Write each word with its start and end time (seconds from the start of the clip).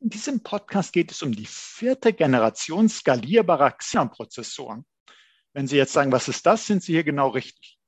In 0.00 0.10
diesem 0.10 0.42
Podcast 0.42 0.92
geht 0.92 1.10
es 1.10 1.22
um 1.22 1.32
die 1.32 1.46
vierte 1.46 2.12
Generation 2.12 2.88
skalierbarer 2.88 3.72
Xenon-Prozessoren. 3.72 4.84
Wenn 5.52 5.66
Sie 5.66 5.76
jetzt 5.76 5.92
sagen, 5.92 6.12
was 6.12 6.28
ist 6.28 6.44
das, 6.46 6.66
sind 6.66 6.82
Sie 6.82 6.92
hier 6.92 7.04
genau 7.04 7.28
richtig. 7.28 7.78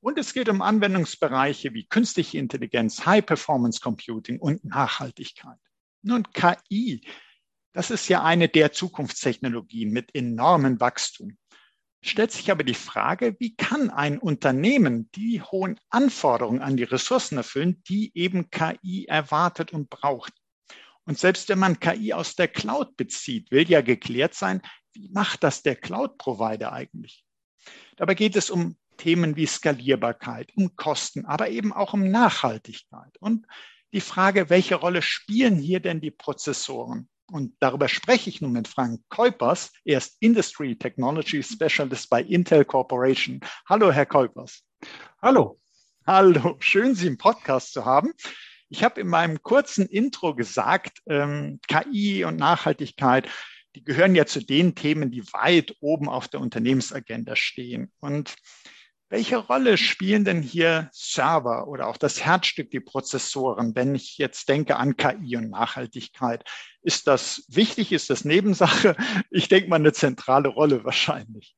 Und 0.00 0.18
es 0.18 0.32
geht 0.32 0.48
um 0.48 0.62
Anwendungsbereiche 0.62 1.74
wie 1.74 1.86
künstliche 1.86 2.38
Intelligenz, 2.38 3.04
High 3.04 3.26
Performance 3.26 3.80
Computing 3.80 4.38
und 4.38 4.64
Nachhaltigkeit. 4.64 5.58
Nun, 6.02 6.22
KI, 6.32 7.04
das 7.72 7.90
ist 7.90 8.08
ja 8.08 8.22
eine 8.22 8.48
der 8.48 8.72
Zukunftstechnologien 8.72 9.90
mit 9.90 10.14
enormem 10.14 10.80
Wachstum. 10.80 11.36
Stellt 12.00 12.30
sich 12.30 12.50
aber 12.52 12.62
die 12.62 12.74
Frage, 12.74 13.36
wie 13.40 13.56
kann 13.56 13.90
ein 13.90 14.18
Unternehmen 14.18 15.10
die 15.16 15.42
hohen 15.42 15.80
Anforderungen 15.90 16.62
an 16.62 16.76
die 16.76 16.84
Ressourcen 16.84 17.38
erfüllen, 17.38 17.82
die 17.88 18.12
eben 18.14 18.50
KI 18.50 19.06
erwartet 19.06 19.72
und 19.72 19.90
braucht? 19.90 20.32
Und 21.08 21.18
selbst 21.18 21.48
wenn 21.48 21.58
man 21.58 21.80
KI 21.80 22.12
aus 22.12 22.36
der 22.36 22.48
Cloud 22.48 22.98
bezieht, 22.98 23.50
will 23.50 23.66
ja 23.66 23.80
geklärt 23.80 24.34
sein, 24.34 24.60
wie 24.92 25.08
macht 25.08 25.42
das 25.42 25.62
der 25.62 25.74
Cloud-Provider 25.74 26.70
eigentlich? 26.70 27.24
Dabei 27.96 28.14
geht 28.14 28.36
es 28.36 28.50
um 28.50 28.76
Themen 28.98 29.34
wie 29.34 29.46
Skalierbarkeit, 29.46 30.52
um 30.54 30.76
Kosten, 30.76 31.24
aber 31.24 31.48
eben 31.48 31.72
auch 31.72 31.94
um 31.94 32.10
Nachhaltigkeit. 32.10 33.16
Und 33.20 33.46
die 33.94 34.02
Frage, 34.02 34.50
welche 34.50 34.74
Rolle 34.74 35.00
spielen 35.00 35.56
hier 35.56 35.80
denn 35.80 36.02
die 36.02 36.10
Prozessoren? 36.10 37.08
Und 37.32 37.56
darüber 37.58 37.88
spreche 37.88 38.28
ich 38.28 38.42
nun 38.42 38.52
mit 38.52 38.68
Frank 38.68 39.00
Kuipers. 39.08 39.72
Er 39.86 39.96
ist 39.96 40.18
Industry 40.20 40.76
Technology 40.76 41.42
Specialist 41.42 42.10
bei 42.10 42.22
Intel 42.22 42.66
Corporation. 42.66 43.40
Hallo, 43.66 43.90
Herr 43.90 44.04
Kuipers. 44.04 44.62
Hallo. 45.22 45.58
Hallo, 46.06 46.56
schön, 46.58 46.94
Sie 46.94 47.06
im 47.06 47.16
Podcast 47.16 47.72
zu 47.72 47.86
haben. 47.86 48.12
Ich 48.70 48.84
habe 48.84 49.00
in 49.00 49.08
meinem 49.08 49.42
kurzen 49.42 49.86
Intro 49.86 50.34
gesagt, 50.34 50.98
ähm, 51.06 51.60
KI 51.68 52.24
und 52.24 52.36
Nachhaltigkeit, 52.36 53.28
die 53.74 53.84
gehören 53.84 54.14
ja 54.14 54.26
zu 54.26 54.40
den 54.40 54.74
Themen, 54.74 55.10
die 55.10 55.24
weit 55.32 55.74
oben 55.80 56.08
auf 56.08 56.28
der 56.28 56.40
Unternehmensagenda 56.40 57.36
stehen. 57.36 57.92
Und 58.00 58.34
welche 59.10 59.38
Rolle 59.38 59.78
spielen 59.78 60.24
denn 60.24 60.42
hier 60.42 60.90
Server 60.92 61.66
oder 61.66 61.88
auch 61.88 61.96
das 61.96 62.22
Herzstück, 62.22 62.70
die 62.70 62.80
Prozessoren, 62.80 63.74
wenn 63.74 63.94
ich 63.94 64.18
jetzt 64.18 64.48
denke 64.50 64.76
an 64.76 64.98
KI 64.98 65.36
und 65.36 65.48
Nachhaltigkeit? 65.48 66.44
Ist 66.82 67.06
das 67.06 67.44
wichtig? 67.48 67.92
Ist 67.92 68.10
das 68.10 68.24
Nebensache? 68.26 68.96
Ich 69.30 69.48
denke 69.48 69.70
mal 69.70 69.76
eine 69.76 69.94
zentrale 69.94 70.48
Rolle 70.48 70.84
wahrscheinlich. 70.84 71.56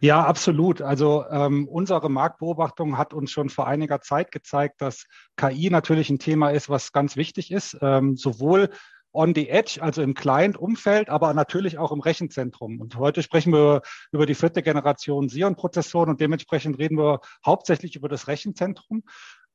Ja, 0.00 0.24
absolut. 0.24 0.82
Also 0.82 1.24
ähm, 1.30 1.68
unsere 1.68 2.10
Marktbeobachtung 2.10 2.98
hat 2.98 3.14
uns 3.14 3.30
schon 3.30 3.48
vor 3.48 3.66
einiger 3.66 4.00
Zeit 4.00 4.32
gezeigt, 4.32 4.80
dass 4.80 5.06
KI 5.36 5.70
natürlich 5.70 6.10
ein 6.10 6.18
Thema 6.18 6.50
ist, 6.50 6.68
was 6.68 6.92
ganz 6.92 7.16
wichtig 7.16 7.50
ist, 7.50 7.78
ähm, 7.80 8.16
sowohl 8.16 8.70
on 9.12 9.34
the 9.34 9.48
edge, 9.48 9.80
also 9.80 10.02
im 10.02 10.14
Client-Umfeld, 10.14 11.10
aber 11.10 11.34
natürlich 11.34 11.78
auch 11.78 11.92
im 11.92 12.00
Rechenzentrum. 12.00 12.80
Und 12.80 12.96
heute 12.96 13.22
sprechen 13.22 13.52
wir 13.52 13.82
über 14.10 14.26
die 14.26 14.34
vierte 14.34 14.62
Generation 14.62 15.28
Xeon-Prozessoren 15.28 16.10
und 16.10 16.20
dementsprechend 16.20 16.78
reden 16.78 16.96
wir 16.96 17.20
hauptsächlich 17.44 17.94
über 17.94 18.08
das 18.08 18.26
Rechenzentrum. 18.26 19.04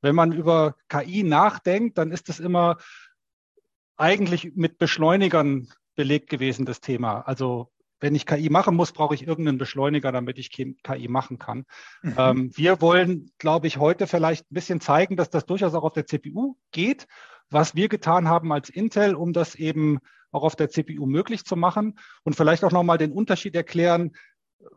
Wenn 0.01 0.16
man 0.16 0.31
über 0.31 0.75
KI 0.90 1.23
nachdenkt, 1.23 1.97
dann 1.97 2.12
ist 2.12 2.29
das 2.29 2.40
immer 2.40 2.78
eigentlich 3.97 4.51
mit 4.56 4.78
Beschleunigern 4.78 5.69
belegt 5.96 6.29
gewesen, 6.29 6.66
das 6.66 6.79
Thema. 6.79 7.22
Also 7.22 7.72
wenn 8.00 8.16
ich 8.16 8.25
KI 8.25 8.50
machen 8.50 8.75
muss, 8.75 8.91
brauche 8.91 9.16
ich 9.16 9.25
irgendeinen 9.25 9.58
Beschleuniger, 9.58 10.12
damit 10.12 10.38
ich 10.38 10.52
KI 10.52 11.08
machen 11.08 11.40
kann. 11.40 11.66
Mhm. 12.02 12.16
Ähm, 12.18 12.52
wir 12.56 12.81
wollen, 12.81 13.31
glaube 13.38 13.68
ich, 13.68 13.78
heute 13.78 14.08
vielleicht 14.08 14.52
ein 14.52 14.53
bisschen 14.56 14.81
zeigen, 14.81 15.16
dass 15.16 15.30
das 15.30 15.46
durchaus 15.46 15.74
auch 15.74 15.84
auf 15.84 15.94
der 15.94 16.06
CPU 16.06 16.56
geht, 16.72 17.08
was 17.50 17.75
wir 17.75 17.90
getan 17.90 18.28
haben 18.28 18.52
als 18.52 18.69
Intel, 18.69 19.16
um 19.16 19.34
das 19.34 19.56
eben 19.56 20.00
auch 20.31 20.44
auf 20.44 20.56
der 20.56 20.69
CPU 20.69 21.06
möglich 21.06 21.46
zu 21.46 21.56
machen 21.56 21.97
und 22.24 22.35
vielleicht 22.35 22.63
auch 22.63 22.72
nochmal 22.72 22.97
den 22.97 23.12
Unterschied 23.12 23.56
erklären, 23.56 24.12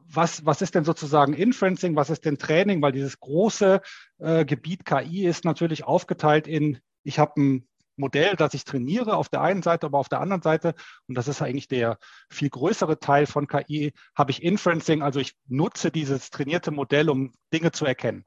was, 0.07 0.45
was 0.45 0.63
ist 0.63 0.75
denn 0.75 0.85
sozusagen 0.85 1.33
Inferencing, 1.33 1.97
was 1.97 2.11
ist 2.11 2.25
denn 2.25 2.39
Training, 2.39 2.83
weil 2.83 2.93
dieses 2.93 3.19
große 3.21 3.81
äh, 4.19 4.45
Gebiet 4.45 4.85
KI 4.85 5.27
ist 5.27 5.45
natürlich 5.45 5.85
aufgeteilt 5.85 6.47
in, 6.47 6.79
ich 7.03 7.19
habe 7.19 7.41
ein 7.41 7.69
Modell, 8.01 8.35
das 8.37 8.55
ich 8.55 8.65
trainiere 8.65 9.17
auf 9.17 9.29
der 9.29 9.43
einen 9.43 9.63
Seite, 9.63 9.87
aber 9.87 9.99
auf 9.99 10.09
der 10.09 10.21
anderen 10.21 10.43
Seite, 10.43 10.75
und 11.07 11.17
das 11.17 11.29
ist 11.29 11.43
eigentlich 11.43 11.69
der 11.69 11.99
viel 12.31 12.51
größere 12.51 12.99
Teil 12.99 13.27
von 13.27 13.47
KI, 13.47 13.93
habe 14.17 14.31
ich 14.33 14.43
Inferencing, 14.43 15.03
also 15.03 15.21
ich 15.21 15.35
nutze 15.47 15.91
dieses 15.91 16.31
trainierte 16.31 16.71
Modell, 16.71 17.11
um 17.11 17.33
Dinge 17.53 17.71
zu 17.73 17.85
erkennen. 17.85 18.25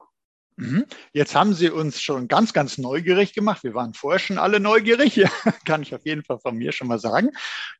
Mhm. 0.56 0.84
Jetzt 1.12 1.34
haben 1.34 1.52
Sie 1.52 1.68
uns 1.68 2.00
schon 2.00 2.28
ganz, 2.28 2.52
ganz 2.52 2.78
neugierig 2.78 3.32
gemacht. 3.32 3.64
Wir 3.64 3.74
waren 3.74 3.92
vorher 3.92 4.20
schon 4.20 4.38
alle 4.38 4.60
neugierig, 4.60 5.16
ja, 5.16 5.28
kann 5.64 5.82
ich 5.82 5.92
auf 5.94 6.06
jeden 6.06 6.22
Fall 6.22 6.38
von 6.38 6.56
mir 6.56 6.70
schon 6.70 6.86
mal 6.86 7.00
sagen. 7.00 7.30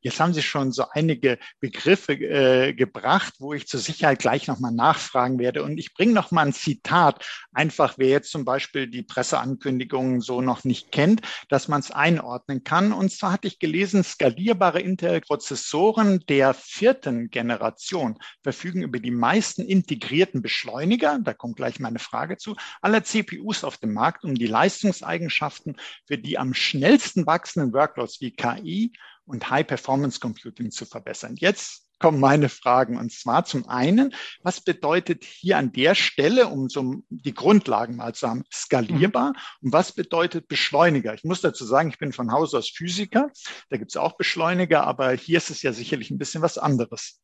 Jetzt 0.01 0.19
haben 0.19 0.33
Sie 0.33 0.41
schon 0.41 0.73
so 0.73 0.85
einige 0.91 1.37
Begriffe 1.61 2.13
äh, 2.13 2.73
gebracht, 2.73 3.35
wo 3.39 3.53
ich 3.53 3.67
zur 3.67 3.79
Sicherheit 3.79 4.19
gleich 4.19 4.47
nochmal 4.47 4.73
nachfragen 4.73 5.39
werde. 5.39 5.63
Und 5.63 5.77
ich 5.77 5.93
bringe 5.93 6.11
nochmal 6.11 6.47
ein 6.47 6.53
Zitat, 6.53 7.25
einfach 7.53 7.93
wer 7.97 8.09
jetzt 8.09 8.31
zum 8.31 8.43
Beispiel 8.43 8.87
die 8.87 9.03
Presseankündigungen 9.03 10.19
so 10.19 10.41
noch 10.41 10.65
nicht 10.65 10.91
kennt, 10.91 11.21
dass 11.47 11.69
man 11.69 11.79
es 11.79 11.91
einordnen 11.91 12.65
kann. 12.65 12.91
Und 12.91 13.09
zwar 13.09 13.31
hatte 13.31 13.47
ich 13.47 13.59
gelesen, 13.59 14.03
skalierbare 14.03 14.81
Intel-Prozessoren 14.81 16.19
der 16.27 16.53
vierten 16.53 17.29
Generation 17.29 18.17
verfügen 18.43 18.83
über 18.83 18.99
die 18.99 19.11
meisten 19.11 19.61
integrierten 19.61 20.41
Beschleuniger. 20.41 21.19
Da 21.23 21.33
kommt 21.33 21.55
gleich 21.55 21.79
meine 21.79 21.99
Frage 21.99 22.35
zu 22.35 22.57
aller 22.81 23.03
CPUs 23.03 23.63
auf 23.63 23.77
dem 23.77 23.93
Markt, 23.93 24.23
um 24.23 24.35
die 24.35 24.47
Leistungseigenschaften 24.47 25.77
für 26.05 26.17
die 26.17 26.37
am 26.37 26.53
schnellsten 26.53 27.25
wachsenden 27.25 27.73
Workloads 27.73 28.21
wie 28.21 28.31
KI 28.31 28.93
und 29.25 29.49
High-Performance 29.49 30.19
Computing 30.19 30.71
zu 30.71 30.85
verbessern. 30.85 31.35
Jetzt 31.37 31.85
kommen 31.99 32.19
meine 32.19 32.49
Fragen. 32.49 32.97
Und 32.97 33.11
zwar 33.11 33.45
zum 33.45 33.67
einen, 33.67 34.13
was 34.43 34.61
bedeutet 34.61 35.23
hier 35.23 35.57
an 35.57 35.71
der 35.71 35.95
Stelle, 35.95 36.47
um 36.47 36.69
so 36.69 37.01
die 37.09 37.33
Grundlagen 37.33 37.95
mal 37.95 38.13
zu 38.13 38.27
haben, 38.27 38.43
skalierbar? 38.53 39.33
Und 39.61 39.73
was 39.73 39.93
bedeutet 39.93 40.47
Beschleuniger? 40.47 41.13
Ich 41.13 41.23
muss 41.23 41.41
dazu 41.41 41.65
sagen, 41.65 41.89
ich 41.89 41.97
bin 41.97 42.13
von 42.13 42.31
Haus 42.31 42.53
aus 42.53 42.69
Physiker. 42.69 43.31
Da 43.69 43.77
gibt 43.77 43.91
es 43.91 43.97
auch 43.97 44.17
Beschleuniger, 44.17 44.85
aber 44.85 45.11
hier 45.11 45.37
ist 45.37 45.49
es 45.49 45.61
ja 45.61 45.73
sicherlich 45.73 46.11
ein 46.11 46.17
bisschen 46.17 46.41
was 46.41 46.57
anderes. 46.57 47.21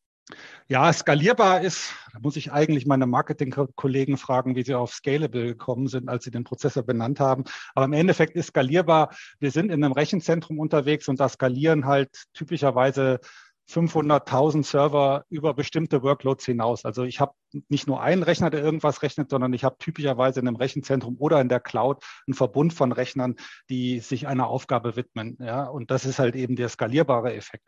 Ja, 0.67 0.91
skalierbar 0.93 1.61
ist, 1.61 1.93
da 2.13 2.19
muss 2.19 2.37
ich 2.37 2.51
eigentlich 2.51 2.85
meine 2.85 3.05
Marketingkollegen 3.05 4.17
fragen, 4.17 4.55
wie 4.55 4.63
sie 4.63 4.73
auf 4.73 4.93
Scalable 4.93 5.45
gekommen 5.45 5.87
sind, 5.87 6.07
als 6.07 6.23
sie 6.23 6.31
den 6.31 6.45
Prozessor 6.45 6.83
benannt 6.83 7.19
haben. 7.19 7.43
Aber 7.75 7.85
im 7.85 7.93
Endeffekt 7.93 8.35
ist 8.35 8.47
skalierbar, 8.47 9.13
wir 9.39 9.51
sind 9.51 9.71
in 9.71 9.83
einem 9.83 9.93
Rechenzentrum 9.93 10.59
unterwegs 10.59 11.07
und 11.07 11.19
da 11.19 11.27
skalieren 11.27 11.85
halt 11.85 12.09
typischerweise 12.33 13.19
500.000 13.69 14.63
Server 14.63 15.25
über 15.29 15.53
bestimmte 15.53 16.03
Workloads 16.03 16.45
hinaus. 16.45 16.83
Also 16.83 17.03
ich 17.03 17.19
habe 17.19 17.33
nicht 17.69 17.87
nur 17.87 18.01
einen 18.01 18.23
Rechner, 18.23 18.49
der 18.49 18.61
irgendwas 18.61 19.01
rechnet, 19.01 19.29
sondern 19.29 19.53
ich 19.53 19.63
habe 19.63 19.77
typischerweise 19.77 20.39
in 20.39 20.47
einem 20.47 20.57
Rechenzentrum 20.57 21.15
oder 21.19 21.39
in 21.39 21.49
der 21.49 21.59
Cloud 21.59 22.03
einen 22.27 22.33
Verbund 22.33 22.73
von 22.73 22.91
Rechnern, 22.91 23.35
die 23.69 23.99
sich 23.99 24.27
einer 24.27 24.47
Aufgabe 24.47 24.95
widmen. 24.95 25.37
Ja, 25.39 25.65
und 25.65 25.89
das 25.89 26.05
ist 26.05 26.19
halt 26.19 26.35
eben 26.35 26.55
der 26.55 26.69
skalierbare 26.69 27.33
Effekt. 27.33 27.67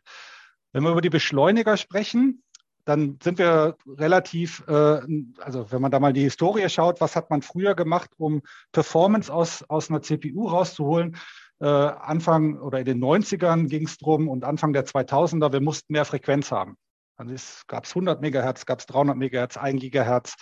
Wenn 0.74 0.84
wir 0.84 0.92
über 0.92 1.02
die 1.02 1.10
Beschleuniger 1.10 1.78
sprechen, 1.78 2.44
dann 2.86 3.18
sind 3.24 3.38
wir 3.38 3.78
relativ, 3.88 4.64
äh, 4.68 5.00
also 5.40 5.72
wenn 5.72 5.82
man 5.82 5.92
da 5.92 6.00
mal 6.00 6.14
die 6.14 6.24
Historie 6.24 6.68
schaut, 6.68 7.00
was 7.00 7.16
hat 7.16 7.30
man 7.30 7.42
früher 7.42 7.76
gemacht, 7.76 8.10
um 8.18 8.42
Performance 8.72 9.32
aus, 9.32 9.64
aus 9.70 9.90
einer 9.90 10.02
CPU 10.02 10.48
rauszuholen? 10.48 11.16
Äh, 11.62 11.68
Anfang 11.68 12.60
oder 12.60 12.80
in 12.80 12.86
den 12.86 13.00
90ern 13.00 13.68
ging 13.68 13.86
es 13.86 13.98
drum 13.98 14.28
und 14.28 14.44
Anfang 14.44 14.74
der 14.74 14.86
2000er, 14.86 15.54
wir 15.54 15.62
mussten 15.62 15.94
mehr 15.94 16.06
Frequenz 16.06 16.52
haben. 16.52 16.76
Dann 17.18 17.36
gab 17.68 17.86
es 17.86 17.92
100 17.92 18.22
Megahertz, 18.22 18.66
gab 18.66 18.80
es 18.80 18.86
300 18.88 19.16
Megahertz, 19.16 19.58
1 19.58 19.80
Gigahertz, 19.80 20.36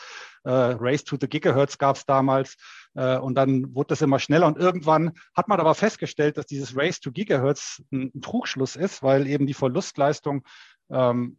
äh, 0.43 0.49
Race 0.51 1.03
to 1.03 1.17
the 1.19 1.27
Gigahertz 1.27 1.77
gab 1.77 1.95
es 1.95 2.05
damals. 2.05 2.55
Äh, 2.95 3.17
und 3.17 3.35
dann 3.35 3.75
wurde 3.75 3.89
das 3.89 4.01
immer 4.01 4.19
schneller. 4.19 4.47
Und 4.47 4.57
irgendwann 4.57 5.11
hat 5.35 5.47
man 5.47 5.59
aber 5.59 5.75
festgestellt, 5.75 6.37
dass 6.37 6.45
dieses 6.45 6.75
Race 6.75 6.99
to 6.99 7.11
Gigahertz 7.11 7.81
ein, 7.91 8.11
ein 8.15 8.21
Trugschluss 8.21 8.75
ist, 8.75 9.03
weil 9.03 9.27
eben 9.27 9.47
die 9.47 9.53
Verlustleistung 9.53 10.43
ähm, 10.89 11.37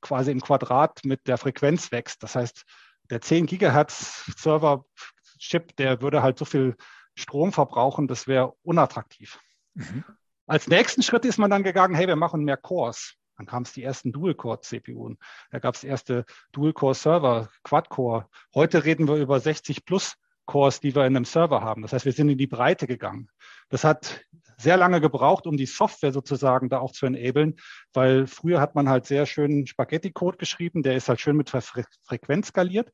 quasi 0.00 0.30
im 0.30 0.40
Quadrat 0.40 1.00
mit 1.04 1.26
der 1.26 1.38
Frequenz 1.38 1.92
wächst. 1.92 2.22
Das 2.22 2.36
heißt, 2.36 2.64
der 3.10 3.20
10 3.20 3.46
Gigahertz 3.46 4.24
Server-Chip, 4.36 5.76
der 5.76 6.02
würde 6.02 6.22
halt 6.22 6.38
so 6.38 6.44
viel 6.44 6.76
Strom 7.14 7.52
verbrauchen, 7.52 8.08
das 8.08 8.26
wäre 8.26 8.54
unattraktiv. 8.62 9.38
Mhm. 9.74 10.04
Als 10.46 10.66
nächsten 10.66 11.02
Schritt 11.02 11.24
ist 11.24 11.38
man 11.38 11.50
dann 11.50 11.62
gegangen, 11.62 11.94
hey, 11.94 12.06
wir 12.06 12.16
machen 12.16 12.44
mehr 12.44 12.56
Cores. 12.56 13.14
Dann 13.42 13.46
kam 13.46 13.62
es 13.64 13.72
die 13.72 13.82
ersten 13.82 14.12
Dual-Core-CPU. 14.12 15.16
Da 15.50 15.58
gab 15.58 15.74
es 15.74 15.82
erste 15.82 16.24
Dual-Core-Server, 16.52 17.48
Quad-Core. 17.64 18.28
Heute 18.54 18.84
reden 18.84 19.08
wir 19.08 19.16
über 19.16 19.40
60 19.40 19.84
plus 19.84 20.14
Cores, 20.46 20.78
die 20.78 20.94
wir 20.94 21.06
in 21.06 21.16
einem 21.16 21.24
Server 21.24 21.60
haben. 21.62 21.82
Das 21.82 21.92
heißt, 21.92 22.04
wir 22.04 22.12
sind 22.12 22.28
in 22.28 22.38
die 22.38 22.46
Breite 22.46 22.86
gegangen. 22.86 23.28
Das 23.68 23.82
hat 23.82 24.24
sehr 24.58 24.76
lange 24.76 25.00
gebraucht, 25.00 25.48
um 25.48 25.56
die 25.56 25.66
Software 25.66 26.12
sozusagen 26.12 26.68
da 26.68 26.78
auch 26.78 26.92
zu 26.92 27.06
enablen, 27.06 27.56
weil 27.92 28.28
früher 28.28 28.60
hat 28.60 28.76
man 28.76 28.88
halt 28.88 29.06
sehr 29.06 29.26
schön 29.26 29.66
Spaghetti-Code 29.66 30.36
geschrieben, 30.38 30.84
der 30.84 30.94
ist 30.94 31.08
halt 31.08 31.20
schön 31.20 31.36
mit 31.36 31.50
Fre 31.50 31.84
Frequenz 32.04 32.48
skaliert. 32.48 32.92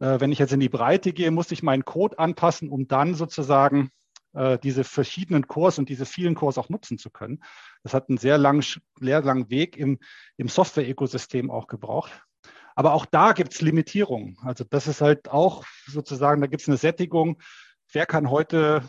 Äh, 0.00 0.20
wenn 0.20 0.32
ich 0.32 0.38
jetzt 0.38 0.52
in 0.52 0.60
die 0.60 0.68
Breite 0.68 1.14
gehe, 1.14 1.30
muss 1.30 1.50
ich 1.50 1.62
meinen 1.62 1.86
Code 1.86 2.18
anpassen, 2.18 2.68
um 2.68 2.88
dann 2.88 3.14
sozusagen 3.14 3.90
äh, 4.34 4.58
diese 4.58 4.84
verschiedenen 4.84 5.46
Cores 5.46 5.78
und 5.78 5.88
diese 5.88 6.06
vielen 6.06 6.34
Cores 6.34 6.58
auch 6.58 6.68
nutzen 6.68 6.98
zu 6.98 7.10
können. 7.10 7.42
Das 7.82 7.94
hat 7.94 8.08
einen 8.08 8.18
sehr 8.18 8.38
langen, 8.38 8.62
sehr 9.00 9.22
langen 9.22 9.50
Weg 9.50 9.76
im, 9.76 9.98
im 10.36 10.48
Software-Ökosystem 10.48 11.50
auch 11.50 11.66
gebraucht. 11.66 12.12
Aber 12.74 12.92
auch 12.92 13.06
da 13.06 13.32
gibt 13.32 13.54
es 13.54 13.60
Limitierungen. 13.60 14.38
Also 14.42 14.64
das 14.64 14.86
ist 14.86 15.00
halt 15.00 15.28
auch 15.28 15.64
sozusagen, 15.86 16.40
da 16.40 16.46
gibt 16.46 16.62
es 16.62 16.68
eine 16.68 16.76
Sättigung. 16.76 17.40
Wer 17.92 18.06
kann 18.06 18.30
heute 18.30 18.82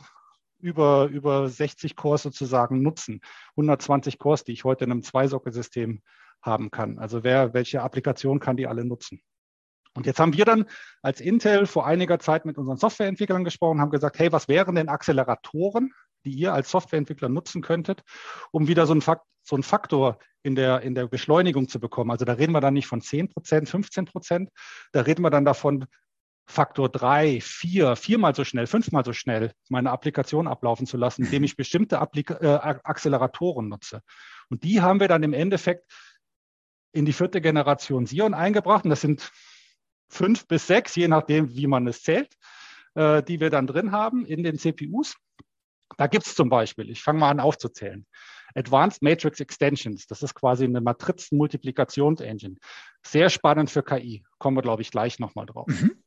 über, 0.60 1.06
über 1.06 1.50
60 1.50 1.96
Cores 1.96 2.22
sozusagen 2.22 2.82
nutzen? 2.84 3.22
120 3.52 4.20
Cores, 4.20 4.44
die 4.44 4.52
ich 4.52 4.64
heute 4.64 4.84
in 4.84 4.92
einem 4.92 5.02
Zweisockelsystem 5.02 6.02
haben 6.42 6.70
kann. 6.70 7.00
Also 7.00 7.24
wer, 7.24 7.54
welche 7.54 7.82
Applikation 7.82 8.40
kann 8.40 8.58
die 8.58 8.68
alle 8.68 8.86
nutzen? 8.86 9.22
Und 9.96 10.06
jetzt 10.06 10.20
haben 10.20 10.34
wir 10.34 10.46
dann 10.46 10.66
als 11.02 11.20
Intel 11.20 11.66
vor 11.66 11.86
einiger 11.86 12.20
Zeit 12.20 12.46
mit 12.46 12.58
unseren 12.58 12.78
Softwareentwicklern 12.78 13.44
gesprochen, 13.44 13.82
haben 13.82 13.90
gesagt, 13.90 14.20
hey, 14.20 14.32
was 14.32 14.48
wären 14.48 14.76
denn 14.76 14.90
Acceleratoren, 14.90 15.94
die 16.26 16.32
ihr 16.32 16.54
als 16.54 16.70
Softwareentwickler 16.70 17.30
nutzen 17.30 17.62
könntet, 17.62 18.04
um 18.52 18.68
wieder 18.68 18.86
so 18.86 18.94
einen, 18.94 19.02
Fakt, 19.02 19.26
so 19.44 19.56
einen 19.56 19.64
Faktor 19.64 20.20
in 20.44 20.56
der, 20.56 20.82
in 20.82 20.96
der 20.96 21.08
Beschleunigung 21.08 21.68
zu 21.68 21.80
bekommen. 21.80 22.12
Also 22.12 22.26
da 22.26 22.34
reden 22.34 22.54
wir 22.54 22.62
dann 22.62 22.74
nicht 22.74 22.88
von 22.88 23.02
10 23.02 23.30
Prozent, 23.30 23.70
15 23.70 24.06
Prozent, 24.06 24.50
da 24.92 25.02
reden 25.02 25.24
wir 25.24 25.30
dann 25.30 25.46
davon, 25.46 25.86
Faktor 26.50 26.90
drei, 26.90 27.40
vier, 27.42 27.96
viermal 27.96 28.34
so 28.34 28.44
schnell, 28.44 28.66
fünfmal 28.66 29.06
so 29.06 29.14
schnell 29.14 29.52
meine 29.70 29.92
Applikation 29.92 30.48
ablaufen 30.48 30.88
zu 30.88 30.98
lassen, 30.98 31.26
indem 31.26 31.44
ich 31.44 31.56
bestimmte 31.56 32.00
Applika 32.00 32.38
äh, 32.42 32.80
Acceleratoren 32.84 33.70
nutze. 33.70 34.02
Und 34.50 34.64
die 34.64 34.82
haben 34.82 35.00
wir 35.00 35.08
dann 35.08 35.22
im 35.22 35.34
Endeffekt 35.34 35.86
in 36.92 37.06
die 37.06 37.14
vierte 37.14 37.40
Generation 37.40 38.08
Sion 38.08 38.34
eingebracht. 38.34 38.84
Und 38.84 38.90
das 38.90 39.02
sind 39.02 39.32
fünf 40.10 40.48
bis 40.48 40.68
sechs, 40.68 40.96
je 40.96 41.08
nachdem, 41.08 41.56
wie 41.56 41.68
man 41.68 41.88
es 41.88 42.02
zählt, 42.02 42.34
äh, 42.96 43.24
die 43.24 43.40
wir 43.40 43.50
dann 43.50 43.68
drin 43.68 43.92
haben 43.92 44.26
in 44.26 44.44
den 44.44 44.58
CPUs. 44.58 45.16
Da 45.98 46.08
gibt 46.08 46.26
es 46.26 46.36
zum 46.36 46.50
Beispiel, 46.50 46.90
ich 46.90 47.02
fange 47.02 47.20
mal 47.20 47.30
an 47.30 47.40
aufzuzählen, 47.40 48.06
Advanced 48.56 49.02
Matrix 49.02 49.40
Extensions, 49.40 50.08
das 50.08 50.24
ist 50.24 50.34
quasi 50.34 50.66
eine 50.66 50.82
Matrizen-Multiplikationsengine. 50.82 52.56
Sehr 53.06 53.30
spannend 53.30 53.70
für 53.70 53.84
KI, 53.84 54.24
kommen 54.38 54.58
wir, 54.58 54.62
glaube 54.62 54.82
ich, 54.82 54.92
gleich 54.92 55.20
nochmal 55.20 55.46
drauf. 55.46 55.68
Mhm. 55.68 56.04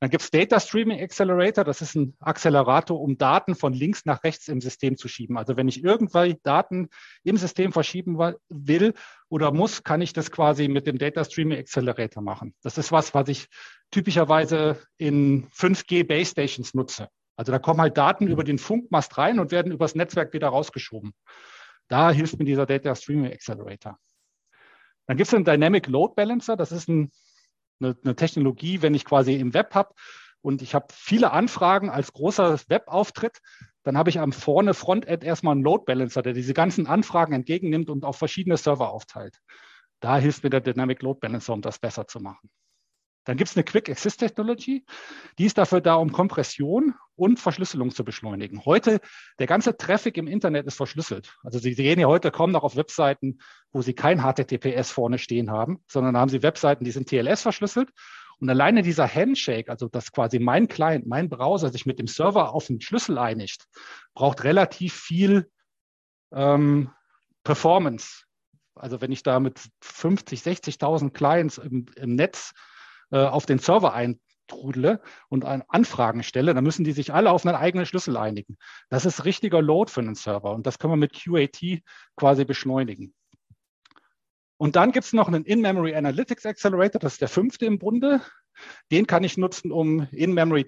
Dann 0.00 0.08
gibt 0.08 0.22
es 0.22 0.30
Data 0.30 0.58
Streaming 0.58 0.98
Accelerator, 0.98 1.62
das 1.62 1.82
ist 1.82 1.94
ein 1.94 2.16
Accelerator, 2.20 2.98
um 2.98 3.18
Daten 3.18 3.54
von 3.54 3.74
links 3.74 4.06
nach 4.06 4.24
rechts 4.24 4.48
im 4.48 4.62
System 4.62 4.96
zu 4.96 5.08
schieben. 5.08 5.36
Also 5.36 5.58
wenn 5.58 5.68
ich 5.68 5.84
irgendwelche 5.84 6.38
Daten 6.42 6.88
im 7.22 7.36
System 7.36 7.70
verschieben 7.70 8.18
will 8.48 8.94
oder 9.28 9.52
muss, 9.52 9.84
kann 9.84 10.00
ich 10.00 10.14
das 10.14 10.30
quasi 10.30 10.68
mit 10.68 10.86
dem 10.86 10.96
Data 10.96 11.22
Streaming 11.22 11.58
Accelerator 11.58 12.22
machen. 12.22 12.54
Das 12.62 12.78
ist 12.78 12.90
was, 12.92 13.12
was 13.12 13.28
ich 13.28 13.48
typischerweise 13.90 14.78
in 14.96 15.48
5G 15.50 16.06
Base 16.06 16.30
Stations 16.30 16.72
nutze. 16.72 17.08
Also 17.36 17.52
da 17.52 17.58
kommen 17.58 17.82
halt 17.82 17.98
Daten 17.98 18.26
über 18.26 18.42
den 18.42 18.58
Funkmast 18.58 19.18
rein 19.18 19.38
und 19.38 19.50
werden 19.50 19.70
übers 19.70 19.94
Netzwerk 19.94 20.32
wieder 20.32 20.48
rausgeschoben. 20.48 21.12
Da 21.88 22.10
hilft 22.10 22.38
mir 22.38 22.46
dieser 22.46 22.64
Data 22.64 22.94
Streaming 22.94 23.32
Accelerator. 23.32 23.98
Dann 25.06 25.16
gibt 25.18 25.28
es 25.28 25.34
einen 25.34 25.44
Dynamic 25.44 25.88
Load 25.88 26.14
Balancer. 26.16 26.56
Das 26.56 26.72
ist 26.72 26.88
ein 26.88 27.10
eine, 27.80 27.96
eine 28.02 28.16
Technologie, 28.16 28.82
wenn 28.82 28.94
ich 28.94 29.04
quasi 29.04 29.34
im 29.34 29.54
Web 29.54 29.74
habe 29.74 29.94
und 30.42 30.62
ich 30.62 30.74
habe 30.74 30.86
viele 30.92 31.32
Anfragen 31.32 31.90
als 31.90 32.12
großer 32.12 32.58
Webauftritt, 32.68 33.38
dann 33.82 33.96
habe 33.96 34.10
ich 34.10 34.20
am 34.20 34.32
vorne 34.32 34.74
Frontend 34.74 35.24
erstmal 35.24 35.52
einen 35.52 35.64
Load 35.64 35.84
Balancer, 35.86 36.22
der 36.22 36.32
diese 36.32 36.54
ganzen 36.54 36.86
Anfragen 36.86 37.32
entgegennimmt 37.32 37.90
und 37.90 38.04
auf 38.04 38.16
verschiedene 38.16 38.56
Server 38.56 38.90
aufteilt. 38.90 39.38
Da 40.00 40.18
hilft 40.18 40.44
mir 40.44 40.50
der 40.50 40.60
Dynamic 40.60 41.02
Load 41.02 41.20
Balancer, 41.20 41.52
um 41.52 41.62
das 41.62 41.78
besser 41.78 42.06
zu 42.06 42.20
machen. 42.20 42.50
Dann 43.24 43.36
gibt 43.36 43.50
es 43.50 43.56
eine 43.56 43.64
Quick 43.64 43.90
Access 43.90 44.16
Technology, 44.16 44.84
die 45.38 45.44
ist 45.44 45.58
dafür 45.58 45.80
da, 45.80 45.94
um 45.94 46.10
Kompression 46.10 46.94
und 47.20 47.38
Verschlüsselung 47.38 47.90
zu 47.90 48.02
beschleunigen. 48.02 48.64
Heute, 48.64 48.98
der 49.38 49.46
ganze 49.46 49.76
Traffic 49.76 50.16
im 50.16 50.26
Internet 50.26 50.66
ist 50.66 50.76
verschlüsselt. 50.76 51.36
Also 51.42 51.58
Sie 51.58 51.74
gehen 51.74 52.00
ja 52.00 52.06
heute 52.06 52.30
kaum 52.30 52.50
noch 52.50 52.62
auf 52.62 52.76
Webseiten, 52.76 53.40
wo 53.72 53.82
Sie 53.82 53.92
kein 53.92 54.22
HTTPS 54.22 54.90
vorne 54.90 55.18
stehen 55.18 55.50
haben, 55.50 55.84
sondern 55.86 56.16
haben 56.16 56.30
Sie 56.30 56.42
Webseiten, 56.42 56.82
die 56.84 56.90
sind 56.90 57.08
TLS 57.08 57.42
verschlüsselt. 57.42 57.90
Und 58.38 58.48
alleine 58.48 58.80
dieser 58.80 59.06
Handshake, 59.06 59.70
also 59.70 59.88
dass 59.88 60.12
quasi 60.12 60.38
mein 60.38 60.66
Client, 60.66 61.06
mein 61.06 61.28
Browser 61.28 61.68
sich 61.68 61.84
mit 61.84 61.98
dem 61.98 62.06
Server 62.06 62.54
auf 62.54 62.68
den 62.68 62.80
Schlüssel 62.80 63.18
einigt, 63.18 63.66
braucht 64.14 64.44
relativ 64.44 64.94
viel 64.94 65.50
ähm, 66.32 66.90
Performance. 67.44 68.24
Also 68.74 69.02
wenn 69.02 69.12
ich 69.12 69.22
da 69.22 69.40
mit 69.40 69.60
50, 69.82 70.40
60.000 70.40 71.10
Clients 71.10 71.58
im, 71.58 71.84
im 71.96 72.14
Netz 72.14 72.54
äh, 73.10 73.18
auf 73.18 73.44
den 73.44 73.58
Server 73.58 73.92
eintrudele 74.50 75.00
und 75.28 75.44
Anfragen 75.44 76.22
stelle, 76.22 76.54
dann 76.54 76.64
müssen 76.64 76.84
die 76.84 76.92
sich 76.92 77.12
alle 77.12 77.30
auf 77.30 77.46
einen 77.46 77.56
eigenen 77.56 77.86
Schlüssel 77.86 78.16
einigen. 78.16 78.56
Das 78.88 79.06
ist 79.06 79.24
richtiger 79.24 79.62
Load 79.62 79.90
für 79.90 80.00
einen 80.00 80.14
Server 80.14 80.52
und 80.52 80.66
das 80.66 80.78
können 80.78 80.92
wir 80.92 80.96
mit 80.96 81.12
QAT 81.12 81.82
quasi 82.16 82.44
beschleunigen. 82.44 83.14
Und 84.56 84.76
dann 84.76 84.92
gibt 84.92 85.06
es 85.06 85.12
noch 85.12 85.28
einen 85.28 85.44
In-Memory 85.44 85.94
Analytics 85.94 86.44
Accelerator, 86.44 87.00
das 87.00 87.14
ist 87.14 87.22
der 87.22 87.28
fünfte 87.28 87.64
im 87.64 87.78
Bunde. 87.78 88.20
Den 88.90 89.06
kann 89.06 89.24
ich 89.24 89.38
nutzen, 89.38 89.72
um 89.72 90.06
In-Memory 90.10 90.64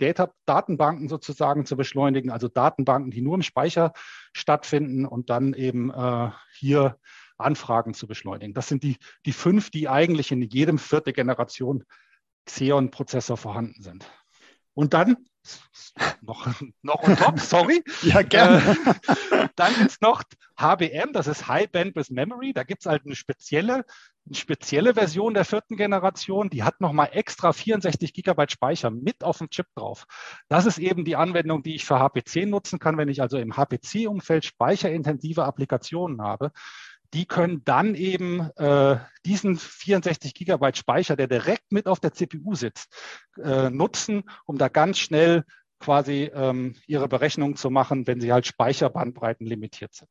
Datenbanken 0.47 1.09
sozusagen 1.09 1.67
zu 1.67 1.77
beschleunigen, 1.77 2.31
also 2.31 2.49
Datenbanken, 2.49 3.11
die 3.11 3.21
nur 3.21 3.35
im 3.35 3.43
Speicher 3.43 3.93
stattfinden 4.33 5.05
und 5.05 5.29
dann 5.29 5.53
eben 5.53 5.91
äh, 5.91 6.31
hier 6.59 6.97
Anfragen 7.37 7.93
zu 7.93 8.07
beschleunigen. 8.07 8.55
Das 8.55 8.69
sind 8.69 8.83
die, 8.83 8.97
die 9.27 9.33
fünf, 9.33 9.71
die 9.71 9.89
eigentlich 9.91 10.33
in 10.33 10.41
jedem 10.41 10.79
vierte 10.79 11.13
Generation 11.13 11.85
Xeon-Prozessor 12.47 13.37
vorhanden 13.37 13.83
sind. 13.83 14.11
Und 14.75 14.95
dann 14.95 15.17
noch, 16.23 16.47
noch 16.83 17.03
on 17.03 17.17
top, 17.17 17.41
sorry. 17.41 17.83
ja, 18.03 18.23
gerne. 18.23 18.77
Äh, 19.31 19.49
dann 19.57 19.75
gibt 19.75 19.91
es 19.91 20.01
noch 20.01 20.23
HBM, 20.57 21.13
das 21.13 21.27
ist 21.27 21.49
High 21.49 21.71
Bandwidth 21.71 22.11
Memory. 22.11 22.53
Da 22.53 22.63
gibt 22.63 22.83
es 22.83 22.87
halt 22.87 23.05
eine 23.05 23.17
spezielle, 23.17 23.85
eine 24.27 24.35
spezielle 24.35 24.95
Version 24.95 25.35
der 25.35 25.45
vierten 25.45 25.77
Generation, 25.77 26.49
die 26.49 26.63
hat 26.63 26.81
nochmal 26.81 27.11
extra 27.13 27.53
64 27.53 28.15
Gigabyte 28.15 28.53
Speicher 28.53 28.91
mit 28.91 29.25
auf 29.25 29.39
dem 29.39 29.51
Chip 29.51 29.67
drauf. 29.75 30.07
Das 30.49 30.67
ist 30.67 30.79
eben 30.79 31.05
die 31.05 31.17
Anwendung, 31.17 31.63
die 31.63 31.75
ich 31.75 31.85
für 31.85 31.99
HPC 31.99 32.47
nutzen 32.47 32.79
kann, 32.79 32.97
wenn 32.97 33.09
ich 33.09 33.21
also 33.21 33.39
im 33.39 33.57
HPC-Umfeld 33.57 34.45
speicherintensive 34.45 35.45
Applikationen 35.45 36.23
habe 36.23 36.53
die 37.13 37.27
können 37.27 37.63
dann 37.65 37.95
eben 37.95 38.51
äh, 38.57 38.99
diesen 39.27 39.57
64 39.57 40.35
Gigabyte 40.35 40.79
Speicher, 40.79 41.17
der 41.17 41.27
direkt 41.27 41.71
mit 41.71 41.87
auf 41.87 42.01
der 42.01 42.13
CPU 42.13 42.55
sitzt, 42.55 42.95
äh, 43.43 43.71
nutzen, 43.71 44.25
um 44.47 44.59
da 44.59 44.69
ganz 44.69 44.99
schnell 44.99 45.45
quasi 45.79 46.31
ähm, 46.33 46.77
ihre 46.87 47.09
Berechnungen 47.09 47.57
zu 47.57 47.71
machen, 47.71 48.07
wenn 48.07 48.21
sie 48.21 48.33
halt 48.33 48.47
Speicherbandbreiten 48.47 49.47
limitiert 49.47 49.95
sind. 49.95 50.11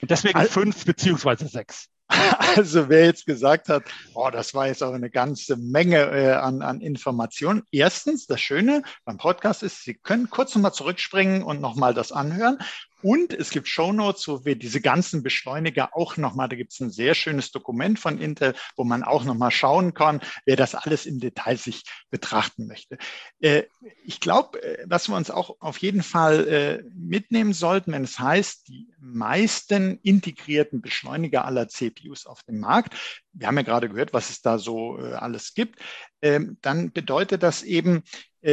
Und 0.00 0.10
deswegen 0.10 0.38
also, 0.38 0.50
fünf 0.50 0.84
beziehungsweise 0.84 1.48
sechs. 1.48 1.88
Also 2.56 2.88
wer 2.88 3.04
jetzt 3.04 3.26
gesagt 3.26 3.68
hat, 3.68 3.84
oh, 4.14 4.30
das 4.30 4.54
war 4.54 4.66
jetzt 4.66 4.82
auch 4.82 4.94
eine 4.94 5.10
ganze 5.10 5.56
Menge 5.56 5.98
äh, 5.98 6.32
an, 6.32 6.62
an 6.62 6.80
Informationen. 6.80 7.62
Erstens, 7.70 8.26
das 8.26 8.40
Schöne 8.40 8.82
beim 9.04 9.18
Podcast 9.18 9.62
ist, 9.62 9.84
Sie 9.84 9.94
können 9.94 10.30
kurz 10.30 10.54
nochmal 10.54 10.72
zurückspringen 10.72 11.42
und 11.42 11.60
nochmal 11.60 11.92
das 11.92 12.10
anhören. 12.10 12.58
Und 13.02 13.32
es 13.32 13.50
gibt 13.50 13.68
Shownotes, 13.68 14.26
wo 14.26 14.44
wir 14.44 14.56
diese 14.56 14.80
ganzen 14.80 15.22
Beschleuniger 15.22 15.96
auch 15.96 16.16
nochmal, 16.16 16.48
da 16.48 16.56
gibt 16.56 16.72
es 16.72 16.80
ein 16.80 16.90
sehr 16.90 17.14
schönes 17.14 17.52
Dokument 17.52 17.98
von 17.98 18.18
Intel, 18.18 18.54
wo 18.76 18.84
man 18.84 19.04
auch 19.04 19.24
nochmal 19.24 19.50
schauen 19.50 19.94
kann, 19.94 20.20
wer 20.44 20.56
das 20.56 20.74
alles 20.74 21.06
im 21.06 21.20
Detail 21.20 21.56
sich 21.56 21.84
betrachten 22.10 22.66
möchte. 22.66 22.98
Äh, 23.40 23.64
ich 24.04 24.20
glaube, 24.20 24.62
äh, 24.62 24.84
was 24.86 25.08
wir 25.08 25.16
uns 25.16 25.30
auch 25.30 25.56
auf 25.60 25.78
jeden 25.78 26.02
Fall 26.02 26.48
äh, 26.48 26.82
mitnehmen 26.94 27.52
sollten, 27.52 27.92
wenn 27.92 28.04
es 28.04 28.18
heißt, 28.18 28.68
die 28.68 28.88
meisten 29.00 29.98
integrierten 30.02 30.80
Beschleuniger 30.80 31.44
aller 31.44 31.68
CPUs 31.68 32.26
auf 32.26 32.42
dem 32.42 32.58
Markt, 32.58 32.96
wir 33.32 33.46
haben 33.46 33.56
ja 33.56 33.62
gerade 33.62 33.88
gehört, 33.88 34.12
was 34.12 34.30
es 34.30 34.42
da 34.42 34.58
so 34.58 34.96
alles 34.96 35.54
gibt, 35.54 35.78
ähm, 36.22 36.58
dann 36.62 36.90
bedeutet 36.90 37.44
das 37.44 37.62
eben, 37.62 38.02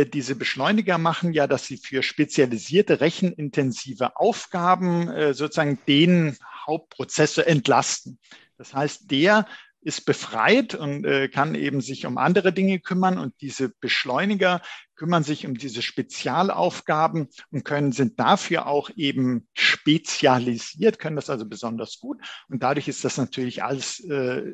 diese 0.04 0.36
Beschleuniger 0.36 0.98
machen 0.98 1.32
ja, 1.32 1.48
dass 1.48 1.66
sie 1.66 1.78
für 1.78 2.04
spezialisierte 2.04 3.00
rechenintensive 3.00 4.18
Aufgaben 4.18 5.08
äh, 5.08 5.34
sozusagen 5.34 5.80
den 5.88 6.38
Hauptprozessor 6.68 7.48
entlasten. 7.48 8.20
Das 8.58 8.74
heißt, 8.74 9.10
der 9.12 9.46
ist 9.86 10.06
befreit 10.06 10.74
und 10.74 11.06
äh, 11.06 11.30
kann 11.30 11.54
eben 11.54 11.80
sich 11.80 12.08
um 12.08 12.18
andere 12.18 12.52
Dinge 12.52 12.80
kümmern. 12.80 13.20
Und 13.20 13.36
diese 13.42 13.70
Beschleuniger 13.70 14.62
kümmern 14.96 15.24
sich 15.24 15.46
um 15.46 15.56
diese 15.56 15.84
Spezialaufgaben 15.84 17.30
und 17.52 17.64
können, 17.64 17.92
sind 17.92 18.20
dafür 18.20 18.66
auch 18.66 18.90
eben 18.96 19.48
spezialisiert, 19.54 20.98
können 20.98 21.16
das 21.16 21.30
also 21.30 21.48
besonders 21.48 22.00
gut. 22.00 22.20
Und 22.50 22.64
dadurch 22.64 22.88
ist 22.88 23.06
das 23.06 23.18
natürlich 23.18 23.64
alles 23.64 24.00
äh, 24.00 24.52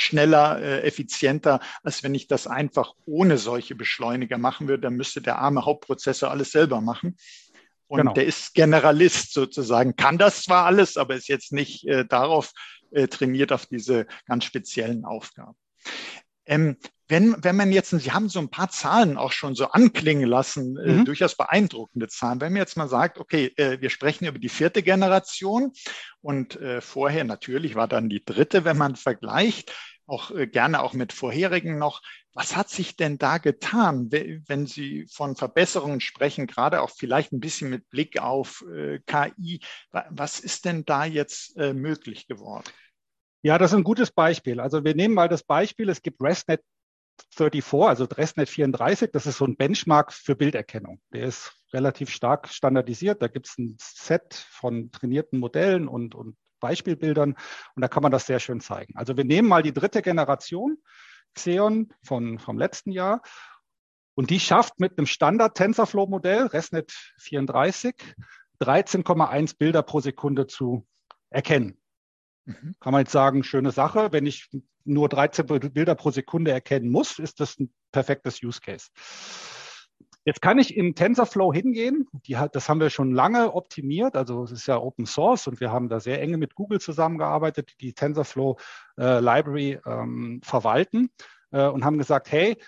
schneller, 0.00 0.60
äh, 0.60 0.80
effizienter, 0.82 1.60
als 1.82 2.02
wenn 2.02 2.14
ich 2.14 2.26
das 2.26 2.46
einfach 2.46 2.94
ohne 3.04 3.36
solche 3.36 3.74
Beschleuniger 3.74 4.38
machen 4.38 4.66
würde. 4.66 4.82
Dann 4.82 4.96
müsste 4.96 5.20
der 5.20 5.38
arme 5.38 5.64
Hauptprozessor 5.64 6.30
alles 6.30 6.52
selber 6.52 6.80
machen. 6.80 7.16
Und 7.86 7.98
genau. 7.98 8.12
der 8.14 8.24
ist 8.24 8.54
Generalist 8.54 9.34
sozusagen, 9.34 9.96
kann 9.96 10.16
das 10.16 10.44
zwar 10.44 10.64
alles, 10.64 10.96
aber 10.96 11.16
ist 11.16 11.28
jetzt 11.28 11.52
nicht 11.52 11.86
äh, 11.86 12.06
darauf 12.06 12.52
äh, 12.92 13.08
trainiert, 13.08 13.52
auf 13.52 13.66
diese 13.66 14.06
ganz 14.26 14.44
speziellen 14.44 15.04
Aufgaben. 15.04 15.56
Ähm, 16.46 16.76
wenn, 17.10 17.42
wenn 17.42 17.56
man 17.56 17.72
jetzt, 17.72 17.90
Sie 17.90 18.12
haben 18.12 18.28
so 18.28 18.38
ein 18.38 18.50
paar 18.50 18.70
Zahlen 18.70 19.16
auch 19.16 19.32
schon 19.32 19.56
so 19.56 19.66
anklingen 19.66 20.28
lassen, 20.28 20.76
äh, 20.78 20.92
mhm. 20.92 21.04
durchaus 21.04 21.36
beeindruckende 21.36 22.08
Zahlen. 22.08 22.40
Wenn 22.40 22.52
man 22.52 22.62
jetzt 22.62 22.76
mal 22.76 22.88
sagt, 22.88 23.18
okay, 23.18 23.52
äh, 23.56 23.80
wir 23.80 23.90
sprechen 23.90 24.26
über 24.26 24.38
die 24.38 24.48
vierte 24.48 24.82
Generation 24.82 25.72
und 26.20 26.56
äh, 26.56 26.80
vorher 26.80 27.24
natürlich 27.24 27.74
war 27.74 27.88
dann 27.88 28.08
die 28.08 28.24
dritte, 28.24 28.64
wenn 28.64 28.78
man 28.78 28.94
vergleicht, 28.94 29.74
auch 30.06 30.30
äh, 30.30 30.46
gerne 30.46 30.82
auch 30.82 30.92
mit 30.92 31.12
vorherigen 31.12 31.78
noch. 31.78 32.00
Was 32.32 32.54
hat 32.54 32.70
sich 32.70 32.94
denn 32.94 33.18
da 33.18 33.38
getan, 33.38 34.12
wenn 34.12 34.66
Sie 34.66 35.06
von 35.12 35.34
Verbesserungen 35.34 36.00
sprechen, 36.00 36.46
gerade 36.46 36.80
auch 36.80 36.90
vielleicht 36.90 37.32
ein 37.32 37.40
bisschen 37.40 37.70
mit 37.70 37.90
Blick 37.90 38.20
auf 38.20 38.64
äh, 38.72 39.00
KI? 39.00 39.60
Was 40.10 40.38
ist 40.38 40.64
denn 40.64 40.84
da 40.84 41.04
jetzt 41.04 41.56
äh, 41.56 41.72
möglich 41.74 42.28
geworden? 42.28 42.64
Ja, 43.42 43.58
das 43.58 43.72
ist 43.72 43.78
ein 43.78 43.84
gutes 43.84 44.12
Beispiel. 44.12 44.60
Also 44.60 44.84
wir 44.84 44.94
nehmen 44.94 45.14
mal 45.14 45.28
das 45.28 45.42
Beispiel, 45.42 45.88
es 45.88 46.02
gibt 46.02 46.22
ResNet 46.22 46.60
34, 47.36 47.88
also 47.88 48.04
ResNet 48.04 48.48
34, 48.48 49.10
das 49.12 49.26
ist 49.26 49.38
so 49.38 49.44
ein 49.44 49.56
Benchmark 49.56 50.12
für 50.12 50.34
Bilderkennung. 50.34 51.00
Der 51.12 51.24
ist 51.24 51.52
relativ 51.72 52.10
stark 52.10 52.48
standardisiert. 52.48 53.22
Da 53.22 53.28
gibt 53.28 53.48
es 53.48 53.58
ein 53.58 53.76
Set 53.78 54.34
von 54.34 54.90
trainierten 54.90 55.38
Modellen 55.38 55.88
und, 55.88 56.14
und 56.14 56.36
Beispielbildern 56.60 57.36
und 57.74 57.82
da 57.82 57.88
kann 57.88 58.02
man 58.02 58.12
das 58.12 58.26
sehr 58.26 58.38
schön 58.38 58.60
zeigen. 58.60 58.96
Also 58.96 59.16
wir 59.16 59.24
nehmen 59.24 59.48
mal 59.48 59.62
die 59.62 59.72
dritte 59.72 60.02
Generation 60.02 60.76
Xeon 61.34 61.92
von, 62.04 62.38
vom 62.38 62.58
letzten 62.58 62.92
Jahr 62.92 63.22
und 64.14 64.30
die 64.30 64.40
schafft 64.40 64.78
mit 64.78 64.98
einem 64.98 65.06
Standard 65.06 65.56
TensorFlow-Modell, 65.56 66.46
ResNet 66.46 66.92
34, 67.18 67.94
13,1 68.60 69.56
Bilder 69.56 69.82
pro 69.82 70.00
Sekunde 70.00 70.46
zu 70.46 70.86
erkennen. 71.30 71.79
Mhm. 72.44 72.74
Kann 72.80 72.92
man 72.92 73.02
jetzt 73.02 73.12
sagen, 73.12 73.44
schöne 73.44 73.70
Sache. 73.70 74.12
Wenn 74.12 74.26
ich 74.26 74.48
nur 74.84 75.08
13 75.08 75.46
Bilder 75.46 75.94
pro 75.94 76.10
Sekunde 76.10 76.50
erkennen 76.50 76.90
muss, 76.90 77.18
ist 77.18 77.40
das 77.40 77.58
ein 77.58 77.72
perfektes 77.92 78.42
Use 78.42 78.60
Case. 78.60 78.88
Jetzt 80.24 80.42
kann 80.42 80.58
ich 80.58 80.76
in 80.76 80.94
TensorFlow 80.94 81.52
hingehen. 81.52 82.06
Die 82.26 82.36
hat, 82.36 82.54
das 82.54 82.68
haben 82.68 82.80
wir 82.80 82.90
schon 82.90 83.12
lange 83.12 83.54
optimiert. 83.54 84.16
Also 84.16 84.44
es 84.44 84.52
ist 84.52 84.66
ja 84.66 84.76
Open 84.78 85.06
Source 85.06 85.46
und 85.46 85.60
wir 85.60 85.72
haben 85.72 85.88
da 85.88 85.98
sehr 85.98 86.20
enge 86.20 86.36
mit 86.36 86.54
Google 86.54 86.80
zusammengearbeitet, 86.80 87.72
die 87.80 87.94
TensorFlow 87.94 88.58
äh, 88.98 89.20
Library 89.20 89.80
ähm, 89.86 90.40
verwalten 90.44 91.10
äh, 91.52 91.66
und 91.66 91.84
haben 91.84 91.96
gesagt, 91.96 92.30
hey, 92.30 92.58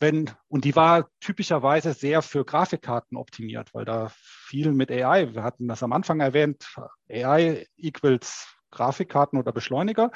wenn, 0.00 0.30
und 0.48 0.64
die 0.64 0.76
war 0.76 1.08
typischerweise 1.20 1.94
sehr 1.94 2.22
für 2.22 2.44
Grafikkarten 2.44 3.16
optimiert, 3.16 3.72
weil 3.72 3.84
da 3.84 4.10
viel 4.14 4.72
mit 4.72 4.90
AI, 4.90 5.32
wir 5.32 5.42
hatten 5.42 5.68
das 5.68 5.82
am 5.82 5.92
Anfang 5.92 6.20
erwähnt, 6.20 6.76
AI 7.08 7.66
equals 7.78 8.55
Grafikkarten 8.76 9.38
oder 9.38 9.52
Beschleuniger. 9.52 10.10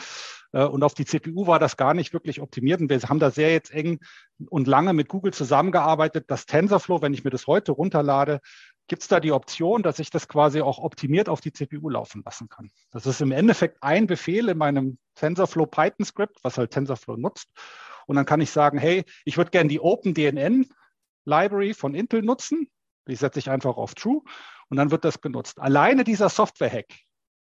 Äh, 0.52 0.64
und 0.64 0.82
auf 0.82 0.94
die 0.94 1.04
CPU 1.04 1.46
war 1.46 1.58
das 1.58 1.76
gar 1.76 1.94
nicht 1.94 2.12
wirklich 2.12 2.40
optimiert. 2.40 2.80
Und 2.80 2.90
wir 2.90 3.00
haben 3.00 3.18
da 3.18 3.30
sehr 3.30 3.50
jetzt 3.52 3.72
eng 3.72 4.00
und 4.48 4.68
lange 4.68 4.92
mit 4.92 5.08
Google 5.08 5.32
zusammengearbeitet. 5.32 6.26
Das 6.28 6.46
TensorFlow, 6.46 7.02
wenn 7.02 7.14
ich 7.14 7.24
mir 7.24 7.30
das 7.30 7.46
heute 7.46 7.72
runterlade, 7.72 8.40
gibt 8.86 9.02
es 9.02 9.08
da 9.08 9.20
die 9.20 9.32
Option, 9.32 9.82
dass 9.82 10.00
ich 10.00 10.10
das 10.10 10.26
quasi 10.26 10.60
auch 10.60 10.78
optimiert 10.78 11.28
auf 11.28 11.40
die 11.40 11.52
CPU 11.52 11.88
laufen 11.88 12.22
lassen 12.24 12.48
kann. 12.48 12.70
Das 12.90 13.06
ist 13.06 13.20
im 13.20 13.30
Endeffekt 13.30 13.82
ein 13.82 14.06
Befehl 14.06 14.48
in 14.48 14.58
meinem 14.58 14.98
TensorFlow 15.14 15.66
Python 15.66 16.04
Script, 16.04 16.38
was 16.42 16.58
halt 16.58 16.72
TensorFlow 16.72 17.16
nutzt. 17.16 17.48
Und 18.06 18.16
dann 18.16 18.26
kann 18.26 18.40
ich 18.40 18.50
sagen, 18.50 18.78
hey, 18.78 19.04
ich 19.24 19.36
würde 19.36 19.52
gerne 19.52 19.68
die 19.68 19.78
OpenDNN 19.78 20.66
Library 21.24 21.74
von 21.74 21.94
Intel 21.94 22.22
nutzen. 22.22 22.68
Die 23.06 23.14
setze 23.14 23.38
ich 23.38 23.48
einfach 23.48 23.76
auf 23.76 23.94
True 23.94 24.22
und 24.68 24.76
dann 24.76 24.90
wird 24.90 25.04
das 25.04 25.20
genutzt. 25.20 25.60
Alleine 25.60 26.02
dieser 26.02 26.28
Software-Hack, 26.28 26.86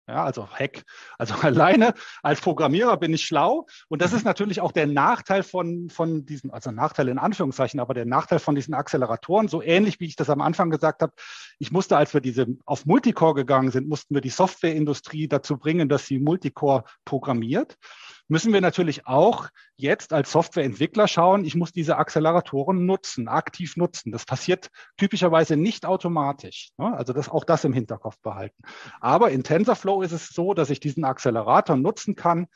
ja, 0.08 0.24
also 0.24 0.48
Hack. 0.48 0.84
Also 1.18 1.34
alleine 1.42 1.94
als 2.22 2.42
Programmierer 2.42 2.98
bin 2.98 3.14
ich 3.14 3.26
schlau. 3.26 3.66
Und 3.88 4.02
das 4.02 4.14
ist 4.14 4.24
mhm. 4.24 4.30
natürlich 4.30 4.62
auch 4.62 4.72
der 4.72 4.88
Nachteil 4.88 5.44
von, 5.44 5.90
von 5.90 6.26
diesen, 6.26 6.52
also 6.52 6.72
Nachteil 6.72 7.08
in 7.08 7.18
Anführungszeichen, 7.18 7.80
aber 7.80 7.94
der 7.94 8.06
Nachteil 8.06 8.40
von 8.40 8.56
diesen 8.56 8.74
Acceleratoren, 8.74 9.48
so 9.48 9.62
ähnlich 9.62 10.00
wie 10.00 10.06
ich 10.06 10.16
das 10.16 10.30
am 10.30 10.42
Anfang 10.42 10.70
gesagt 10.70 11.02
habe. 11.02 11.14
Ich 11.60 11.72
musste, 11.72 11.98
als 11.98 12.14
wir 12.14 12.22
diese 12.22 12.48
auf 12.66 12.86
Multicore 12.86 13.34
gegangen 13.34 13.72
sind, 13.72 13.88
mussten 13.88 14.14
wir 14.14 14.22
die 14.22 14.30
Softwareindustrie 14.30 15.28
dazu 15.28 15.58
bringen, 15.58 15.90
dass 15.90 16.06
sie 16.06 16.20
Multicore 16.20 16.84
programmiert 17.06 17.78
müssen 18.28 18.54
wir 18.54 18.62
natürlich 18.62 19.08
auch 19.08 19.50
jetzt 19.76 20.14
als 20.14 20.32
Softwareentwickler 20.32 21.08
schauen, 21.08 21.46
ich 21.46 21.56
muss 21.56 21.72
diese 21.72 21.98
Acceleratoren 21.98 22.86
nutzen, 22.86 23.28
aktiv 23.28 23.78
nutzen. 23.78 24.12
Das 24.12 24.26
passiert 24.26 24.70
typischerweise 24.98 25.58
nicht 25.58 25.86
automatisch. 25.86 26.72
Ne? 26.78 26.96
Also 26.96 27.14
das, 27.14 27.30
auch 27.30 27.44
das 27.44 27.64
im 27.64 27.74
Hinterkopf 27.74 28.20
behalten. 28.22 28.64
Aber 29.00 29.32
in 29.32 29.44
TensorFlow 29.44 30.02
ist 30.02 30.12
es 30.12 30.30
so, 30.30 30.54
dass 30.54 30.70
ich 30.70 30.80
diesen 30.80 31.04
Accelerator 31.04 31.76
nutzen 31.76 32.16
kann 32.16 32.48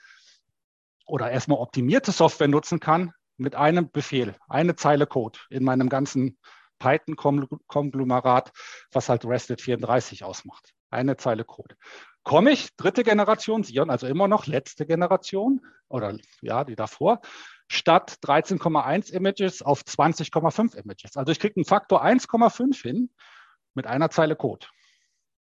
oder 1.05 1.31
erstmal 1.31 1.59
optimierte 1.59 2.11
Software 2.11 2.47
nutzen 2.47 2.79
kann 2.79 3.13
mit 3.37 3.55
einem 3.55 3.89
Befehl, 3.89 4.35
eine 4.47 4.75
Zeile 4.75 5.07
Code 5.07 5.39
in 5.49 5.63
meinem 5.63 5.89
ganzen 5.89 6.37
Python-Konglomerat, 6.79 8.51
was 8.91 9.09
halt 9.09 9.25
REST 9.25 9.61
34 9.61 10.23
ausmacht. 10.23 10.73
Eine 10.89 11.17
Zeile 11.17 11.43
Code 11.43 11.75
komme 12.23 12.51
ich, 12.51 12.75
dritte 12.75 13.03
Generation 13.03 13.63
Sion, 13.63 13.89
also 13.89 14.07
immer 14.07 14.27
noch 14.27 14.47
letzte 14.47 14.85
Generation 14.85 15.61
oder 15.87 16.17
ja, 16.41 16.63
die 16.63 16.75
davor, 16.75 17.21
statt 17.67 18.17
13,1 18.23 19.11
Images 19.11 19.61
auf 19.61 19.81
20,5 19.81 20.75
Images. 20.75 21.17
Also 21.17 21.31
ich 21.31 21.39
kriege 21.39 21.55
einen 21.57 21.65
Faktor 21.65 22.03
1,5 22.03 22.81
hin 22.81 23.09
mit 23.73 23.87
einer 23.87 24.09
Zeile 24.09 24.35
Code. 24.35 24.67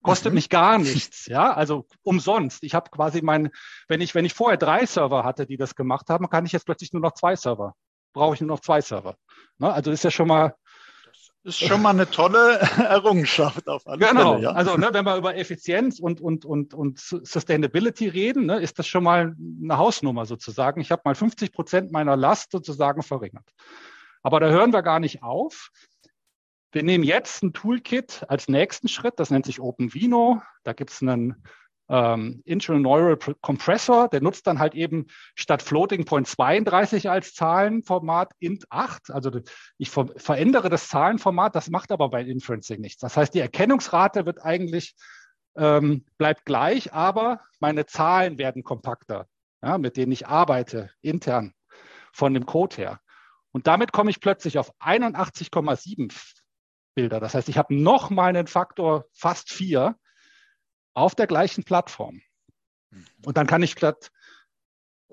Kostet 0.03 0.33
mhm. 0.33 0.37
mich 0.37 0.51
gar 0.51 0.79
nichts, 0.79 1.27
ja, 1.27 1.53
also 1.53 1.87
umsonst. 2.03 2.63
Ich 2.63 2.75
habe 2.75 2.91
quasi 2.91 3.23
mein, 3.23 3.51
wenn 3.89 4.01
ich, 4.01 4.15
wenn 4.15 4.25
ich 4.25 4.35
vorher 4.35 4.57
drei 4.57 4.87
Server 4.87 5.25
hatte, 5.25 5.47
die 5.47 5.57
das 5.57 5.75
gemacht 5.75 6.09
haben, 6.11 6.29
kann 6.29 6.47
ich 6.47 6.53
jetzt 6.53 6.67
plötzlich 6.67 6.93
nur 6.93 7.03
noch 7.03 7.15
zwei 7.15 7.35
Server. 7.35 7.75
Brauche 8.13 8.35
ich 8.35 8.41
nur 8.41 8.49
noch 8.49 8.61
zwei 8.61 8.81
Server. 8.81 9.17
Ne? 9.59 9.73
Also 9.73 9.91
ist 9.91 10.05
ja 10.05 10.11
schon 10.11 10.29
mal 10.29 10.55
ist 11.47 11.61
schon 11.61 11.81
mal 11.81 11.91
eine 11.91 12.11
tolle 12.11 12.59
Errungenschaft 12.77 13.69
auf 13.69 13.87
alle 13.87 13.99
genau. 13.99 14.33
Fälle. 14.35 14.45
Ja. 14.45 14.51
Also 14.51 14.77
ne, 14.77 14.89
wenn 14.93 15.05
wir 15.05 15.17
über 15.17 15.37
Effizienz 15.37 16.01
und, 16.01 16.21
und, 16.21 16.45
und, 16.45 16.75
und 16.75 16.99
Sustainability 16.99 18.09
reden, 18.09 18.47
ne, 18.47 18.61
ist 18.61 18.79
das 18.79 18.87
schon 18.87 19.05
mal 19.05 19.35
eine 19.63 19.79
Hausnummer 19.79 20.27
sozusagen. 20.27 20.81
Ich 20.81 20.91
habe 20.91 21.03
mal 21.05 21.15
50 21.15 21.53
Prozent 21.53 21.93
meiner 21.93 22.17
Last 22.17 22.51
sozusagen 22.51 23.03
verringert. 23.03 23.49
Aber 24.23 24.41
da 24.41 24.49
hören 24.49 24.73
wir 24.73 24.83
gar 24.83 24.99
nicht 24.99 25.23
auf. 25.23 25.71
Wir 26.73 26.83
nehmen 26.83 27.05
jetzt 27.05 27.43
ein 27.43 27.53
Toolkit 27.53 28.25
als 28.29 28.49
nächsten 28.49 28.89
Schritt, 28.89 29.15
das 29.19 29.31
nennt 29.31 29.47
sich 29.47 29.61
OpenVino. 29.61 30.43
Da 30.65 30.73
gibt 30.73 30.91
es 30.91 31.01
einen 31.01 31.43
ähm, 31.89 32.43
Internal 32.45 32.81
Neural 32.81 33.17
Compressor, 33.41 34.09
der 34.09 34.21
nutzt 34.21 34.47
dann 34.47 34.59
halt 34.59 34.75
eben 34.75 35.07
statt 35.35 35.63
Floating 35.63 36.05
Point 36.05 36.27
32 36.27 37.09
als 37.11 37.35
Zahlenformat 37.35 38.33
int 38.39 38.65
8. 38.71 39.11
Also 39.11 39.31
ich 39.79 39.91
ver 39.91 40.09
verändere 40.17 40.69
das 40.69 40.89
Zahlenformat, 40.89 41.55
das 41.55 41.71
macht 41.71 41.93
aber 41.93 42.09
bei 42.11 42.23
Inferencing 42.23 42.81
nichts. 42.81 43.01
Das 43.01 43.17
heißt, 43.17 43.35
die 43.35 43.41
Erkennungsrate 43.41 44.27
wird 44.27 44.45
eigentlich 44.45 44.95
ähm, 45.57 46.05
bleibt 46.19 46.45
gleich, 46.45 46.93
aber 46.93 47.41
meine 47.61 47.87
Zahlen 47.87 48.39
werden 48.39 48.63
kompakter, 48.63 49.27
ja, 49.63 49.79
mit 49.79 49.97
denen 49.97 50.13
ich 50.13 50.27
arbeite 50.27 50.91
intern 51.01 51.55
von 52.13 52.35
dem 52.35 52.47
Code 52.47 52.77
her. 52.77 53.01
Und 53.53 53.67
damit 53.67 53.93
komme 53.93 54.11
ich 54.11 54.21
plötzlich 54.21 54.59
auf 54.59 54.71
81,7 54.81 56.15
Bilder. 56.95 57.21
Das 57.21 57.35
heißt, 57.35 57.49
ich 57.49 57.59
habe 57.59 57.75
noch 57.75 58.11
mal 58.11 58.29
einen 58.29 58.47
Faktor 58.47 59.07
fast 59.13 59.51
vier 59.51 59.97
auf 60.97 61.15
der 61.15 61.27
gleichen 61.27 61.63
Plattform. 61.63 62.23
Und 63.25 63.37
dann 63.37 63.47
kann 63.47 63.63
ich 63.63 63.73
statt 63.73 64.11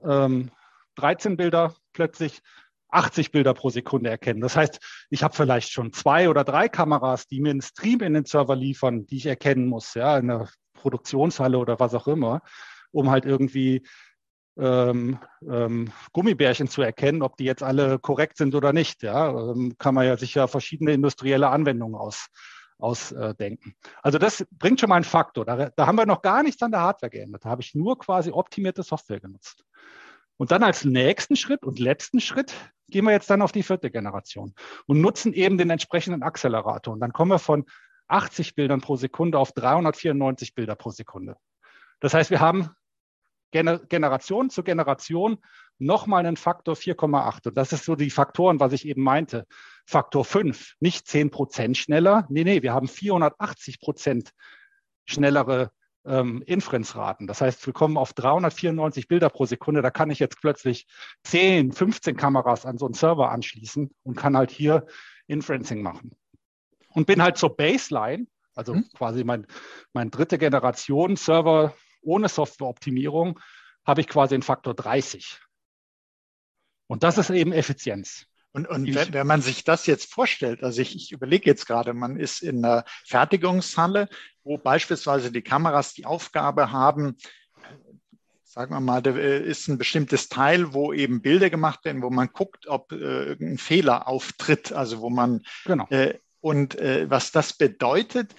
ähm, 0.02 0.50
13 0.96 1.36
Bilder 1.36 1.76
plötzlich 1.92 2.42
80 2.90 3.32
Bilder 3.32 3.54
pro 3.54 3.70
Sekunde 3.70 4.10
erkennen. 4.10 4.40
Das 4.40 4.56
heißt, 4.56 4.80
ich 5.10 5.24
habe 5.24 5.36
vielleicht 5.36 5.72
schon 5.72 5.92
zwei 5.92 6.30
oder 6.30 6.44
drei 6.44 6.70
Kameras, 6.70 7.28
die 7.28 7.42
mir 7.42 7.50
einen 7.50 7.62
Stream 7.62 8.00
in 8.02 8.14
den 8.14 8.26
Server 8.26 8.56
liefern, 8.56 9.06
die 9.08 9.18
ich 9.18 9.26
erkennen 9.26 9.68
muss, 9.68 9.94
ja, 9.96 10.18
in 10.18 10.28
der 10.28 10.48
Produktionshalle 10.74 11.58
oder 11.58 11.80
was 11.80 11.94
auch 11.96 12.08
immer, 12.08 12.42
um 12.92 13.10
halt 13.10 13.26
irgendwie 13.26 13.86
ähm, 14.58 15.18
ähm, 15.50 15.92
Gummibärchen 16.14 16.68
zu 16.68 16.82
erkennen, 16.82 17.24
ob 17.24 17.36
die 17.36 17.46
jetzt 17.46 17.64
alle 17.64 18.00
korrekt 18.00 18.38
sind 18.38 18.56
oder 18.56 18.72
nicht. 18.72 19.02
Ja, 19.02 19.30
ähm, 19.30 19.76
kann 19.80 19.96
man 19.96 20.06
ja 20.06 20.16
sicher 20.16 20.48
verschiedene 20.48 20.94
industrielle 20.94 21.50
Anwendungen 21.50 21.96
aus, 21.96 22.28
ausdenken. 22.80 23.76
Also 24.02 24.18
das 24.18 24.46
bringt 24.52 24.80
schon 24.80 24.90
mal 24.90 24.96
einen 24.96 25.04
Faktor. 25.04 25.46
Da, 25.46 25.70
da 25.70 25.88
haben 25.88 25.98
wir 25.98 26.06
noch 26.06 26.22
gar 26.22 26.44
nichts 26.44 26.62
an 26.62 26.72
der 26.72 26.82
Hardware 26.82 27.10
geändert. 27.10 27.46
Da 27.46 27.50
habe 27.50 27.62
ich 27.62 27.76
nur 27.76 27.98
quasi 27.98 28.32
optimierte 28.32 28.84
Software 28.84 29.20
genutzt. 29.20 29.64
Und 30.38 30.52
dann 30.52 30.64
als 30.64 30.84
nächsten 30.84 31.36
Schritt 31.36 31.64
und 31.64 31.80
letzten 31.80 32.20
Schritt 32.20 32.54
gehen 32.90 33.06
wir 33.06 33.12
jetzt 33.12 33.30
dann 33.30 33.42
auf 33.42 33.52
die 33.52 33.64
vierte 33.64 33.92
Generation 33.92 34.54
und 34.88 35.02
nutzen 35.02 35.34
eben 35.34 35.58
den 35.58 35.70
entsprechenden 35.70 36.24
Accelerator. 36.24 36.94
Und 36.94 37.00
dann 37.00 37.14
kommen 37.14 37.32
wir 37.32 37.40
von 37.40 37.66
80 38.08 38.56
Bildern 38.56 38.82
pro 38.82 38.96
Sekunde 38.96 39.40
auf 39.40 39.52
394 39.54 40.54
Bilder 40.56 40.76
pro 40.76 40.90
Sekunde. 40.90 41.38
Das 42.00 42.14
heißt, 42.14 42.30
wir 42.30 42.40
haben 42.40 42.70
Generation 43.52 44.50
zu 44.50 44.64
Generation 44.64 45.38
nochmal 45.80 46.26
einen 46.26 46.38
Faktor 46.38 46.76
4,8. 46.76 47.50
Und 47.50 47.58
das 47.58 47.74
ist 47.74 47.86
so 47.86 47.96
die 47.96 48.10
Faktoren, 48.10 48.60
was 48.60 48.74
ich 48.74 48.88
eben 48.88 49.02
meinte. 49.02 49.46
Faktor 49.86 50.26
5, 50.26 50.76
nicht 50.80 51.08
10 51.08 51.30
Prozent 51.30 51.78
schneller. 51.78 52.26
Nee, 52.30 52.44
nee, 52.44 52.62
wir 52.62 52.74
haben 52.74 52.88
480 52.88 53.80
Prozent 53.80 54.32
schnellere 55.06 55.72
ähm, 56.06 56.42
Inferenzraten. 56.46 57.28
Das 57.28 57.42
heißt, 57.42 57.66
wir 57.66 57.74
kommen 57.74 57.98
auf 57.98 58.14
394 58.14 59.08
Bilder 59.08 59.30
pro 59.30 59.46
Sekunde. 59.46 59.82
Da 59.82 59.92
kann 59.92 60.10
ich 60.10 60.20
jetzt 60.20 60.40
plötzlich 60.42 60.88
10, 61.24 61.72
15 61.72 62.18
Kameras 62.18 62.66
an 62.66 62.78
so 62.78 62.86
einen 62.86 62.94
Server 62.94 63.32
anschließen 63.32 63.94
und 64.04 64.16
kann 64.16 64.38
halt 64.38 64.52
hier 64.52 64.86
Inferencing 65.28 65.82
machen. 65.82 66.12
Und 66.90 67.08
bin 67.08 67.24
halt 67.24 67.38
zur 67.38 67.56
Baseline, 67.56 68.28
also 68.56 68.76
mhm. 68.76 68.86
quasi 68.96 69.24
mein, 69.24 69.48
mein 69.94 70.12
dritte 70.12 70.38
Generation 70.38 71.16
Server 71.16 71.74
ohne 72.02 72.28
Softwareoptimierung, 72.30 73.40
habe 73.86 74.02
ich 74.02 74.08
quasi 74.08 74.36
einen 74.36 74.44
Faktor 74.44 74.74
30. 74.74 75.40
Und 76.94 77.04
das 77.04 77.18
ist 77.18 77.30
eben 77.30 77.52
Effizienz. 77.52 78.26
Und, 78.52 78.68
und 78.68 78.94
wenn, 78.94 79.14
wenn, 79.14 79.26
man 79.28 79.42
sich 79.42 79.64
das 79.64 79.88
jetzt 79.88 80.14
vorstellt, 80.14 80.64
also 80.64 80.80
ich, 80.80 80.96
ich 80.96 81.12
überlege 81.12 81.50
jetzt 81.50 81.66
gerade, 81.66 81.94
man 81.94 82.18
ist 82.18 82.44
in 82.44 82.64
einer 82.64 82.86
Fertigungshalle, 83.04 84.08
wo 84.44 84.60
beispielsweise 84.60 85.32
die 85.32 85.42
Kameras 85.42 85.96
die 85.96 86.06
Aufgabe 86.06 86.72
haben, 86.72 87.18
sagen 88.44 88.76
wir 88.76 88.80
mal, 88.80 89.02
da 89.02 89.10
ist 89.10 89.68
ein 89.68 89.80
bestimmtes 89.80 90.30
Teil, 90.30 90.76
wo 90.76 90.94
eben 90.94 91.24
Bilder 91.24 91.50
gemacht 91.50 91.84
werden, 91.84 92.04
wo 92.04 92.12
man 92.12 92.30
guckt, 92.32 92.68
ob 92.68 92.92
äh, 92.92 92.96
irgendein 92.96 93.58
Fehler 93.58 94.08
auftritt, 94.08 94.72
also 94.72 95.02
wo 95.02 95.10
man 95.10 95.42
genau. 95.66 95.88
äh, 95.90 96.20
und 96.40 96.76
äh, 96.76 97.10
was 97.10 97.32
das 97.32 97.54
bedeutet, 97.54 98.36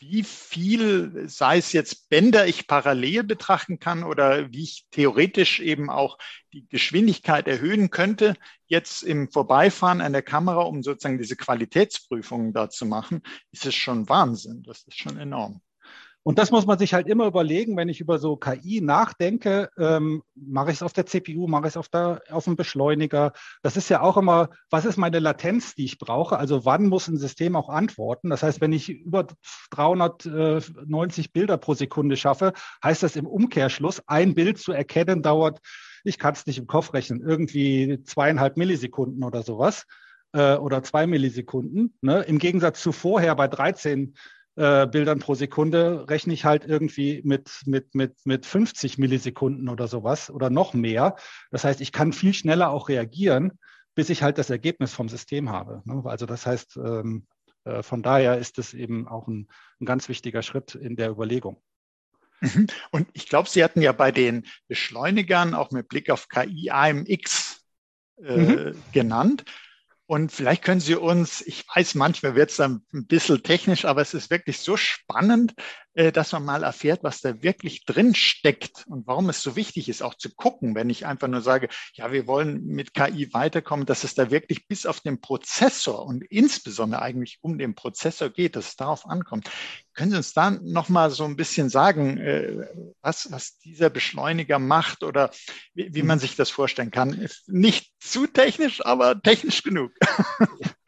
wie 0.00 0.24
viel, 0.24 1.28
sei 1.28 1.58
es 1.58 1.72
jetzt 1.72 2.08
Bänder, 2.08 2.46
ich 2.46 2.66
parallel 2.66 3.22
betrachten 3.22 3.78
kann 3.78 4.02
oder 4.02 4.50
wie 4.50 4.62
ich 4.62 4.86
theoretisch 4.90 5.60
eben 5.60 5.90
auch 5.90 6.16
die 6.54 6.66
Geschwindigkeit 6.68 7.46
erhöhen 7.46 7.90
könnte, 7.90 8.34
jetzt 8.66 9.02
im 9.02 9.30
Vorbeifahren 9.30 10.00
an 10.00 10.12
der 10.12 10.22
Kamera, 10.22 10.62
um 10.62 10.82
sozusagen 10.82 11.18
diese 11.18 11.36
Qualitätsprüfungen 11.36 12.54
da 12.54 12.70
zu 12.70 12.86
machen, 12.86 13.22
ist 13.52 13.66
es 13.66 13.74
schon 13.74 14.08
Wahnsinn. 14.08 14.62
Das 14.62 14.82
ist 14.84 14.98
schon 14.98 15.18
enorm. 15.18 15.60
Und 16.22 16.38
das 16.38 16.50
muss 16.50 16.66
man 16.66 16.78
sich 16.78 16.92
halt 16.92 17.08
immer 17.08 17.26
überlegen, 17.26 17.76
wenn 17.76 17.88
ich 17.88 18.00
über 18.00 18.18
so 18.18 18.36
KI 18.36 18.82
nachdenke, 18.82 19.70
ähm, 19.78 20.22
mache 20.34 20.70
ich 20.70 20.76
es 20.76 20.82
auf 20.82 20.92
der 20.92 21.06
CPU, 21.06 21.46
mache 21.46 21.62
ich 21.62 21.70
es 21.70 21.76
auf, 21.78 21.88
der, 21.88 22.22
auf 22.30 22.44
dem 22.44 22.56
Beschleuniger. 22.56 23.32
Das 23.62 23.78
ist 23.78 23.88
ja 23.88 24.02
auch 24.02 24.18
immer, 24.18 24.50
was 24.68 24.84
ist 24.84 24.98
meine 24.98 25.18
Latenz, 25.18 25.74
die 25.74 25.86
ich 25.86 25.98
brauche? 25.98 26.38
Also 26.38 26.66
wann 26.66 26.88
muss 26.88 27.08
ein 27.08 27.16
System 27.16 27.56
auch 27.56 27.70
antworten? 27.70 28.28
Das 28.28 28.42
heißt, 28.42 28.60
wenn 28.60 28.72
ich 28.72 28.90
über 28.90 29.28
390 29.70 31.32
Bilder 31.32 31.56
pro 31.56 31.72
Sekunde 31.72 32.18
schaffe, 32.18 32.52
heißt 32.84 33.02
das 33.02 33.16
im 33.16 33.26
Umkehrschluss, 33.26 34.02
ein 34.06 34.34
Bild 34.34 34.58
zu 34.58 34.72
erkennen 34.72 35.22
dauert, 35.22 35.60
ich 36.04 36.18
kann 36.18 36.34
es 36.34 36.46
nicht 36.46 36.58
im 36.58 36.66
Kopf 36.66 36.92
rechnen, 36.92 37.22
irgendwie 37.22 38.02
zweieinhalb 38.04 38.56
Millisekunden 38.58 39.24
oder 39.24 39.42
sowas 39.42 39.86
äh, 40.32 40.56
oder 40.56 40.82
zwei 40.82 41.06
Millisekunden. 41.06 41.94
Ne? 42.02 42.22
Im 42.22 42.38
Gegensatz 42.38 42.82
zu 42.82 42.92
vorher 42.92 43.34
bei 43.34 43.48
13 43.48 44.14
äh, 44.56 44.86
Bildern 44.86 45.20
pro 45.20 45.34
Sekunde 45.34 46.08
rechne 46.08 46.34
ich 46.34 46.44
halt 46.44 46.64
irgendwie 46.64 47.22
mit, 47.24 47.62
mit, 47.66 47.94
mit, 47.94 48.16
mit 48.24 48.46
50 48.46 48.98
Millisekunden 48.98 49.68
oder 49.68 49.88
sowas 49.88 50.30
oder 50.30 50.50
noch 50.50 50.74
mehr. 50.74 51.16
Das 51.50 51.64
heißt, 51.64 51.80
ich 51.80 51.92
kann 51.92 52.12
viel 52.12 52.34
schneller 52.34 52.70
auch 52.70 52.88
reagieren, 52.88 53.58
bis 53.94 54.10
ich 54.10 54.22
halt 54.22 54.38
das 54.38 54.50
Ergebnis 54.50 54.92
vom 54.92 55.08
System 55.08 55.50
habe. 55.50 55.82
Ne? 55.84 56.02
Also 56.04 56.26
das 56.26 56.46
heißt, 56.46 56.76
ähm, 56.76 57.26
äh, 57.64 57.82
von 57.82 58.02
daher 58.02 58.38
ist 58.38 58.58
es 58.58 58.74
eben 58.74 59.08
auch 59.08 59.28
ein, 59.28 59.48
ein 59.80 59.86
ganz 59.86 60.08
wichtiger 60.08 60.42
Schritt 60.42 60.74
in 60.74 60.96
der 60.96 61.10
Überlegung. 61.10 61.62
Mhm. 62.40 62.66
Und 62.90 63.08
ich 63.12 63.28
glaube, 63.28 63.48
Sie 63.48 63.62
hatten 63.62 63.82
ja 63.82 63.92
bei 63.92 64.12
den 64.12 64.46
Beschleunigern 64.68 65.54
auch 65.54 65.70
mit 65.70 65.88
Blick 65.88 66.10
auf 66.10 66.28
KI 66.28 66.70
AMX 66.70 67.64
äh, 68.22 68.36
mhm. 68.36 68.82
genannt. 68.92 69.44
Und 70.10 70.32
vielleicht 70.32 70.64
können 70.64 70.80
Sie 70.80 70.96
uns, 70.96 71.40
ich 71.40 71.64
weiß, 71.72 71.94
manchmal 71.94 72.34
wird 72.34 72.50
es 72.50 72.58
ein 72.58 72.82
bisschen 72.90 73.44
technisch, 73.44 73.84
aber 73.84 74.02
es 74.02 74.12
ist 74.12 74.28
wirklich 74.28 74.58
so 74.58 74.76
spannend, 74.76 75.54
dass 75.94 76.32
man 76.32 76.44
mal 76.44 76.62
erfährt, 76.62 77.02
was 77.02 77.20
da 77.20 77.42
wirklich 77.42 77.84
drin 77.84 78.14
steckt 78.14 78.84
und 78.86 79.06
warum 79.06 79.28
es 79.28 79.42
so 79.42 79.56
wichtig 79.56 79.88
ist, 79.88 80.02
auch 80.02 80.14
zu 80.14 80.30
gucken, 80.30 80.74
wenn 80.74 80.88
ich 80.88 81.04
einfach 81.04 81.26
nur 81.26 81.40
sage, 81.40 81.68
ja, 81.94 82.12
wir 82.12 82.26
wollen 82.26 82.64
mit 82.64 82.94
KI 82.94 83.32
weiterkommen, 83.32 83.86
dass 83.86 84.04
es 84.04 84.14
da 84.14 84.30
wirklich 84.30 84.68
bis 84.68 84.86
auf 84.86 85.00
den 85.00 85.20
Prozessor 85.20 86.06
und 86.06 86.22
insbesondere 86.22 87.02
eigentlich 87.02 87.38
um 87.40 87.58
den 87.58 87.74
Prozessor 87.74 88.30
geht, 88.30 88.54
dass 88.54 88.68
es 88.68 88.76
darauf 88.76 89.06
ankommt. 89.06 89.50
Können 89.94 90.12
Sie 90.12 90.16
uns 90.16 90.32
da 90.32 90.50
noch 90.50 90.88
mal 90.88 91.10
so 91.10 91.24
ein 91.24 91.36
bisschen 91.36 91.68
sagen, 91.68 92.18
äh, 92.18 92.68
was, 93.02 93.32
was 93.32 93.58
dieser 93.58 93.90
Beschleuniger 93.90 94.58
macht 94.58 95.02
oder 95.02 95.30
wie, 95.74 95.92
wie 95.92 96.02
man 96.02 96.20
sich 96.20 96.36
das 96.36 96.50
vorstellen 96.50 96.92
kann? 96.92 97.12
Ist 97.12 97.48
nicht 97.48 97.92
zu 97.98 98.26
technisch, 98.26 98.84
aber 98.84 99.20
technisch 99.20 99.62
genug. 99.62 99.92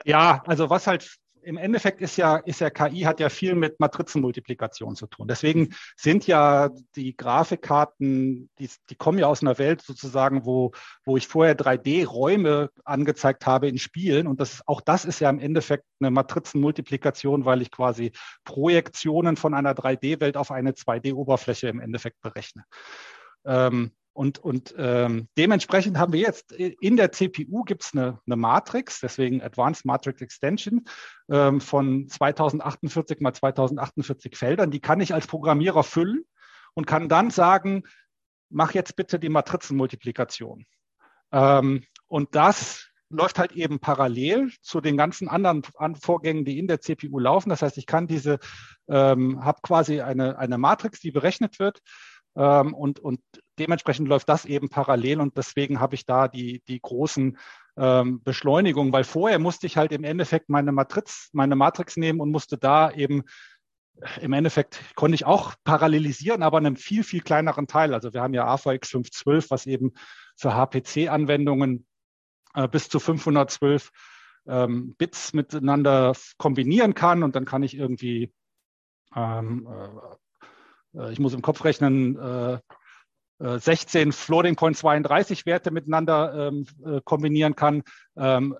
Ja, 0.04 0.42
also 0.46 0.68
was 0.68 0.86
halt 0.86 1.16
im 1.42 1.56
Endeffekt 1.56 2.00
ist 2.00 2.16
ja, 2.16 2.36
ist 2.36 2.60
ja 2.60 2.70
KI 2.70 3.00
hat 3.00 3.20
ja 3.20 3.28
viel 3.28 3.54
mit 3.54 3.80
Matrizenmultiplikation 3.80 4.96
zu 4.96 5.06
tun. 5.06 5.28
Deswegen 5.28 5.74
sind 5.96 6.26
ja 6.26 6.70
die 6.96 7.16
Grafikkarten, 7.16 8.50
die, 8.58 8.70
die 8.90 8.94
kommen 8.94 9.18
ja 9.18 9.26
aus 9.26 9.42
einer 9.42 9.58
Welt 9.58 9.82
sozusagen, 9.82 10.44
wo, 10.44 10.72
wo 11.04 11.16
ich 11.16 11.26
vorher 11.26 11.56
3D-Räume 11.56 12.70
angezeigt 12.84 13.46
habe 13.46 13.68
in 13.68 13.78
Spielen. 13.78 14.26
Und 14.26 14.40
das, 14.40 14.62
auch 14.66 14.80
das 14.80 15.04
ist 15.04 15.20
ja 15.20 15.30
im 15.30 15.38
Endeffekt 15.38 15.84
eine 16.00 16.10
Matrizenmultiplikation, 16.10 17.44
weil 17.44 17.62
ich 17.62 17.70
quasi 17.70 18.12
Projektionen 18.44 19.36
von 19.36 19.54
einer 19.54 19.74
3D-Welt 19.74 20.36
auf 20.36 20.50
eine 20.50 20.72
2D-Oberfläche 20.72 21.68
im 21.68 21.80
Endeffekt 21.80 22.20
berechne. 22.20 22.64
Ähm, 23.44 23.92
und, 24.14 24.38
und 24.38 24.74
ähm, 24.76 25.28
dementsprechend 25.38 25.98
haben 25.98 26.12
wir 26.12 26.20
jetzt 26.20 26.52
in 26.52 26.96
der 26.96 27.12
CPU 27.12 27.62
gibt 27.62 27.84
es 27.84 27.92
eine, 27.94 28.20
eine 28.26 28.36
Matrix, 28.36 29.00
deswegen 29.00 29.42
Advanced 29.42 29.86
Matrix 29.86 30.20
Extension 30.20 30.84
ähm, 31.30 31.60
von 31.60 32.08
2048 32.08 33.20
mal 33.20 33.32
2048 33.32 34.36
Feldern. 34.36 34.70
Die 34.70 34.80
kann 34.80 35.00
ich 35.00 35.14
als 35.14 35.26
Programmierer 35.26 35.82
füllen 35.82 36.24
und 36.74 36.86
kann 36.86 37.08
dann 37.08 37.30
sagen, 37.30 37.84
mach 38.50 38.74
jetzt 38.74 38.96
bitte 38.96 39.18
die 39.18 39.30
Matrizenmultiplikation. 39.30 40.66
Ähm, 41.32 41.84
und 42.06 42.34
das 42.34 42.88
läuft 43.08 43.38
halt 43.38 43.52
eben 43.52 43.78
parallel 43.78 44.52
zu 44.60 44.80
den 44.82 44.96
ganzen 44.98 45.28
anderen 45.28 45.62
Vorgängen, 46.00 46.44
die 46.44 46.58
in 46.58 46.66
der 46.66 46.80
CPU 46.80 47.18
laufen. 47.18 47.50
Das 47.50 47.62
heißt, 47.62 47.78
ich 47.78 47.86
kann 47.86 48.06
diese, 48.06 48.38
ähm, 48.88 49.42
habe 49.44 49.60
quasi 49.62 50.00
eine, 50.00 50.38
eine 50.38 50.58
Matrix, 50.58 51.00
die 51.00 51.10
berechnet 51.10 51.58
wird 51.58 51.80
ähm, 52.36 52.74
und, 52.74 53.00
und 53.00 53.20
dementsprechend 53.58 54.08
läuft 54.08 54.28
das 54.28 54.44
eben 54.44 54.68
parallel 54.68 55.20
und 55.20 55.36
deswegen 55.36 55.80
habe 55.80 55.94
ich 55.94 56.06
da 56.06 56.28
die, 56.28 56.62
die 56.68 56.80
großen 56.80 57.38
ähm, 57.76 58.22
Beschleunigungen, 58.22 58.92
weil 58.92 59.04
vorher 59.04 59.38
musste 59.38 59.66
ich 59.66 59.76
halt 59.76 59.92
im 59.92 60.04
Endeffekt 60.04 60.48
meine 60.48 60.72
Matrix, 60.72 61.30
meine 61.32 61.56
Matrix 61.56 61.96
nehmen 61.96 62.20
und 62.20 62.30
musste 62.30 62.58
da 62.58 62.90
eben 62.90 63.24
im 64.20 64.32
Endeffekt 64.32 64.80
konnte 64.94 65.14
ich 65.14 65.26
auch 65.26 65.54
parallelisieren, 65.64 66.42
aber 66.42 66.58
in 66.58 66.66
einem 66.66 66.76
viel, 66.76 67.04
viel 67.04 67.20
kleineren 67.20 67.66
Teil. 67.66 67.94
Also 67.94 68.12
wir 68.12 68.22
haben 68.22 68.34
ja 68.34 68.46
AVX 68.46 68.90
512, 68.90 69.50
was 69.50 69.66
eben 69.66 69.92
für 70.36 70.54
HPC-Anwendungen 70.54 71.86
äh, 72.54 72.68
bis 72.68 72.88
zu 72.88 72.98
512 72.98 73.90
ähm, 74.46 74.94
Bits 74.96 75.34
miteinander 75.34 76.14
kombinieren 76.38 76.94
kann 76.94 77.22
und 77.22 77.36
dann 77.36 77.44
kann 77.44 77.62
ich 77.62 77.76
irgendwie 77.76 78.32
ähm, 79.14 79.68
äh, 79.70 79.84
äh, 79.84 80.16
ich 81.10 81.18
muss 81.18 81.34
im 81.34 81.42
Kopf 81.42 81.64
rechnen, 81.64 82.16
16 83.38 84.00
äh, 84.00 84.08
äh, 84.08 84.12
Floating 84.12 84.56
Point 84.56 84.76
32 84.76 85.46
Werte 85.46 85.70
miteinander 85.70 86.48
ähm, 86.48 86.66
kombinieren 87.04 87.56
kann. 87.56 87.82
Ähm, 88.16 88.56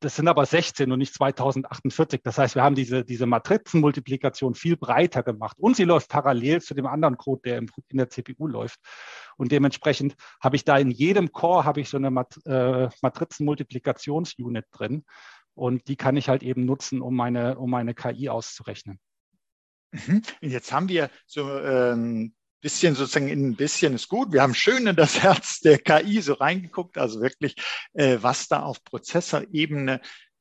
das, 0.00 0.16
sind 0.16 0.28
aber 0.28 0.46
16 0.46 0.92
und 0.92 0.98
nicht 0.98 1.14
2048. 1.14 2.20
Das 2.22 2.38
heißt, 2.38 2.54
wir 2.54 2.62
haben 2.62 2.74
diese, 2.74 3.04
diese 3.04 3.26
Matrizenmultiplikation 3.26 4.54
viel 4.54 4.76
breiter 4.76 5.22
gemacht 5.22 5.56
und 5.58 5.76
sie 5.76 5.84
läuft 5.84 6.10
parallel 6.10 6.62
zu 6.62 6.74
dem 6.74 6.86
anderen 6.86 7.16
Code, 7.16 7.42
der 7.44 7.58
in 7.58 7.98
der 7.98 8.08
CPU 8.08 8.46
läuft. 8.46 8.78
Und 9.36 9.50
dementsprechend 9.50 10.14
habe 10.40 10.56
ich 10.56 10.64
da 10.64 10.78
in 10.78 10.90
jedem 10.90 11.32
Core 11.32 11.64
habe 11.64 11.80
ich 11.80 11.88
so 11.88 11.96
eine 11.96 12.10
Mat 12.10 12.38
äh, 12.46 12.88
Matrizenmultiplikationsunit 13.02 14.66
drin 14.70 15.04
und 15.54 15.88
die 15.88 15.96
kann 15.96 16.16
ich 16.16 16.28
halt 16.28 16.42
eben 16.42 16.64
nutzen, 16.64 17.00
um 17.00 17.16
meine, 17.16 17.58
um 17.58 17.70
meine 17.70 17.94
KI 17.94 18.28
auszurechnen. 18.28 19.00
Mhm. 19.94 20.22
Jetzt 20.40 20.72
haben 20.72 20.88
wir 20.88 21.10
so 21.26 21.46
ein 21.46 21.92
ähm, 21.92 22.34
bisschen 22.60 22.94
sozusagen 22.94 23.28
in 23.28 23.50
ein 23.50 23.56
bisschen 23.56 23.94
ist 23.94 24.08
gut. 24.08 24.32
Wir 24.32 24.42
haben 24.42 24.54
schön 24.54 24.86
in 24.86 24.96
das 24.96 25.18
Herz 25.22 25.60
der 25.60 25.78
KI 25.78 26.20
so 26.20 26.34
reingeguckt, 26.34 26.98
also 26.98 27.20
wirklich, 27.20 27.54
äh, 27.92 28.18
was 28.20 28.48
da 28.48 28.62
auf 28.62 28.82
Prozessorebene 28.82 30.00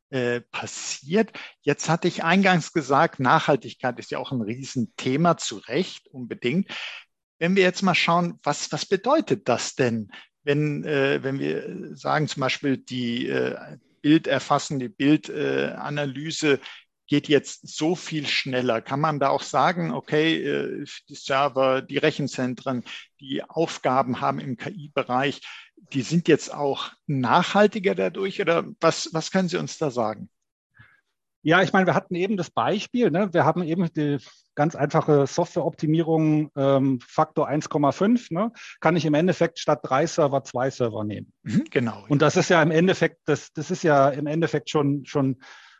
äh, 0.09 0.41
passiert. 0.41 1.31
Jetzt 1.61 1.87
hatte 1.87 2.07
ich 2.07 2.23
eingangs 2.23 2.73
gesagt, 2.73 3.19
Nachhaltigkeit 3.19 3.99
ist 3.99 4.11
ja 4.11 4.17
auch 4.17 4.31
ein 4.31 4.41
Riesenthema, 4.41 5.37
zu 5.37 5.57
Recht 5.57 6.07
unbedingt. 6.07 6.69
Wenn 7.37 7.55
wir 7.55 7.63
jetzt 7.63 7.83
mal 7.83 7.95
schauen, 7.95 8.39
was, 8.41 8.71
was 8.71 8.85
bedeutet 8.85 9.47
das 9.47 9.75
denn 9.75 10.11
wenn, 10.43 10.83
äh, 10.83 11.23
wenn 11.23 11.39
wir 11.39 11.95
sagen 11.95 12.27
zum 12.27 12.41
Beispiel 12.41 12.77
die 12.77 13.27
äh, 13.27 13.77
Bilderfassung, 14.01 14.79
die 14.79 14.89
Bildanalyse 14.89 16.59
geht 17.13 17.27
jetzt 17.27 17.67
so 17.67 17.93
viel 17.95 18.25
schneller. 18.25 18.81
Kann 18.81 18.99
man 18.99 19.19
da 19.19 19.29
auch 19.29 19.43
sagen, 19.43 19.91
okay, 19.91 20.43
äh, 20.43 20.83
die 21.09 21.13
Server, 21.13 21.83
die 21.83 21.99
Rechenzentren, 21.99 22.83
die 23.19 23.43
Aufgaben 23.47 24.19
haben 24.19 24.39
im 24.39 24.57
KI-Bereich, 24.57 25.41
die 25.75 26.01
sind 26.01 26.27
jetzt 26.27 26.51
auch 26.51 26.89
nachhaltiger 27.05 27.93
dadurch 27.93 28.41
oder 28.41 28.65
was, 28.79 29.09
was 29.13 29.29
können 29.29 29.47
Sie 29.47 29.57
uns 29.57 29.77
da 29.77 29.91
sagen? 29.91 30.27
Ja, 31.43 31.61
ich 31.61 31.71
meine, 31.71 31.85
wir 31.85 31.93
hatten 31.93 32.15
eben 32.15 32.35
das 32.35 32.49
Beispiel, 32.49 33.11
ne? 33.11 33.31
wir 33.31 33.45
haben 33.45 33.61
eben 33.61 33.93
die 33.93 34.17
ganz 34.55 34.75
einfache 34.75 35.27
Softwareoptimierung 35.27 36.49
ähm, 36.55 36.99
Faktor 36.99 37.47
1,5, 37.47 38.33
ne? 38.33 38.51
kann 38.79 38.95
ich 38.95 39.05
im 39.05 39.13
Endeffekt 39.13 39.59
statt 39.59 39.81
drei 39.83 40.07
Server 40.07 40.43
zwei 40.43 40.71
Server 40.71 41.03
nehmen. 41.03 41.31
Mhm, 41.43 41.65
genau. 41.69 42.05
Und 42.09 42.23
das 42.23 42.37
ist 42.37 42.49
ja 42.49 42.63
im 42.63 42.71
Endeffekt, 42.71 43.19
das, 43.25 43.53
das 43.53 43.69
ist 43.69 43.83
ja 43.83 44.09
im 44.09 44.25
Endeffekt 44.25 44.71
schon, 44.71 45.05
schon 45.05 45.37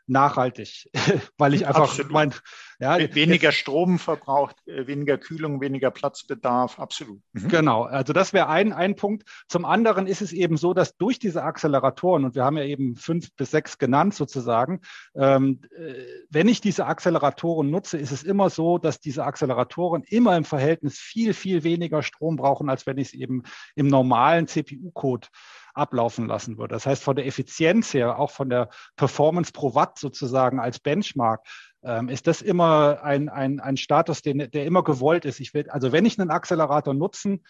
nachhaltig, 0.08 0.89
weil 1.38 1.54
ich 1.54 1.66
einfach 1.68 1.84
absolut. 1.84 2.12
mein, 2.12 2.34
ja, 2.80 2.98
weniger 3.16 3.50
jetzt, 3.50 3.60
Strom 3.60 4.00
verbraucht, 4.00 4.56
äh, 4.68 4.88
weniger 4.88 5.18
Kühlung, 5.18 5.62
weniger 5.62 5.92
Platzbedarf, 5.92 6.80
absolut. 6.80 7.22
Mhm. 7.34 7.48
Genau, 7.48 7.84
also 7.84 8.12
das 8.13 8.34
wäre 8.34 8.50
ein, 8.50 8.74
ein 8.74 8.96
Punkt. 8.96 9.24
Zum 9.48 9.66
anderen 9.66 10.08
ist 10.08 10.22
es 10.22 10.34
eben 10.34 10.58
so, 10.58 10.74
dass 10.74 10.98
durch 10.98 11.20
diese 11.20 11.44
Acceleratoren, 11.44 12.26
und 12.26 12.36
wir 12.36 12.44
haben 12.44 12.58
ja 12.58 12.66
eben 12.66 12.96
fünf 12.96 13.34
bis 13.36 13.52
sechs 13.52 13.78
genannt 13.78 14.13
sozusagen, 14.13 14.82
ähm, 15.16 15.62
äh, 15.78 15.94
wenn 16.30 16.48
ich 16.48 16.60
diese 16.60 16.86
Acceleratoren 16.86 17.70
nutze, 17.70 17.98
ist 17.98 18.12
es 18.12 18.24
immer 18.24 18.50
so, 18.50 18.78
dass 18.78 19.00
diese 19.00 19.24
Acceleratoren 19.24 20.04
immer 20.04 20.36
im 20.36 20.44
Verhältnis 20.44 21.00
viel, 21.00 21.34
viel 21.34 21.63
weniger 21.63 22.04
Strom 22.04 22.36
brauchen, 22.36 22.70
als 22.70 22.86
wenn 22.86 22.98
ich 22.98 23.10
es 23.10 23.13
eben 23.13 23.44
im 23.76 23.88
normalen 23.88 24.48
CPU-Code 24.48 25.28
ablaufen 25.74 26.28
lassen 26.28 26.58
würde. 26.58 26.74
Das 26.74 26.86
heißt, 26.86 27.04
von 27.04 27.16
der 27.16 27.26
Effizienz 27.26 27.94
her, 27.94 28.20
auch 28.20 28.32
von 28.32 28.50
der 28.50 28.70
Performance 28.96 29.52
pro 29.52 29.76
Watt 29.76 30.00
sozusagen 30.00 30.60
als 30.60 30.80
Benchmark, 30.80 31.46
ähm, 31.84 32.10
ist 32.10 32.28
das 32.28 32.42
immer 32.42 33.04
ein, 33.04 33.30
ein, 33.30 33.60
ein 33.60 33.78
Status, 33.78 34.22
den, 34.22 34.50
der 34.52 34.66
immer 34.66 34.84
gewollt 34.84 35.26
ist. 35.26 35.40
Ich 35.40 35.54
will, 35.54 35.70
also 35.70 35.92
wenn 35.92 36.06
ich 36.06 36.20
einen 36.20 36.32
Accelerator 36.32 36.94
nutzen 36.94 37.44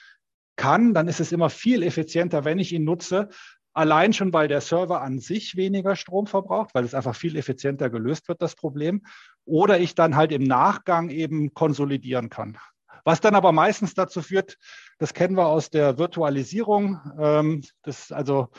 kann, 0.55 0.93
dann 0.93 1.07
ist 1.07 1.19
es 1.19 1.31
immer 1.31 1.49
viel 1.49 1.83
effizienter, 1.83 2.45
wenn 2.45 2.59
ich 2.59 2.73
ihn 2.73 2.83
nutze. 2.83 3.29
Allein 3.75 4.13
schon, 4.13 4.31
weil 4.33 4.47
der 4.47 4.61
Server 4.61 5.01
an 5.01 5.19
sich 5.19 5.55
weniger 5.55 5.95
Strom 5.95 6.27
verbraucht, 6.27 6.75
weil 6.75 6.83
es 6.83 6.93
einfach 6.93 7.15
viel 7.15 7.35
effizienter 7.35 7.89
gelöst 7.89 8.27
wird, 8.27 8.41
das 8.41 8.55
Problem. 8.55 9.03
Oder 9.45 9.79
ich 9.79 9.95
dann 9.95 10.15
halt 10.15 10.31
im 10.31 10.43
Nachgang 10.43 11.09
eben 11.09 11.53
konsolidieren 11.53 12.29
kann. 12.29 12.57
Was 13.03 13.21
dann 13.21 13.35
aber 13.35 13.51
meistens 13.51 13.93
dazu 13.93 14.21
führt, 14.21 14.57
das 14.97 15.13
kennen 15.13 15.35
wir 15.35 15.47
aus 15.47 15.69
der 15.69 15.97
Virtualisierung, 15.97 16.99
ähm, 17.19 17.63
das 17.83 18.11
also 18.11 18.49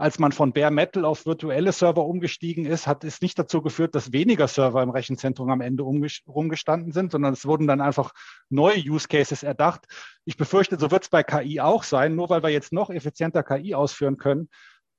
als 0.00 0.18
man 0.18 0.32
von 0.32 0.54
Bare 0.54 0.70
Metal 0.70 1.04
auf 1.04 1.26
virtuelle 1.26 1.72
Server 1.72 2.06
umgestiegen 2.06 2.64
ist, 2.64 2.86
hat 2.86 3.04
es 3.04 3.20
nicht 3.20 3.38
dazu 3.38 3.60
geführt, 3.60 3.94
dass 3.94 4.12
weniger 4.12 4.48
Server 4.48 4.82
im 4.82 4.88
Rechenzentrum 4.88 5.50
am 5.50 5.60
Ende 5.60 5.82
rumgestanden 5.82 6.92
sind, 6.92 7.12
sondern 7.12 7.34
es 7.34 7.44
wurden 7.44 7.66
dann 7.66 7.82
einfach 7.82 8.12
neue 8.48 8.78
Use 8.78 9.08
Cases 9.08 9.42
erdacht. 9.42 9.84
Ich 10.24 10.38
befürchte, 10.38 10.78
so 10.78 10.90
wird 10.90 11.02
es 11.02 11.10
bei 11.10 11.22
KI 11.22 11.60
auch 11.60 11.82
sein. 11.82 12.16
Nur 12.16 12.30
weil 12.30 12.42
wir 12.42 12.48
jetzt 12.48 12.72
noch 12.72 12.88
effizienter 12.88 13.42
KI 13.42 13.74
ausführen 13.74 14.16
können, 14.16 14.48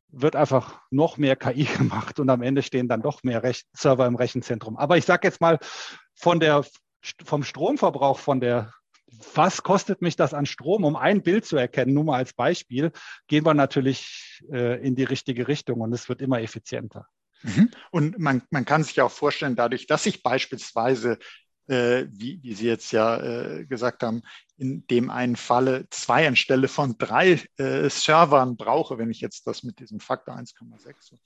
wird 0.09 0.35
einfach 0.35 0.79
noch 0.91 1.17
mehr 1.17 1.35
KI 1.35 1.63
gemacht 1.77 2.19
und 2.19 2.29
am 2.29 2.43
Ende 2.43 2.61
stehen 2.61 2.87
dann 2.87 3.01
doch 3.01 3.23
mehr 3.23 3.41
Rech 3.41 3.63
Server 3.73 4.05
im 4.05 4.15
Rechenzentrum. 4.15 4.77
Aber 4.77 4.97
ich 4.97 5.05
sage 5.05 5.27
jetzt 5.27 5.41
mal, 5.41 5.57
von 6.13 6.39
der, 6.39 6.63
vom 7.25 7.41
Stromverbrauch 7.41 8.19
von 8.19 8.39
der 8.39 8.71
was 9.33 9.63
kostet 9.63 10.01
mich 10.01 10.15
das 10.15 10.33
an 10.33 10.45
Strom, 10.45 10.83
um 10.83 10.95
ein 10.95 11.21
Bild 11.21 11.45
zu 11.45 11.57
erkennen? 11.57 11.93
Nur 11.93 12.05
mal 12.05 12.17
als 12.17 12.33
Beispiel, 12.33 12.91
gehen 13.27 13.45
wir 13.45 13.53
natürlich 13.53 14.43
äh, 14.51 14.85
in 14.85 14.95
die 14.95 15.03
richtige 15.03 15.47
Richtung 15.47 15.81
und 15.81 15.93
es 15.93 16.09
wird 16.09 16.21
immer 16.21 16.41
effizienter. 16.41 17.07
Mhm. 17.43 17.71
Und 17.91 18.19
man, 18.19 18.43
man 18.49 18.65
kann 18.65 18.83
sich 18.83 19.01
auch 19.01 19.11
vorstellen, 19.11 19.55
dadurch, 19.55 19.87
dass 19.87 20.05
ich 20.05 20.23
beispielsweise, 20.23 21.17
äh, 21.67 22.05
wie, 22.11 22.39
wie 22.43 22.53
Sie 22.53 22.67
jetzt 22.67 22.91
ja 22.91 23.19
äh, 23.19 23.65
gesagt 23.65 24.03
haben, 24.03 24.21
in 24.57 24.85
dem 24.87 25.09
einen 25.09 25.35
Falle 25.35 25.87
zwei 25.89 26.27
anstelle 26.27 26.67
von 26.67 26.97
drei 26.97 27.41
äh, 27.57 27.89
Servern 27.89 28.57
brauche, 28.57 28.97
wenn 28.97 29.09
ich 29.09 29.21
jetzt 29.21 29.47
das 29.47 29.63
mit 29.63 29.79
diesem 29.79 29.99
Faktor 29.99 30.35
1,6 30.35 30.95
so, 30.99 31.17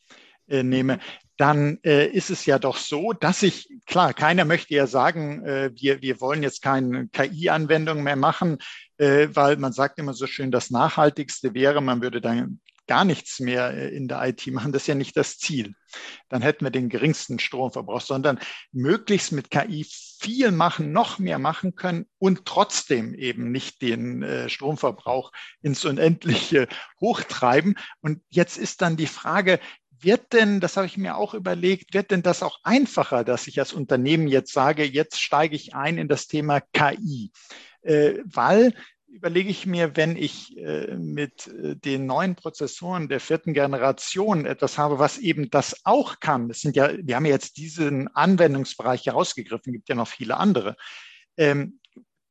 äh, 0.48 0.64
nehme, 0.64 1.00
dann 1.38 1.80
äh, 1.84 2.08
ist 2.08 2.30
es 2.30 2.46
ja 2.46 2.60
doch 2.60 2.78
so, 2.78 3.14
dass 3.14 3.44
ich, 3.44 3.70
klar, 3.86 4.14
keiner 4.14 4.46
möchte 4.46 4.74
ja 4.74 4.88
sagen, 4.88 5.44
äh, 5.46 5.72
wir, 5.76 6.02
wir 6.02 6.22
wollen 6.22 6.44
jetzt 6.44 6.62
keine 6.62 7.08
KI-Anwendung 7.10 8.04
mehr 8.04 8.16
machen, 8.16 8.58
äh, 8.98 9.28
weil 9.34 9.58
man 9.58 9.74
sagt 9.74 10.00
immer 10.00 10.14
so 10.14 10.28
schön, 10.28 10.52
das 10.52 10.70
Nachhaltigste 10.70 11.54
wäre, 11.54 11.82
man 11.82 12.02
würde 12.02 12.22
dann 12.22 12.62
gar 12.88 13.06
nichts 13.06 13.40
mehr 13.40 13.74
äh, 13.74 13.90
in 13.90 14.08
der 14.08 14.26
IT 14.28 14.48
machen. 14.48 14.72
Das 14.72 14.84
ist 14.84 14.88
ja 14.88 14.96
nicht 14.96 15.18
das 15.18 15.38
Ziel. 15.38 15.76
Dann 16.30 16.42
hätten 16.42 16.66
wir 16.66 16.72
den 16.72 16.90
geringsten 16.90 17.40
Stromverbrauch, 17.40 18.02
sondern 18.02 18.40
möglichst 18.72 19.32
mit 19.32 19.50
KI 19.50 19.86
viel 20.20 20.52
machen, 20.52 20.92
noch 20.92 21.20
mehr 21.20 21.40
machen 21.40 21.76
können 21.76 22.06
und 22.18 22.46
trotzdem 22.46 23.14
eben 23.14 23.52
nicht 23.52 23.82
den 23.82 24.24
äh, 24.24 24.50
Stromverbrauch 24.50 25.32
ins 25.62 25.84
Unendliche 25.86 26.68
hochtreiben. 27.02 27.76
Und 28.02 28.22
jetzt 28.30 28.58
ist 28.58 28.82
dann 28.82 28.98
die 28.98 29.08
Frage, 29.08 29.60
wird 30.02 30.34
denn, 30.34 30.60
das 30.60 30.78
habe 30.78 30.88
ich 30.88 30.98
mir 30.98 31.18
auch 31.18 31.34
überlegt, 31.34 31.94
wird 31.94 32.12
denn 32.12 32.22
das 32.22 32.44
auch 32.44 32.60
einfacher, 32.64 33.24
dass 33.24 33.48
ich 33.48 33.60
als 33.60 33.74
Unternehmen 33.74 34.28
jetzt 34.28 34.54
sage, 34.54 34.84
jetzt 34.84 35.22
steige 35.22 35.56
ich 35.56 35.76
ein 35.76 35.98
in 35.98 36.08
das 36.08 36.28
Thema 36.28 36.62
KI? 36.62 37.32
Äh, 37.82 38.20
weil 38.26 38.74
überlege 39.16 39.50
ich 39.50 39.66
mir, 39.66 39.96
wenn 39.96 40.18
ich 40.18 40.58
äh, 40.58 40.96
mit 40.98 41.48
äh, 41.48 41.76
den 41.78 42.06
neuen 42.06 42.36
Prozessoren 42.36 43.08
der 43.08 43.22
vierten 43.22 43.54
Generation 43.54 44.46
etwas 44.46 44.78
habe, 44.78 45.00
was 45.00 45.18
eben 45.18 45.50
das 45.50 45.86
auch 45.86 46.20
kann. 46.20 46.50
Das 46.50 46.60
sind 46.60 46.76
ja, 46.76 46.92
wir 46.98 47.16
haben 47.16 47.26
jetzt 47.26 47.58
diesen 47.58 48.10
Anwendungsbereich 48.14 49.06
herausgegriffen, 49.06 49.72
gibt 49.72 49.88
ja 49.88 49.96
noch 49.96 50.10
viele 50.10 50.38
andere. 50.38 50.76
Ähm, 51.38 51.80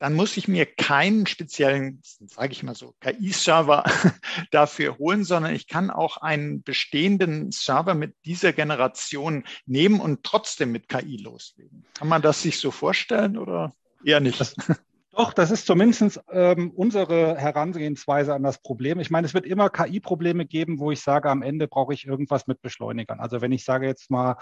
dann 0.04 0.12
muss 0.12 0.36
ich 0.36 0.48
mir 0.48 0.66
keinen 0.66 1.26
speziellen, 1.26 2.02
sage 2.02 2.52
ich 2.52 2.62
mal 2.62 2.74
so, 2.74 2.94
KI-Server 3.00 3.84
dafür 4.50 4.98
holen, 4.98 5.24
sondern 5.24 5.54
ich 5.54 5.66
kann 5.66 5.88
auch 5.88 6.18
einen 6.18 6.62
bestehenden 6.62 7.50
Server 7.52 7.94
mit 7.94 8.14
dieser 8.26 8.52
Generation 8.52 9.44
nehmen 9.64 10.00
und 10.00 10.22
trotzdem 10.22 10.72
mit 10.72 10.90
KI 10.90 11.16
loslegen. 11.16 11.86
Kann 11.94 12.08
man 12.08 12.20
das 12.20 12.42
sich 12.42 12.60
so 12.60 12.70
vorstellen 12.70 13.38
oder 13.38 13.74
eher 14.04 14.20
nicht? 14.20 14.38
Das, 14.38 14.54
doch, 15.12 15.32
das 15.32 15.50
ist 15.50 15.64
zumindest 15.64 16.20
ähm, 16.30 16.70
unsere 16.72 17.38
Herangehensweise 17.38 18.34
an 18.34 18.42
das 18.42 18.60
Problem. 18.60 19.00
Ich 19.00 19.10
meine, 19.10 19.26
es 19.26 19.32
wird 19.32 19.46
immer 19.46 19.70
KI-Probleme 19.70 20.44
geben, 20.44 20.80
wo 20.80 20.90
ich 20.90 21.00
sage, 21.00 21.30
am 21.30 21.40
Ende 21.40 21.66
brauche 21.66 21.94
ich 21.94 22.06
irgendwas 22.06 22.46
mit 22.46 22.60
Beschleunigern. 22.60 23.20
Also 23.20 23.40
wenn 23.40 23.52
ich 23.52 23.64
sage 23.64 23.86
jetzt 23.86 24.10
mal, 24.10 24.36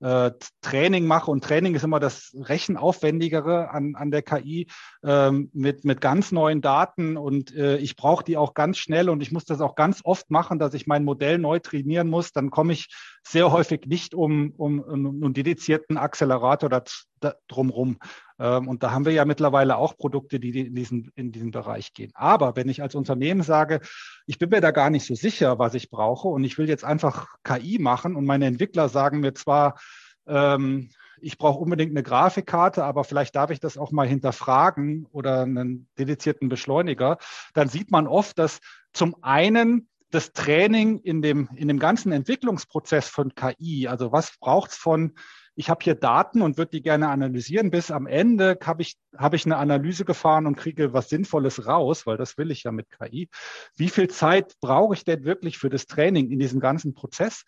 äh, 0.00 0.32
Training 0.62 1.06
mache. 1.06 1.30
Und 1.30 1.44
Training 1.44 1.74
ist 1.74 1.84
immer 1.84 2.00
das 2.00 2.34
Rechenaufwendigere 2.34 3.70
an, 3.70 3.94
an 3.94 4.10
der 4.10 4.22
KI 4.22 4.66
ähm, 5.04 5.50
mit, 5.52 5.84
mit 5.84 6.00
ganz 6.00 6.32
neuen 6.32 6.60
Daten. 6.60 7.16
Und 7.16 7.54
äh, 7.54 7.76
ich 7.76 7.96
brauche 7.96 8.24
die 8.24 8.36
auch 8.36 8.54
ganz 8.54 8.78
schnell. 8.78 9.08
Und 9.08 9.22
ich 9.22 9.32
muss 9.32 9.44
das 9.44 9.60
auch 9.60 9.74
ganz 9.74 10.00
oft 10.04 10.30
machen, 10.30 10.58
dass 10.58 10.74
ich 10.74 10.86
mein 10.86 11.04
Modell 11.04 11.38
neu 11.38 11.58
trainieren 11.58 12.08
muss, 12.08 12.32
dann 12.32 12.50
komme 12.50 12.72
ich 12.72 12.88
sehr 13.22 13.52
häufig 13.52 13.86
nicht 13.86 14.14
um, 14.14 14.52
um, 14.56 14.80
um 14.80 15.24
einen 15.24 15.34
dedizierten 15.34 15.96
Accelerator 15.96 16.68
da, 16.68 17.34
drumrum. 17.48 17.98
Ähm, 18.38 18.68
und 18.68 18.82
da 18.82 18.92
haben 18.92 19.04
wir 19.04 19.12
ja 19.12 19.24
mittlerweile 19.24 19.76
auch 19.76 19.96
Produkte, 19.96 20.40
die 20.40 20.58
in 20.66 20.74
diesen, 20.74 21.10
in 21.14 21.32
diesen 21.32 21.50
Bereich 21.50 21.92
gehen. 21.92 22.10
Aber 22.14 22.56
wenn 22.56 22.68
ich 22.68 22.82
als 22.82 22.94
Unternehmen 22.94 23.42
sage, 23.42 23.80
ich 24.26 24.38
bin 24.38 24.50
mir 24.50 24.60
da 24.60 24.70
gar 24.70 24.90
nicht 24.90 25.06
so 25.06 25.14
sicher, 25.14 25.58
was 25.58 25.74
ich 25.74 25.90
brauche 25.90 26.28
und 26.28 26.44
ich 26.44 26.58
will 26.58 26.68
jetzt 26.68 26.84
einfach 26.84 27.28
KI 27.44 27.78
machen 27.78 28.16
und 28.16 28.24
meine 28.24 28.46
Entwickler 28.46 28.88
sagen 28.88 29.20
mir 29.20 29.34
zwar, 29.34 29.78
ähm, 30.26 30.90
ich 31.22 31.36
brauche 31.36 31.58
unbedingt 31.58 31.90
eine 31.90 32.02
Grafikkarte, 32.02 32.84
aber 32.84 33.04
vielleicht 33.04 33.36
darf 33.36 33.50
ich 33.50 33.60
das 33.60 33.76
auch 33.76 33.92
mal 33.92 34.08
hinterfragen 34.08 35.06
oder 35.12 35.42
einen 35.42 35.86
dedizierten 35.98 36.48
Beschleuniger, 36.48 37.18
dann 37.52 37.68
sieht 37.68 37.90
man 37.90 38.06
oft, 38.06 38.38
dass 38.38 38.60
zum 38.94 39.16
einen 39.22 39.89
das 40.10 40.32
Training 40.32 41.00
in 41.00 41.22
dem, 41.22 41.48
in 41.54 41.68
dem 41.68 41.78
ganzen 41.78 42.12
Entwicklungsprozess 42.12 43.08
von 43.08 43.34
KI, 43.34 43.88
also 43.88 44.12
was 44.12 44.36
braucht 44.38 44.72
es 44.72 44.76
von 44.76 45.14
ich 45.60 45.68
habe 45.68 45.82
hier 45.82 45.94
Daten 45.94 46.40
und 46.40 46.56
würde 46.56 46.70
die 46.70 46.82
gerne 46.82 47.10
analysieren. 47.10 47.70
Bis 47.70 47.90
am 47.90 48.06
Ende 48.06 48.58
habe 48.64 48.80
ich, 48.80 48.96
habe 49.16 49.36
ich 49.36 49.44
eine 49.44 49.58
Analyse 49.58 50.06
gefahren 50.06 50.46
und 50.46 50.56
kriege 50.56 50.94
was 50.94 51.10
Sinnvolles 51.10 51.66
raus, 51.66 52.06
weil 52.06 52.16
das 52.16 52.38
will 52.38 52.50
ich 52.50 52.62
ja 52.62 52.72
mit 52.72 52.88
KI. 52.90 53.28
Wie 53.76 53.90
viel 53.90 54.08
Zeit 54.08 54.54
brauche 54.60 54.94
ich 54.94 55.04
denn 55.04 55.24
wirklich 55.24 55.58
für 55.58 55.68
das 55.68 55.86
Training 55.86 56.30
in 56.30 56.38
diesem 56.38 56.60
ganzen 56.60 56.94
Prozess? 56.94 57.44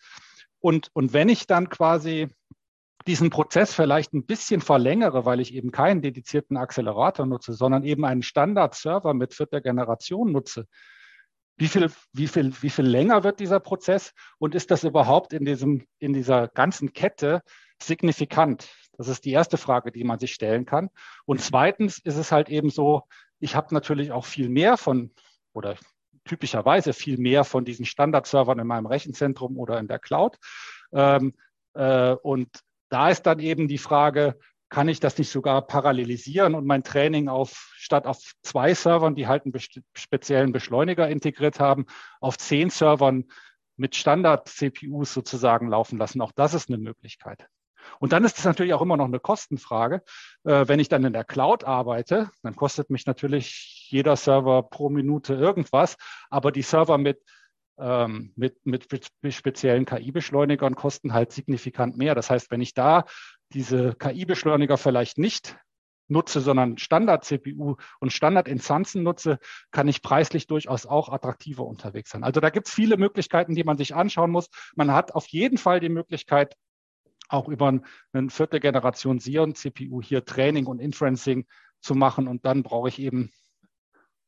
Und, 0.59 0.89
und 0.93 1.13
wenn 1.13 1.27
ich 1.27 1.47
dann 1.47 1.69
quasi 1.69 2.27
diesen 3.07 3.31
Prozess 3.31 3.73
vielleicht 3.73 4.13
ein 4.13 4.25
bisschen 4.25 4.61
verlängere, 4.61 5.25
weil 5.25 5.39
ich 5.39 5.53
eben 5.53 5.71
keinen 5.71 6.01
dedizierten 6.01 6.55
Accelerator 6.55 7.25
nutze, 7.25 7.53
sondern 7.53 7.83
eben 7.83 8.05
einen 8.05 8.21
Standard-Server 8.21 9.13
mit 9.13 9.33
vierter 9.33 9.59
Generation 9.59 10.31
nutze, 10.31 10.67
wie 11.57 11.67
viel, 11.67 11.91
wie 12.13 12.27
viel, 12.27 12.53
wie 12.61 12.69
viel 12.69 12.85
länger 12.85 13.23
wird 13.23 13.39
dieser 13.39 13.59
Prozess 13.59 14.13
und 14.39 14.55
ist 14.55 14.71
das 14.71 14.83
überhaupt 14.83 15.33
in 15.33 15.45
diesem, 15.45 15.85
in 15.99 16.13
dieser 16.13 16.47
ganzen 16.47 16.93
Kette 16.93 17.41
signifikant? 17.81 18.69
Das 18.97 19.07
ist 19.07 19.25
die 19.25 19.31
erste 19.31 19.57
Frage, 19.57 19.91
die 19.91 20.03
man 20.03 20.19
sich 20.19 20.33
stellen 20.33 20.65
kann. 20.65 20.89
Und 21.25 21.41
zweitens 21.41 21.99
ist 21.99 22.17
es 22.17 22.31
halt 22.31 22.49
eben 22.49 22.69
so, 22.69 23.03
ich 23.39 23.55
habe 23.55 23.73
natürlich 23.73 24.11
auch 24.11 24.25
viel 24.25 24.49
mehr 24.49 24.77
von 24.77 25.11
oder 25.53 25.75
typischerweise 26.25 26.93
viel 26.93 27.17
mehr 27.17 27.43
von 27.43 27.65
diesen 27.65 27.85
Standardservern 27.85 28.59
in 28.59 28.67
meinem 28.67 28.85
Rechenzentrum 28.85 29.57
oder 29.57 29.79
in 29.79 29.87
der 29.87 29.99
Cloud. 29.99 30.37
Ähm, 30.91 31.33
äh, 31.73 32.13
und 32.13 32.49
da 32.89 33.09
ist 33.09 33.23
dann 33.23 33.39
eben 33.39 33.67
die 33.67 33.77
Frage, 33.77 34.37
kann 34.73 34.89
ich 34.89 34.99
das 34.99 35.19
nicht 35.19 35.29
sogar 35.29 35.61
parallelisieren 35.61 36.55
und 36.55 36.65
mein 36.65 36.83
Training 36.83 37.29
auf 37.29 37.75
statt 37.77 38.07
auf 38.07 38.17
zwei 38.41 38.73
Servern, 38.73 39.13
die 39.13 39.27
halt 39.27 39.45
einen 39.45 39.53
speziellen 39.93 40.51
Beschleuniger 40.51 41.07
integriert 41.07 41.59
haben, 41.59 41.85
auf 42.19 42.39
zehn 42.39 42.71
Servern 42.71 43.25
mit 43.77 43.95
Standard-CPUs 43.95 45.13
sozusagen 45.13 45.67
laufen 45.67 45.99
lassen. 45.99 46.21
Auch 46.21 46.31
das 46.31 46.55
ist 46.55 46.69
eine 46.69 46.79
Möglichkeit. 46.79 47.45
Und 47.99 48.13
dann 48.13 48.23
ist 48.23 48.39
es 48.39 48.45
natürlich 48.45 48.73
auch 48.73 48.81
immer 48.81 48.97
noch 48.97 49.05
eine 49.05 49.19
Kostenfrage. 49.19 50.01
Äh, 50.43 50.67
wenn 50.67 50.79
ich 50.79 50.89
dann 50.89 51.05
in 51.05 51.13
der 51.13 51.23
Cloud 51.23 51.65
arbeite, 51.65 52.31
dann 52.41 52.55
kostet 52.55 52.89
mich 52.89 53.05
natürlich 53.05 53.87
jeder 53.91 54.15
Server 54.15 54.63
pro 54.63 54.89
Minute 54.89 55.35
irgendwas, 55.35 55.97
aber 56.31 56.51
die 56.51 56.63
Server 56.63 56.97
mit 56.97 57.21
ähm, 57.79 58.33
mit, 58.35 58.65
mit 58.65 58.87
speziellen 59.29 59.85
KI-Beschleunigern 59.85 60.75
kosten 60.75 61.13
halt 61.13 61.31
signifikant 61.31 61.97
mehr. 61.97 62.13
Das 62.13 62.29
heißt, 62.29 62.51
wenn 62.51 62.61
ich 62.61 62.73
da 62.73 63.05
diese 63.53 63.95
KI-Beschleuniger 63.95 64.77
vielleicht 64.77 65.17
nicht 65.17 65.57
nutze, 66.07 66.41
sondern 66.41 66.77
Standard-CPU 66.77 67.75
und 67.99 68.13
Standard-Instanzen 68.13 69.03
nutze, 69.03 69.39
kann 69.71 69.87
ich 69.87 70.01
preislich 70.01 70.47
durchaus 70.47 70.85
auch 70.85 71.09
attraktiver 71.09 71.65
unterwegs 71.65 72.11
sein. 72.11 72.23
Also 72.23 72.39
da 72.39 72.49
gibt 72.49 72.67
es 72.67 72.73
viele 72.73 72.97
Möglichkeiten, 72.97 73.55
die 73.55 73.63
man 73.63 73.77
sich 73.77 73.95
anschauen 73.95 74.31
muss. 74.31 74.49
Man 74.75 74.91
hat 74.91 75.15
auf 75.15 75.27
jeden 75.27 75.57
Fall 75.57 75.79
die 75.79 75.89
Möglichkeit, 75.89 76.55
auch 77.29 77.47
über 77.47 77.79
eine 78.11 78.29
vierte 78.29 78.59
Generation 78.59 79.19
Xeon-CPU 79.19 80.01
hier 80.01 80.25
Training 80.25 80.65
und 80.65 80.79
Inferencing 80.79 81.45
zu 81.81 81.95
machen. 81.95 82.27
Und 82.27 82.45
dann 82.45 82.63
brauche 82.63 82.89
ich 82.89 82.99
eben 82.99 83.31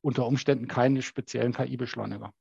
unter 0.01 0.25
Umständen 0.25 0.67
keine 0.67 1.01
speziellen 1.01 1.53
KI-Beschleuniger. 1.53 2.31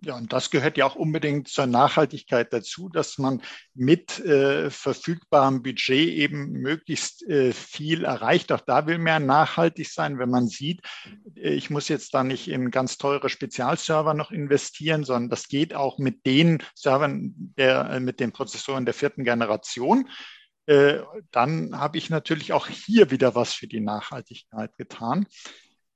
Ja, 0.00 0.16
und 0.16 0.32
das 0.32 0.50
gehört 0.50 0.78
ja 0.78 0.86
auch 0.86 0.94
unbedingt 0.94 1.48
zur 1.48 1.66
Nachhaltigkeit 1.66 2.52
dazu, 2.52 2.88
dass 2.88 3.18
man 3.18 3.42
mit 3.74 4.20
äh, 4.20 4.70
verfügbarem 4.70 5.60
Budget 5.64 6.10
eben 6.10 6.52
möglichst 6.52 7.28
äh, 7.28 7.52
viel 7.52 8.04
erreicht. 8.04 8.52
Auch 8.52 8.60
da 8.60 8.86
will 8.86 8.98
man 8.98 9.26
nachhaltig 9.26 9.88
sein, 9.88 10.20
wenn 10.20 10.30
man 10.30 10.46
sieht, 10.46 10.82
äh, 11.34 11.50
ich 11.50 11.68
muss 11.70 11.88
jetzt 11.88 12.14
da 12.14 12.22
nicht 12.22 12.46
in 12.46 12.70
ganz 12.70 12.96
teure 12.96 13.28
Spezialserver 13.28 14.14
noch 14.14 14.30
investieren, 14.30 15.02
sondern 15.02 15.30
das 15.30 15.48
geht 15.48 15.74
auch 15.74 15.98
mit 15.98 16.24
den 16.26 16.62
Servern, 16.76 17.34
der, 17.58 17.90
äh, 17.90 18.00
mit 18.00 18.20
den 18.20 18.30
Prozessoren 18.30 18.84
der 18.84 18.94
vierten 18.94 19.24
Generation. 19.24 20.08
Äh, 20.66 21.00
dann 21.32 21.76
habe 21.76 21.98
ich 21.98 22.08
natürlich 22.08 22.52
auch 22.52 22.68
hier 22.68 23.10
wieder 23.10 23.34
was 23.34 23.52
für 23.52 23.66
die 23.66 23.80
Nachhaltigkeit 23.80 24.76
getan 24.76 25.26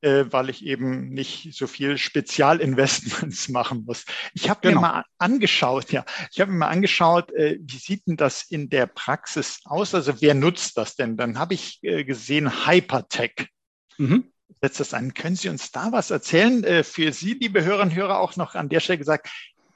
äh, 0.02 0.24
weil 0.30 0.50
ich 0.50 0.64
eben 0.66 1.08
nicht 1.10 1.54
so 1.54 1.66
viel 1.66 1.96
Spezialinvestments 1.96 3.48
machen 3.48 3.84
muss. 3.86 4.04
Ich 4.34 4.50
habe 4.50 4.60
genau. 4.60 4.80
mir 4.80 4.86
mal 4.88 5.04
angeschaut, 5.18 5.92
ja, 5.92 6.04
ich 6.30 6.40
habe 6.40 6.50
mir 6.50 6.58
mal 6.58 6.68
angeschaut, 6.68 7.32
äh, 7.32 7.58
wie 7.62 7.78
sieht 7.78 8.06
denn 8.06 8.16
das 8.16 8.42
in 8.42 8.68
der 8.68 8.86
Praxis 8.86 9.60
aus? 9.64 9.94
Also 9.94 10.20
wer 10.20 10.34
nutzt 10.34 10.76
das 10.76 10.96
denn? 10.96 11.16
Dann 11.16 11.38
habe 11.38 11.54
ich 11.54 11.78
äh, 11.82 12.04
gesehen 12.04 12.66
Hypertech. 12.66 13.46
Mhm. 13.98 14.32
Setzt 14.60 14.80
das 14.80 14.94
ein. 14.94 15.14
Können 15.14 15.36
Sie 15.36 15.48
uns 15.48 15.70
da 15.70 15.92
was 15.92 16.10
erzählen? 16.10 16.62
Äh, 16.64 16.84
für 16.84 17.12
Sie, 17.12 17.34
liebe 17.34 17.64
Hörerinnen 17.64 17.90
und 17.90 17.96
Hörer, 17.96 18.20
auch 18.20 18.36
noch 18.36 18.54
an 18.54 18.68
der 18.68 18.80
Stelle 18.80 18.98
gesagt, 18.98 19.28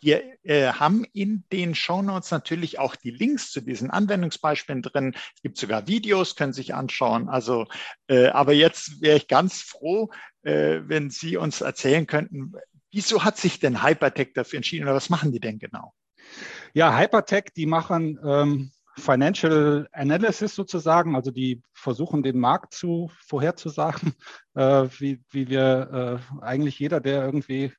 wir 0.07 0.23
äh, 0.45 0.73
haben 0.73 1.05
in 1.13 1.43
den 1.53 1.75
Shownotes 1.75 2.31
natürlich 2.31 2.79
auch 2.79 2.95
die 2.95 3.11
Links 3.11 3.51
zu 3.51 3.61
diesen 3.61 3.91
Anwendungsbeispielen 3.91 4.81
drin. 4.81 5.17
Es 5.35 5.43
gibt 5.43 5.59
sogar 5.59 5.89
Videos, 5.89 6.37
können 6.37 6.53
sich 6.53 6.75
anschauen. 6.75 7.29
Also, 7.29 7.67
äh, 8.07 8.29
aber 8.29 8.53
jetzt 8.53 9.01
wäre 9.03 9.17
ich 9.17 9.27
ganz 9.27 9.63
froh, 9.63 10.11
äh, 10.43 10.79
wenn 10.85 11.11
Sie 11.11 11.37
uns 11.37 11.61
erzählen 11.61 12.07
könnten, 12.07 12.53
wieso 12.93 13.25
hat 13.25 13.37
sich 13.37 13.59
denn 13.59 13.83
Hypertech 13.83 14.33
dafür 14.33 14.59
entschieden 14.59 14.85
oder 14.85 14.95
was 14.95 15.11
machen 15.11 15.33
die 15.33 15.41
denn 15.41 15.59
genau? 15.59 15.93
Ja, 16.73 16.97
Hypertech, 16.97 17.47
die 17.57 17.67
machen 17.67 18.17
ähm, 18.25 18.71
Financial 18.97 19.89
Analysis 19.91 20.55
sozusagen, 20.55 21.17
also 21.17 21.33
die 21.33 21.63
versuchen 21.75 22.23
den 22.23 22.39
Markt 22.39 22.75
zu 22.75 23.11
vorherzusagen, 23.27 24.15
äh, 24.55 24.87
wie, 25.01 25.21
wie 25.31 25.49
wir 25.49 26.21
äh, 26.41 26.45
eigentlich 26.45 26.79
jeder, 26.79 27.01
der 27.01 27.25
irgendwie 27.25 27.73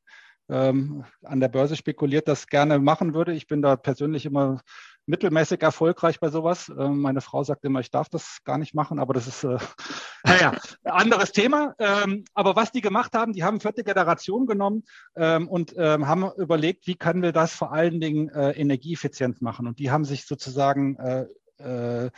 ähm, 0.50 1.04
an 1.24 1.40
der 1.40 1.50
Börse 1.50 1.76
spekuliert, 1.76 2.28
das 2.28 2.48
gerne 2.48 2.80
machen 2.80 3.14
würde. 3.14 3.34
Ich 3.34 3.48
bin 3.48 3.62
da 3.62 3.76
persönlich 3.76 4.26
immer 4.26 4.62
mittelmäßig 5.08 5.62
erfolgreich 5.62 6.20
bei 6.20 6.30
sowas. 6.30 6.70
Ähm, 6.78 7.00
meine 7.00 7.22
Frau 7.22 7.44
sagt 7.44 7.64
immer, 7.66 7.80
ich 7.80 7.92
darf 7.92 8.10
das 8.10 8.40
gar 8.44 8.58
nicht 8.58 8.76
machen, 8.76 9.00
aber 9.00 9.14
das 9.14 9.28
ist, 9.28 9.44
äh, 9.44 9.58
naja, 10.26 10.54
anderes 10.84 11.32
Thema. 11.32 11.74
Ähm, 11.80 12.26
aber 12.34 12.56
was 12.56 12.72
die 12.72 12.82
gemacht 12.82 13.14
haben, 13.14 13.34
die 13.34 13.44
haben 13.44 13.62
vierte 13.62 13.84
Generation 13.84 14.46
genommen 14.46 14.84
ähm, 15.16 15.48
und 15.48 15.74
ähm, 15.78 16.08
haben 16.08 16.30
überlegt, 16.38 16.88
wie 16.88 16.96
können 16.96 17.22
wir 17.22 17.32
das 17.32 17.54
vor 17.54 17.72
allen 17.72 18.00
Dingen 18.00 18.30
äh, 18.30 18.52
energieeffizient 18.52 19.42
machen. 19.42 19.68
Und 19.68 19.80
die 19.80 19.92
haben 19.92 20.06
sich 20.06 20.26
sozusagen 20.26 20.98
äh, 20.98 21.26
äh, 21.58 22.12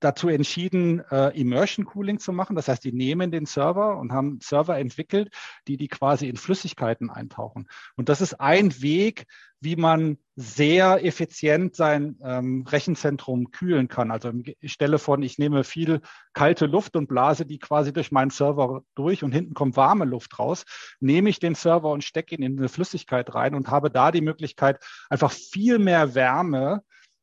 dazu 0.00 0.28
entschieden, 0.28 1.02
äh, 1.10 1.38
Immersion 1.38 1.84
Cooling 1.84 2.18
zu 2.18 2.32
machen. 2.32 2.56
Das 2.56 2.68
heißt, 2.68 2.84
die 2.84 2.92
nehmen 2.92 3.30
den 3.30 3.46
Server 3.46 3.98
und 3.98 4.12
haben 4.12 4.40
Server 4.42 4.78
entwickelt, 4.78 5.32
die 5.68 5.76
die 5.76 5.88
quasi 5.88 6.28
in 6.28 6.36
Flüssigkeiten 6.36 7.10
eintauchen. 7.10 7.68
Und 7.96 8.08
das 8.08 8.20
ist 8.20 8.40
ein 8.40 8.80
Weg, 8.80 9.26
wie 9.60 9.76
man 9.76 10.16
sehr 10.36 11.04
effizient 11.04 11.76
sein 11.76 12.18
ähm, 12.24 12.64
Rechenzentrum 12.66 13.50
kühlen 13.50 13.88
kann. 13.88 14.10
Also 14.10 14.32
Stelle 14.64 14.98
von, 14.98 15.22
ich 15.22 15.38
nehme 15.38 15.64
viel 15.64 16.00
kalte 16.32 16.64
Luft 16.64 16.96
und 16.96 17.08
blase 17.08 17.44
die 17.44 17.58
quasi 17.58 17.92
durch 17.92 18.10
meinen 18.10 18.30
Server 18.30 18.82
durch 18.94 19.22
und 19.22 19.32
hinten 19.32 19.52
kommt 19.52 19.76
warme 19.76 20.06
Luft 20.06 20.38
raus, 20.38 20.64
nehme 20.98 21.28
ich 21.28 21.40
den 21.40 21.54
Server 21.54 21.90
und 21.90 22.04
stecke 22.04 22.34
ihn 22.34 22.42
in 22.42 22.58
eine 22.58 22.70
Flüssigkeit 22.70 23.34
rein 23.34 23.54
und 23.54 23.68
habe 23.68 23.90
da 23.90 24.10
die 24.10 24.22
Möglichkeit, 24.22 24.82
einfach 25.10 25.30
viel 25.30 25.78
mehr 25.78 26.14
Wärme 26.14 26.82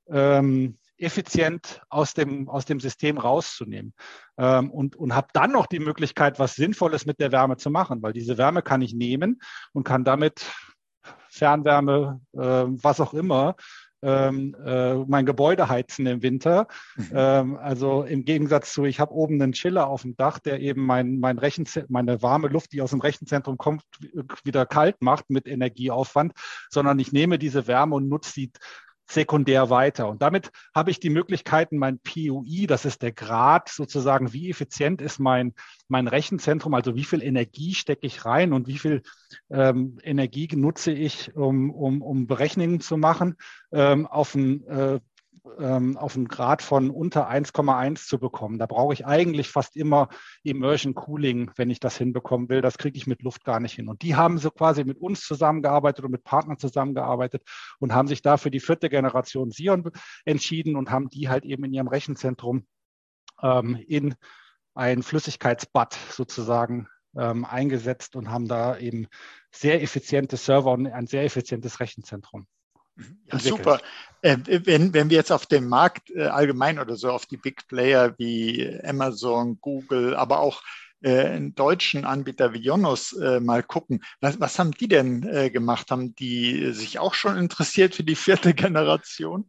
ähm, 0.09 0.77
effizient 0.97 1.81
aus 1.89 2.13
dem, 2.13 2.49
aus 2.49 2.65
dem 2.65 2.79
System 2.79 3.17
rauszunehmen. 3.17 3.93
Ähm, 4.37 4.71
und 4.71 4.95
und 4.95 5.15
habe 5.15 5.27
dann 5.33 5.51
noch 5.51 5.67
die 5.67 5.79
Möglichkeit, 5.79 6.39
was 6.39 6.55
Sinnvolles 6.55 7.05
mit 7.05 7.19
der 7.19 7.31
Wärme 7.31 7.57
zu 7.57 7.69
machen, 7.69 8.01
weil 8.01 8.13
diese 8.13 8.37
Wärme 8.37 8.61
kann 8.61 8.81
ich 8.81 8.93
nehmen 8.93 9.39
und 9.73 9.83
kann 9.83 10.03
damit 10.03 10.45
Fernwärme, 11.29 12.21
äh, 12.33 12.39
was 12.39 12.99
auch 12.99 13.13
immer, 13.13 13.55
ähm, 14.03 14.55
äh, 14.63 14.95
mein 15.05 15.25
Gebäude 15.25 15.69
heizen 15.69 16.05
im 16.05 16.21
Winter. 16.21 16.67
Mhm. 16.95 17.11
Ähm, 17.13 17.57
also 17.57 18.03
im 18.03 18.25
Gegensatz 18.25 18.73
zu, 18.73 18.85
ich 18.85 18.99
habe 18.99 19.13
oben 19.13 19.41
einen 19.41 19.53
Chiller 19.53 19.87
auf 19.87 20.03
dem 20.03 20.15
Dach, 20.15 20.39
der 20.39 20.59
eben 20.59 20.85
mein, 20.85 21.19
mein 21.19 21.39
meine 21.89 22.21
warme 22.21 22.47
Luft, 22.47 22.73
die 22.73 22.81
aus 22.81 22.91
dem 22.91 23.01
Rechenzentrum 23.01 23.57
kommt, 23.57 23.83
wieder 24.43 24.65
kalt 24.65 25.01
macht 25.01 25.29
mit 25.29 25.47
Energieaufwand, 25.47 26.33
sondern 26.69 26.99
ich 26.99 27.11
nehme 27.11 27.39
diese 27.39 27.67
Wärme 27.67 27.95
und 27.95 28.07
nutze 28.07 28.31
sie 28.31 28.51
sekundär 29.09 29.69
weiter. 29.69 30.09
Und 30.09 30.21
damit 30.21 30.51
habe 30.75 30.91
ich 30.91 30.99
die 30.99 31.09
Möglichkeiten, 31.09 31.77
mein 31.77 31.99
PUI, 31.99 32.67
das 32.67 32.85
ist 32.85 33.01
der 33.01 33.13
Grad 33.13 33.69
sozusagen, 33.69 34.33
wie 34.33 34.49
effizient 34.49 35.01
ist 35.01 35.19
mein, 35.19 35.53
mein 35.87 36.07
Rechenzentrum, 36.07 36.73
also 36.73 36.95
wie 36.95 37.05
viel 37.05 37.23
Energie 37.23 37.73
stecke 37.73 38.05
ich 38.05 38.25
rein 38.25 38.53
und 38.53 38.67
wie 38.67 38.77
viel 38.77 39.01
ähm, 39.49 39.97
Energie 40.03 40.49
nutze 40.55 40.91
ich, 40.91 41.35
um, 41.35 41.71
um, 41.71 42.01
um 42.01 42.27
Berechnungen 42.27 42.81
zu 42.81 42.97
machen, 42.97 43.35
ähm, 43.71 44.05
auf 44.05 44.35
ein 44.35 44.65
äh, 44.67 44.99
ähm, 45.59 45.97
auf 45.97 46.15
einen 46.15 46.27
Grad 46.27 46.61
von 46.61 46.89
unter 46.89 47.29
1,1 47.29 48.07
zu 48.07 48.19
bekommen. 48.19 48.59
Da 48.59 48.65
brauche 48.65 48.93
ich 48.93 49.05
eigentlich 49.05 49.49
fast 49.49 49.75
immer 49.75 50.09
Immersion 50.43 50.93
Cooling, 50.93 51.51
wenn 51.55 51.69
ich 51.69 51.79
das 51.79 51.97
hinbekommen 51.97 52.49
will. 52.49 52.61
Das 52.61 52.77
kriege 52.77 52.97
ich 52.97 53.07
mit 53.07 53.21
Luft 53.21 53.43
gar 53.43 53.59
nicht 53.59 53.73
hin. 53.73 53.87
Und 53.87 54.01
die 54.01 54.15
haben 54.15 54.37
so 54.37 54.51
quasi 54.51 54.83
mit 54.83 54.97
uns 54.97 55.21
zusammengearbeitet 55.21 56.05
und 56.05 56.11
mit 56.11 56.23
Partnern 56.23 56.57
zusammengearbeitet 56.57 57.43
und 57.79 57.93
haben 57.93 58.07
sich 58.07 58.21
da 58.21 58.37
für 58.37 58.51
die 58.51 58.59
vierte 58.59 58.89
Generation 58.89 59.51
Sion 59.51 59.89
entschieden 60.25 60.75
und 60.75 60.91
haben 60.91 61.09
die 61.09 61.29
halt 61.29 61.45
eben 61.45 61.63
in 61.63 61.73
ihrem 61.73 61.87
Rechenzentrum 61.87 62.65
ähm, 63.41 63.75
in 63.87 64.15
ein 64.73 65.03
Flüssigkeitsbad 65.03 65.97
sozusagen 66.11 66.87
ähm, 67.17 67.45
eingesetzt 67.45 68.15
und 68.15 68.29
haben 68.29 68.47
da 68.47 68.77
eben 68.77 69.07
sehr 69.51 69.81
effiziente 69.81 70.37
Server 70.37 70.71
und 70.71 70.87
ein 70.87 71.07
sehr 71.07 71.23
effizientes 71.23 71.79
Rechenzentrum. 71.79 72.47
Ja, 73.31 73.39
super. 73.39 73.79
Äh, 74.21 74.37
wenn, 74.45 74.93
wenn 74.93 75.09
wir 75.09 75.17
jetzt 75.17 75.31
auf 75.31 75.45
den 75.45 75.67
Markt 75.67 76.09
äh, 76.11 76.25
allgemein 76.25 76.79
oder 76.79 76.95
so 76.95 77.11
auf 77.11 77.25
die 77.25 77.37
Big 77.37 77.67
Player 77.67 78.15
wie 78.17 78.79
Amazon, 78.83 79.59
Google, 79.61 80.15
aber 80.15 80.39
auch 80.39 80.61
äh, 81.01 81.25
einen 81.25 81.53
deutschen 81.53 82.05
Anbieter 82.05 82.53
wie 82.53 82.59
Jonos 82.59 83.13
äh, 83.13 83.39
mal 83.39 83.61
gucken, 83.61 84.03
was, 84.19 84.39
was 84.39 84.57
haben 84.57 84.71
die 84.71 84.87
denn 84.87 85.23
äh, 85.23 85.51
gemacht? 85.51 85.91
Haben 85.91 86.15
die 86.15 86.71
sich 86.73 86.97
auch 86.99 87.13
schon 87.13 87.37
interessiert 87.37 87.93
für 87.93 88.03
die 88.03 88.15
vierte 88.15 88.53
Generation? 88.53 89.45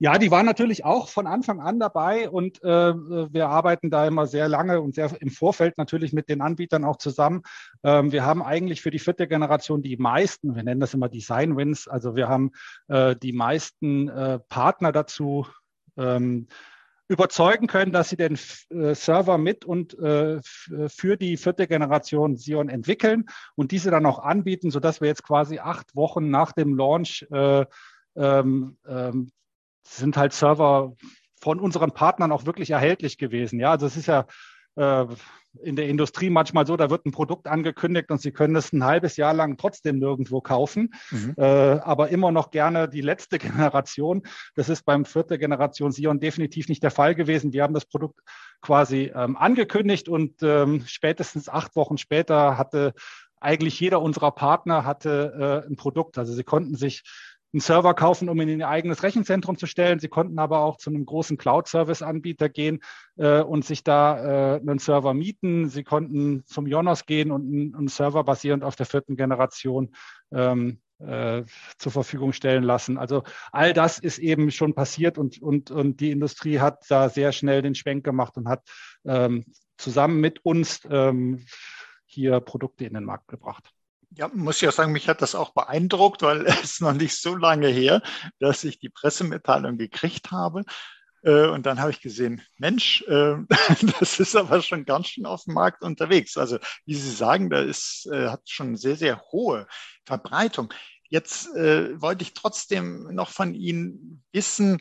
Ja, 0.00 0.16
die 0.16 0.30
waren 0.30 0.46
natürlich 0.46 0.84
auch 0.84 1.08
von 1.08 1.26
Anfang 1.26 1.60
an 1.60 1.80
dabei 1.80 2.30
und 2.30 2.62
äh, 2.62 2.94
wir 2.94 3.48
arbeiten 3.48 3.90
da 3.90 4.06
immer 4.06 4.28
sehr 4.28 4.48
lange 4.48 4.80
und 4.80 4.94
sehr 4.94 5.10
im 5.20 5.30
Vorfeld 5.30 5.76
natürlich 5.76 6.12
mit 6.12 6.28
den 6.28 6.40
Anbietern 6.40 6.84
auch 6.84 6.98
zusammen. 6.98 7.42
Ähm, 7.82 8.12
wir 8.12 8.24
haben 8.24 8.40
eigentlich 8.40 8.80
für 8.80 8.92
die 8.92 9.00
vierte 9.00 9.26
Generation 9.26 9.82
die 9.82 9.96
meisten, 9.96 10.54
wir 10.54 10.62
nennen 10.62 10.80
das 10.80 10.94
immer 10.94 11.08
Design 11.08 11.56
Wins, 11.56 11.88
also 11.88 12.14
wir 12.14 12.28
haben 12.28 12.52
äh, 12.86 13.16
die 13.16 13.32
meisten 13.32 14.08
äh, 14.08 14.38
Partner 14.48 14.92
dazu 14.92 15.48
ähm, 15.96 16.46
überzeugen 17.08 17.66
können, 17.66 17.90
dass 17.90 18.10
sie 18.10 18.16
den 18.16 18.38
äh, 18.70 18.94
Server 18.94 19.36
mit 19.36 19.64
und 19.64 19.98
äh, 19.98 20.38
für 20.42 21.16
die 21.16 21.36
vierte 21.36 21.66
Generation 21.66 22.36
Xeon 22.36 22.68
entwickeln 22.68 23.24
und 23.56 23.72
diese 23.72 23.90
dann 23.90 24.06
auch 24.06 24.20
anbieten, 24.20 24.70
sodass 24.70 25.00
wir 25.00 25.08
jetzt 25.08 25.24
quasi 25.24 25.58
acht 25.58 25.96
Wochen 25.96 26.30
nach 26.30 26.52
dem 26.52 26.76
Launch 26.76 27.26
äh, 27.32 27.64
ähm, 28.14 28.76
ähm, 28.86 29.30
sind 29.96 30.16
halt 30.16 30.32
Server 30.32 30.92
von 31.40 31.60
unseren 31.60 31.92
Partnern 31.92 32.32
auch 32.32 32.46
wirklich 32.46 32.70
erhältlich 32.70 33.18
gewesen. 33.18 33.60
Ja, 33.60 33.70
also 33.70 33.86
es 33.86 33.96
ist 33.96 34.06
ja 34.06 34.26
äh, 34.76 35.06
in 35.62 35.76
der 35.76 35.88
Industrie 35.88 36.30
manchmal 36.30 36.66
so, 36.66 36.76
da 36.76 36.90
wird 36.90 37.06
ein 37.06 37.12
Produkt 37.12 37.46
angekündigt 37.46 38.10
und 38.10 38.20
Sie 38.20 38.32
können 38.32 38.54
es 38.54 38.72
ein 38.72 38.84
halbes 38.84 39.16
Jahr 39.16 39.34
lang 39.34 39.56
trotzdem 39.56 39.98
nirgendwo 39.98 40.40
kaufen, 40.40 40.94
mhm. 41.10 41.34
äh, 41.36 41.42
aber 41.42 42.10
immer 42.10 42.30
noch 42.30 42.50
gerne 42.50 42.88
die 42.88 43.00
letzte 43.00 43.38
Generation. 43.38 44.22
Das 44.54 44.68
ist 44.68 44.84
beim 44.84 45.04
vierte 45.04 45.38
Generation 45.38 45.92
Sion 45.92 46.20
definitiv 46.20 46.68
nicht 46.68 46.82
der 46.82 46.90
Fall 46.90 47.14
gewesen. 47.14 47.52
Wir 47.52 47.62
haben 47.62 47.74
das 47.74 47.86
Produkt 47.86 48.20
quasi 48.60 49.10
ähm, 49.14 49.36
angekündigt 49.36 50.08
und 50.08 50.42
ähm, 50.42 50.84
spätestens 50.86 51.48
acht 51.48 51.76
Wochen 51.76 51.98
später 51.98 52.58
hatte 52.58 52.92
eigentlich 53.40 53.78
jeder 53.78 54.02
unserer 54.02 54.32
Partner 54.32 54.84
hatte 54.84 55.64
äh, 55.64 55.68
ein 55.68 55.76
Produkt. 55.76 56.18
Also 56.18 56.34
sie 56.34 56.44
konnten 56.44 56.74
sich 56.74 57.04
einen 57.52 57.60
Server 57.60 57.94
kaufen, 57.94 58.28
um 58.28 58.40
ihn 58.40 58.48
in 58.48 58.60
ihr 58.60 58.68
eigenes 58.68 59.02
Rechenzentrum 59.02 59.56
zu 59.56 59.66
stellen. 59.66 59.98
Sie 59.98 60.08
konnten 60.08 60.38
aber 60.38 60.60
auch 60.60 60.76
zu 60.76 60.90
einem 60.90 61.06
großen 61.06 61.38
Cloud-Service-Anbieter 61.38 62.48
gehen 62.48 62.80
äh, 63.16 63.40
und 63.40 63.64
sich 63.64 63.84
da 63.84 64.56
äh, 64.56 64.60
einen 64.60 64.78
Server 64.78 65.14
mieten. 65.14 65.68
Sie 65.68 65.84
konnten 65.84 66.44
zum 66.44 66.66
Jonas 66.66 67.06
gehen 67.06 67.30
und 67.30 67.42
einen, 67.42 67.74
einen 67.74 67.88
Server 67.88 68.24
basierend 68.24 68.64
auf 68.64 68.76
der 68.76 68.86
vierten 68.86 69.16
Generation 69.16 69.94
ähm, 70.30 70.80
äh, 70.98 71.44
zur 71.78 71.92
Verfügung 71.92 72.32
stellen 72.32 72.64
lassen. 72.64 72.98
Also 72.98 73.22
all 73.52 73.72
das 73.72 73.98
ist 73.98 74.18
eben 74.18 74.50
schon 74.50 74.74
passiert 74.74 75.16
und, 75.16 75.40
und, 75.40 75.70
und 75.70 76.00
die 76.00 76.10
Industrie 76.10 76.58
hat 76.60 76.84
da 76.88 77.08
sehr 77.08 77.32
schnell 77.32 77.62
den 77.62 77.74
Schwenk 77.74 78.04
gemacht 78.04 78.36
und 78.36 78.48
hat 78.48 78.62
ähm, 79.04 79.44
zusammen 79.76 80.20
mit 80.20 80.44
uns 80.44 80.80
ähm, 80.90 81.44
hier 82.04 82.40
Produkte 82.40 82.84
in 82.84 82.94
den 82.94 83.04
Markt 83.04 83.28
gebracht. 83.28 83.70
Ja, 84.10 84.28
muss 84.32 84.60
ja 84.60 84.72
sagen, 84.72 84.92
mich 84.92 85.08
hat 85.08 85.22
das 85.22 85.34
auch 85.34 85.50
beeindruckt, 85.52 86.22
weil 86.22 86.46
es 86.62 86.80
noch 86.80 86.94
nicht 86.94 87.20
so 87.20 87.36
lange 87.36 87.68
her, 87.68 88.02
dass 88.38 88.64
ich 88.64 88.78
die 88.78 88.88
Pressemitteilung 88.88 89.76
gekriegt 89.76 90.30
habe. 90.30 90.64
Äh, 91.22 91.48
und 91.48 91.66
dann 91.66 91.80
habe 91.80 91.90
ich 91.90 92.00
gesehen, 92.00 92.42
Mensch, 92.56 93.02
äh, 93.08 93.36
das 94.00 94.20
ist 94.20 94.36
aber 94.36 94.62
schon 94.62 94.84
ganz 94.84 95.08
schön 95.08 95.26
auf 95.26 95.44
dem 95.44 95.54
Markt 95.54 95.82
unterwegs. 95.82 96.36
Also 96.36 96.58
wie 96.86 96.94
Sie 96.94 97.10
sagen, 97.10 97.50
da 97.50 97.60
ist, 97.60 98.08
äh, 98.12 98.28
hat 98.28 98.48
schon 98.48 98.76
sehr, 98.76 98.96
sehr 98.96 99.20
hohe 99.32 99.66
Verbreitung. 100.04 100.72
Jetzt 101.10 101.46
wollte 101.46 102.22
ich 102.22 102.34
trotzdem 102.34 103.14
noch 103.14 103.30
von 103.30 103.54
Ihnen 103.54 104.22
wissen, 104.30 104.78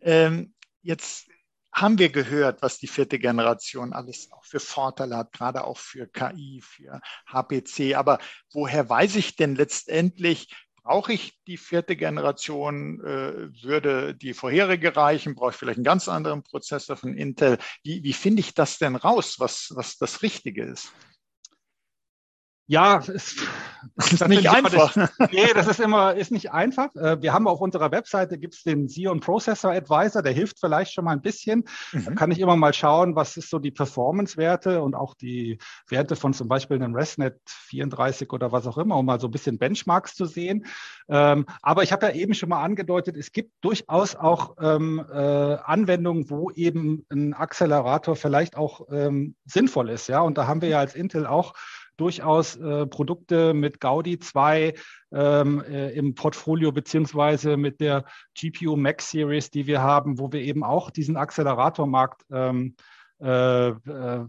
ähm, 0.00 0.54
jetzt 0.82 1.28
haben 1.72 1.98
wir 1.98 2.10
gehört, 2.10 2.62
was 2.62 2.78
die 2.78 2.86
vierte 2.86 3.18
Generation 3.18 3.92
alles 3.92 4.30
auch 4.32 4.44
für 4.44 4.60
Vorteile 4.60 5.16
hat, 5.16 5.32
gerade 5.32 5.64
auch 5.64 5.78
für 5.78 6.06
KI, 6.06 6.60
für 6.62 7.00
HPC. 7.26 7.94
Aber 7.96 8.18
woher 8.52 8.88
weiß 8.88 9.16
ich 9.16 9.36
denn 9.36 9.56
letztendlich, 9.56 10.54
brauche 10.82 11.12
ich 11.12 11.38
die 11.46 11.56
vierte 11.56 11.96
Generation, 11.96 13.00
äh, 13.00 13.62
würde 13.62 14.14
die 14.14 14.34
vorherige 14.34 14.94
reichen, 14.96 15.34
brauche 15.34 15.50
ich 15.50 15.56
vielleicht 15.56 15.78
einen 15.78 15.84
ganz 15.84 16.08
anderen 16.08 16.42
Prozessor 16.42 16.96
von 16.96 17.14
Intel? 17.14 17.58
Wie, 17.82 18.02
wie 18.02 18.12
finde 18.12 18.40
ich 18.40 18.52
das 18.54 18.78
denn 18.78 18.96
raus, 18.96 19.36
was, 19.38 19.72
was 19.74 19.96
das 19.96 20.22
Richtige 20.22 20.64
ist? 20.64 20.92
Ja, 22.66 22.98
es 22.98 23.36
das 23.96 24.12
ist 24.12 24.28
nicht 24.28 24.48
einfach. 24.48 24.92
Das, 24.94 25.10
nee, 25.32 25.52
das 25.54 25.66
ist 25.66 25.80
immer 25.80 26.14
ist 26.14 26.30
nicht 26.30 26.52
einfach. 26.52 26.94
Äh, 26.94 27.20
wir 27.20 27.32
haben 27.32 27.48
auf 27.48 27.60
unserer 27.60 27.90
Webseite 27.90 28.38
gibt's 28.38 28.62
den 28.62 28.86
Xeon 28.86 29.20
Processor 29.20 29.72
Advisor, 29.72 30.22
der 30.22 30.32
hilft 30.32 30.60
vielleicht 30.60 30.92
schon 30.92 31.04
mal 31.04 31.12
ein 31.12 31.22
bisschen. 31.22 31.64
Mhm. 31.92 32.04
Da 32.04 32.10
kann 32.12 32.30
ich 32.30 32.38
immer 32.38 32.56
mal 32.56 32.72
schauen, 32.72 33.16
was 33.16 33.36
ist 33.36 33.50
so 33.50 33.58
die 33.58 33.70
Performance-Werte 33.70 34.82
und 34.82 34.94
auch 34.94 35.14
die 35.14 35.58
Werte 35.88 36.16
von 36.16 36.32
zum 36.32 36.48
Beispiel 36.48 36.76
einem 36.76 36.94
ResNet 36.94 37.40
34 37.46 38.32
oder 38.32 38.52
was 38.52 38.66
auch 38.66 38.78
immer, 38.78 38.96
um 38.96 39.06
mal 39.06 39.20
so 39.20 39.28
ein 39.28 39.32
bisschen 39.32 39.58
Benchmarks 39.58 40.14
zu 40.14 40.24
sehen. 40.24 40.66
Ähm, 41.08 41.46
aber 41.60 41.82
ich 41.82 41.92
habe 41.92 42.06
ja 42.06 42.12
eben 42.12 42.34
schon 42.34 42.48
mal 42.48 42.62
angedeutet, 42.62 43.16
es 43.16 43.32
gibt 43.32 43.52
durchaus 43.62 44.14
auch 44.14 44.56
ähm, 44.60 45.04
äh, 45.12 45.16
Anwendungen, 45.16 46.30
wo 46.30 46.50
eben 46.50 47.04
ein 47.10 47.34
Accelerator 47.34 48.16
vielleicht 48.16 48.56
auch 48.56 48.86
ähm, 48.90 49.34
sinnvoll 49.44 49.90
ist. 49.90 50.08
Ja, 50.08 50.20
und 50.20 50.38
da 50.38 50.46
haben 50.46 50.62
wir 50.62 50.68
ja 50.68 50.78
als 50.78 50.94
Intel 50.94 51.26
auch 51.26 51.54
durchaus 51.96 52.56
äh, 52.56 52.86
Produkte 52.86 53.54
mit 53.54 53.80
Gaudi 53.80 54.18
2 54.18 54.74
ähm, 55.12 55.62
äh, 55.64 55.90
im 55.90 56.14
Portfolio 56.14 56.72
beziehungsweise 56.72 57.56
mit 57.56 57.80
der 57.80 58.04
GPU 58.34 58.76
Max 58.76 59.10
Series, 59.10 59.50
die 59.50 59.66
wir 59.66 59.82
haben, 59.82 60.18
wo 60.18 60.32
wir 60.32 60.40
eben 60.40 60.64
auch 60.64 60.90
diesen 60.90 61.16
Acceleratormarkt 61.16 62.22
ähm, 62.30 62.74
äh, 63.20 63.68
äh, 63.68 64.26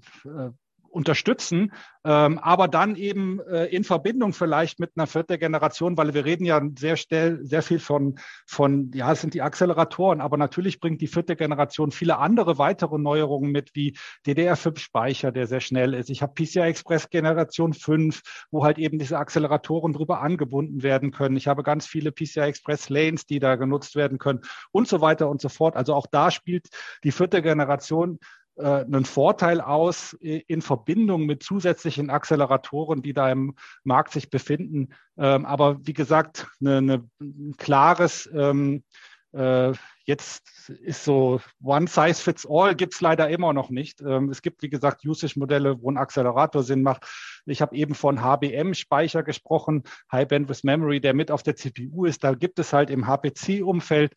unterstützen, 0.93 1.73
ähm, 2.05 2.37
aber 2.39 2.67
dann 2.67 2.95
eben 2.95 3.39
äh, 3.41 3.65
in 3.65 3.83
Verbindung 3.83 4.33
vielleicht 4.33 4.79
mit 4.79 4.91
einer 4.95 5.07
vierten 5.07 5.39
Generation, 5.39 5.97
weil 5.97 6.13
wir 6.13 6.25
reden 6.25 6.45
ja 6.45 6.61
sehr 6.77 6.97
schnell, 6.97 7.39
sehr 7.43 7.63
viel 7.63 7.79
von, 7.79 8.19
von, 8.45 8.91
ja, 8.93 9.11
es 9.11 9.21
sind 9.21 9.33
die 9.33 9.41
Acceleratoren, 9.41 10.21
aber 10.21 10.37
natürlich 10.37 10.79
bringt 10.79 11.01
die 11.01 11.07
vierte 11.07 11.35
Generation 11.35 11.91
viele 11.91 12.17
andere 12.19 12.57
weitere 12.57 12.99
Neuerungen 12.99 13.51
mit, 13.51 13.71
wie 13.73 13.97
DDR5-Speicher, 14.25 15.31
der 15.31 15.47
sehr 15.47 15.61
schnell 15.61 15.93
ist. 15.93 16.09
Ich 16.09 16.21
habe 16.21 16.33
PCI 16.33 16.59
Express 16.59 17.09
Generation 17.09 17.73
5, 17.73 18.21
wo 18.51 18.63
halt 18.63 18.77
eben 18.77 18.99
diese 18.99 19.17
Acceleratoren 19.17 19.93
drüber 19.93 20.21
angebunden 20.21 20.83
werden 20.83 21.11
können. 21.11 21.35
Ich 21.37 21.47
habe 21.47 21.63
ganz 21.63 21.87
viele 21.87 22.11
PCI 22.11 22.41
Express 22.41 22.89
Lanes, 22.89 23.25
die 23.25 23.39
da 23.39 23.55
genutzt 23.55 23.95
werden 23.95 24.19
können 24.19 24.41
und 24.71 24.87
so 24.87 25.01
weiter 25.01 25.29
und 25.29 25.41
so 25.41 25.49
fort. 25.49 25.75
Also 25.75 25.95
auch 25.95 26.07
da 26.07 26.31
spielt 26.31 26.67
die 27.03 27.11
vierte 27.11 27.41
Generation 27.41 28.19
einen 28.57 29.05
Vorteil 29.05 29.61
aus 29.61 30.13
in 30.13 30.61
Verbindung 30.61 31.25
mit 31.25 31.43
zusätzlichen 31.43 32.09
Acceleratoren, 32.09 33.01
die 33.01 33.13
da 33.13 33.31
im 33.31 33.55
Markt 33.83 34.13
sich 34.13 34.29
befinden. 34.29 34.93
Ähm, 35.17 35.45
aber 35.45 35.79
wie 35.85 35.93
gesagt, 35.93 36.47
ein 36.61 37.09
klares 37.57 38.29
ähm, 38.33 38.83
äh, 39.31 39.73
Jetzt 40.05 40.69
ist 40.69 41.05
so 41.05 41.39
One 41.63 41.87
Size 41.87 42.15
Fits 42.15 42.45
All 42.49 42.75
gibt 42.75 42.93
es 42.93 42.99
leider 42.99 43.29
immer 43.29 43.53
noch 43.53 43.69
nicht. 43.69 44.01
Ähm, 44.01 44.29
es 44.29 44.41
gibt, 44.41 44.61
wie 44.61 44.69
gesagt, 44.69 45.05
Usage-Modelle, 45.05 45.81
wo 45.81 45.89
ein 45.89 45.97
Accelerator 45.97 46.61
Sinn 46.61 46.83
macht. 46.83 47.05
Ich 47.45 47.61
habe 47.61 47.75
eben 47.75 47.95
von 47.95 48.21
HBM-Speicher 48.21 49.23
gesprochen, 49.23 49.83
High 50.11 50.27
Bandwidth 50.27 50.65
Memory, 50.65 50.99
der 50.99 51.13
mit 51.13 51.31
auf 51.31 51.41
der 51.41 51.55
CPU 51.55 52.03
ist. 52.03 52.23
Da 52.23 52.33
gibt 52.33 52.59
es 52.59 52.73
halt 52.73 52.89
im 52.89 53.07
HPC-Umfeld 53.07 54.13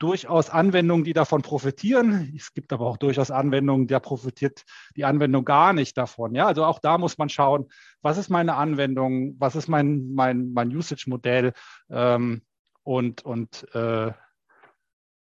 durchaus 0.00 0.50
Anwendungen, 0.50 1.04
die 1.04 1.12
davon 1.12 1.42
profitieren. 1.42 2.32
Es 2.34 2.52
gibt 2.54 2.72
aber 2.72 2.86
auch 2.86 2.96
durchaus 2.96 3.30
Anwendungen, 3.30 3.86
da 3.86 4.00
profitiert 4.00 4.64
die 4.96 5.04
Anwendung 5.04 5.44
gar 5.44 5.72
nicht 5.72 5.96
davon. 5.96 6.34
Ja, 6.34 6.46
also 6.46 6.64
auch 6.64 6.80
da 6.80 6.98
muss 6.98 7.18
man 7.18 7.28
schauen, 7.28 7.70
was 8.00 8.18
ist 8.18 8.30
meine 8.30 8.56
Anwendung, 8.56 9.36
was 9.38 9.54
ist 9.54 9.68
mein, 9.68 10.12
mein, 10.14 10.52
mein 10.52 10.74
Usage-Modell 10.74 11.52
ähm, 11.90 12.42
und, 12.82 13.24
und 13.24 13.66
äh, 13.74 14.12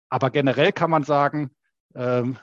aber 0.10 0.30
generell 0.30 0.72
kann 0.72 0.92
man 0.92 1.04
sagen, 1.04 1.50
ähm, 1.96 2.38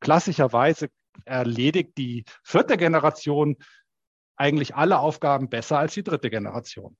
klassischerweise 0.00 0.88
erledigt 1.24 1.98
die 1.98 2.24
vierte 2.44 2.76
Generation 2.76 3.56
eigentlich 4.36 4.74
alle 4.76 5.00
Aufgaben 5.00 5.50
besser 5.50 5.78
als 5.78 5.94
die 5.94 6.04
dritte 6.04 6.30
Generation. 6.30 6.96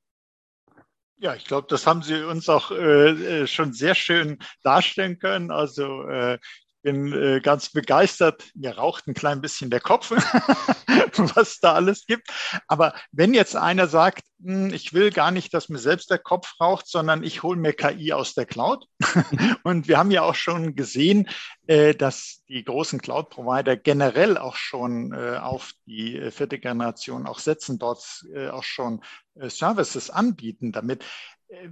Ja, 1.22 1.37
ich 1.37 1.44
glaube, 1.44 1.68
das 1.70 1.87
haben 1.87 2.02
Sie 2.02 2.20
uns 2.26 2.48
auch 2.48 2.72
äh, 2.72 3.42
äh, 3.42 3.46
schon 3.46 3.72
sehr 3.72 3.94
schön 3.94 4.38
darstellen 4.64 5.20
können. 5.20 5.52
Also 5.52 6.02
äh, 6.08 6.38
bin 6.83 7.12
äh, 7.12 7.40
ganz 7.40 7.71
begeistert. 7.71 8.45
Mir 8.55 8.77
raucht 8.77 9.07
ein 9.07 9.14
klein 9.14 9.40
bisschen 9.40 9.71
der 9.71 9.81
Kopf, 9.81 10.11
was 11.35 11.61
da 11.61 11.75
alles 11.75 12.07
gibt. 12.07 12.29
Aber 12.66 12.95
wenn 13.12 13.35
jetzt 13.35 13.57
einer 13.57 13.87
sagt, 13.87 14.25
hm, 14.42 14.73
ich 14.75 14.92
will 14.92 15.11
gar 15.11 15.31
nicht, 15.31 15.55
dass 15.55 15.68
mir 15.68 15.79
selbst 15.79 16.11
der 16.11 16.18
Kopf 16.18 16.55
raucht, 16.61 16.88
sondern 16.88 17.23
ich 17.23 17.42
hole 17.42 17.59
mir 17.59 17.73
KI 17.73 18.12
aus 18.12 18.35
der 18.35 18.47
Cloud. 18.47 18.87
Und 19.64 19.88
wir 19.88 19.99
haben 19.99 20.11
ja 20.11 20.23
auch 20.23 20.35
schon 20.35 20.75
gesehen, 20.75 21.29
äh, 21.66 21.95
dass 21.95 22.42
die 22.49 22.64
großen 22.64 23.01
Cloud-Provider 23.01 23.77
generell 23.77 24.37
auch 24.37 24.57
schon 24.57 25.12
äh, 25.12 25.37
auf 25.37 25.73
die 25.87 26.18
äh, 26.18 26.31
vierte 26.31 26.59
Generation 26.59 27.27
auch 27.27 27.38
setzen, 27.38 27.79
dort 27.79 28.25
äh, 28.35 28.49
auch 28.49 28.64
schon 28.64 29.03
äh, 29.35 29.49
Services 29.49 30.11
anbieten 30.11 30.73
damit 30.73 31.05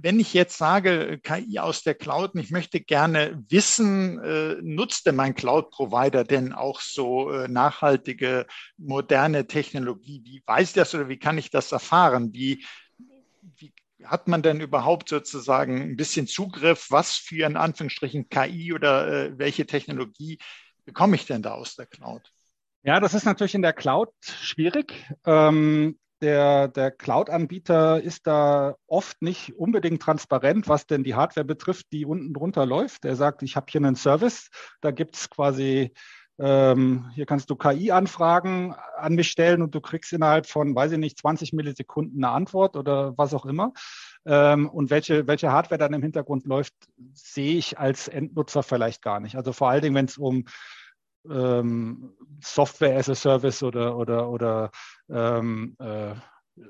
wenn 0.01 0.19
ich 0.19 0.33
jetzt 0.33 0.57
sage, 0.57 1.19
KI 1.23 1.59
aus 1.59 1.83
der 1.83 1.95
Cloud, 1.95 2.35
und 2.35 2.41
ich 2.41 2.51
möchte 2.51 2.81
gerne 2.81 3.43
wissen, 3.49 4.19
äh, 4.19 4.57
nutzt 4.61 5.05
denn 5.05 5.15
mein 5.15 5.35
Cloud-Provider 5.35 6.23
denn 6.23 6.53
auch 6.53 6.81
so 6.81 7.31
äh, 7.31 7.47
nachhaltige, 7.47 8.45
moderne 8.77 9.47
Technologie? 9.47 10.21
Wie 10.23 10.43
weiß 10.45 10.69
ich 10.69 10.73
das 10.75 10.93
oder 10.93 11.09
wie 11.09 11.19
kann 11.19 11.37
ich 11.37 11.49
das 11.49 11.71
erfahren? 11.71 12.33
Wie, 12.33 12.65
wie 13.57 13.73
hat 14.03 14.27
man 14.27 14.41
denn 14.41 14.61
überhaupt 14.61 15.09
sozusagen 15.09 15.81
ein 15.81 15.95
bisschen 15.95 16.27
Zugriff? 16.27 16.87
Was 16.89 17.15
für 17.15 17.45
in 17.45 17.57
Anführungsstrichen 17.57 18.29
KI 18.29 18.73
oder 18.73 19.07
äh, 19.07 19.37
welche 19.37 19.65
Technologie 19.65 20.39
bekomme 20.85 21.15
ich 21.15 21.25
denn 21.25 21.41
da 21.41 21.53
aus 21.53 21.75
der 21.75 21.87
Cloud? 21.87 22.31
Ja, 22.83 22.99
das 22.99 23.13
ist 23.13 23.25
natürlich 23.25 23.55
in 23.55 23.61
der 23.61 23.73
Cloud 23.73 24.09
schwierig. 24.21 24.93
Ähm, 25.25 25.99
der, 26.21 26.67
der 26.67 26.91
Cloud-Anbieter 26.91 28.01
ist 28.01 28.27
da 28.27 28.75
oft 28.87 29.21
nicht 29.21 29.55
unbedingt 29.57 30.01
transparent, 30.01 30.67
was 30.67 30.87
denn 30.87 31.03
die 31.03 31.15
Hardware 31.15 31.45
betrifft, 31.45 31.87
die 31.91 32.05
unten 32.05 32.33
drunter 32.33 32.65
läuft. 32.65 33.05
Er 33.05 33.15
sagt, 33.15 33.43
ich 33.43 33.55
habe 33.55 33.67
hier 33.69 33.79
einen 33.79 33.95
Service, 33.95 34.49
da 34.81 34.91
gibt 34.91 35.15
es 35.15 35.29
quasi 35.29 35.91
ähm, 36.41 37.11
hier 37.13 37.27
kannst 37.27 37.51
du 37.51 37.55
KI-Anfragen 37.55 38.73
an 38.97 39.13
mich 39.13 39.29
stellen 39.29 39.61
und 39.61 39.75
du 39.75 39.81
kriegst 39.81 40.11
innerhalb 40.11 40.47
von, 40.47 40.73
weiß 40.73 40.93
ich 40.93 40.97
nicht, 40.97 41.19
20 41.19 41.53
Millisekunden 41.53 42.23
eine 42.23 42.33
Antwort 42.33 42.75
oder 42.75 43.15
was 43.15 43.35
auch 43.35 43.45
immer. 43.45 43.73
Ähm, 44.25 44.67
und 44.67 44.89
welche, 44.89 45.27
welche 45.27 45.51
Hardware 45.51 45.77
dann 45.77 45.93
im 45.93 46.01
Hintergrund 46.01 46.45
läuft, 46.47 46.73
sehe 47.13 47.57
ich 47.57 47.77
als 47.77 48.07
Endnutzer 48.07 48.63
vielleicht 48.63 49.03
gar 49.03 49.19
nicht. 49.19 49.35
Also 49.35 49.53
vor 49.53 49.69
allen 49.69 49.83
Dingen, 49.83 49.95
wenn 49.95 50.05
es 50.05 50.17
um 50.17 50.45
ähm, 51.29 52.13
Software 52.41 52.97
as 52.97 53.09
a 53.09 53.15
Service 53.15 53.63
oder, 53.63 53.97
oder, 53.97 54.29
oder 54.29 54.71
ähm, 55.09 55.75
äh, 55.79 56.15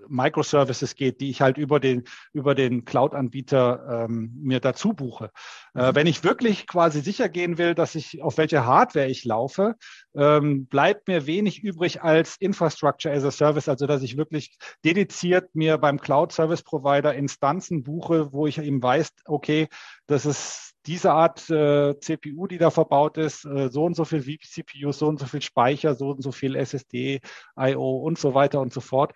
Microservices 0.08 0.96
geht, 0.96 1.22
die 1.22 1.30
ich 1.30 1.42
halt 1.42 1.58
über 1.58 1.80
den, 1.80 2.04
über 2.34 2.56
den 2.56 2.86
Cloud-Anbieter 2.86 4.06
ähm, 4.06 4.32
mir 4.42 4.60
dazu 4.60 4.94
buche. 4.94 5.32
Äh, 5.74 5.92
mhm. 5.92 5.96
wenn 5.96 6.08
ich 6.08 6.24
wirklich 6.24 6.68
quasi 6.68 7.02
sicher 7.02 7.30
gehen 7.30 7.58
will, 7.58 7.76
dass 7.76 7.96
ich 7.96 8.22
auf 8.22 8.38
welche 8.38 8.66
Hardware 8.66 9.08
ich 9.08 9.26
laufe, 9.26 9.76
ähm, 10.16 10.68
bleibt 10.68 11.08
mir 11.08 11.26
wenig 11.26 11.64
übrig 11.64 12.02
als 12.02 12.36
Infrastructure 12.38 13.14
as 13.14 13.24
a 13.24 13.32
Service, 13.32 13.70
also 13.70 13.88
dass 13.88 14.04
ich 14.04 14.18
wirklich 14.18 14.58
dediziert 14.86 15.54
mir 15.56 15.78
beim 15.78 16.00
Cloud-Service-Provider 16.00 17.14
Instanzen 17.14 17.84
buche, 17.84 18.34
wo 18.34 18.48
ich 18.48 18.60
eben 18.60 18.82
weiß, 18.82 19.12
okay, 19.26 19.68
das 20.08 20.26
ist 20.26 20.71
diese 20.86 21.12
Art 21.12 21.50
äh, 21.50 22.00
CPU, 22.00 22.48
die 22.48 22.58
da 22.58 22.72
verbaut 22.72 23.18
ist, 23.18 23.46
äh, 23.46 23.70
so 23.70 23.86
und 23.86 23.96
so 23.96 24.06
viel 24.06 24.24
CPU, 24.40 24.92
so 24.92 25.08
und 25.08 25.20
so 25.20 25.26
viel 25.26 25.42
Speicher, 25.42 25.96
so 25.96 26.10
und 26.10 26.22
so 26.22 26.32
viel 26.32 26.56
SSD, 26.56 27.22
IO 27.58 27.98
und 27.98 28.18
so 28.18 28.34
weiter 28.34 28.62
und 28.62 28.74
so 28.74 28.82
fort. 28.82 29.14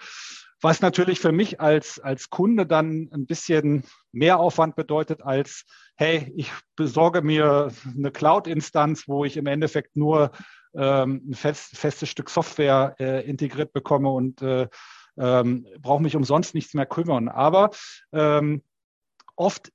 Was 0.62 0.82
natürlich 0.82 1.20
für 1.20 1.32
mich 1.32 1.60
als, 1.60 2.00
als 2.00 2.30
Kunde 2.30 2.66
dann 2.66 3.10
ein 3.14 3.26
bisschen 3.26 3.84
mehr 4.12 4.40
Aufwand 4.40 4.76
bedeutet 4.76 5.22
als, 5.22 5.66
hey, 5.96 6.32
ich 6.36 6.52
besorge 6.76 7.22
mir 7.22 7.72
eine 7.86 8.12
Cloud-Instanz, 8.12 9.08
wo 9.08 9.26
ich 9.26 9.38
im 9.38 9.48
Endeffekt 9.48 9.96
nur 9.96 10.32
ähm, 10.74 11.22
ein 11.30 11.34
fest, 11.34 11.78
festes 11.78 12.10
Stück 12.10 12.30
Software 12.30 12.96
äh, 13.00 13.28
integriert 13.28 13.74
bekomme 13.74 14.10
und 14.10 14.42
äh, 14.42 14.68
ähm, 15.18 15.68
brauche 15.80 16.02
mich 16.02 16.16
umsonst 16.16 16.54
nichts 16.56 16.74
mehr 16.74 16.86
kümmern. 16.86 17.30
Aber 17.30 17.72
ähm, 18.12 18.64
oft 19.36 19.72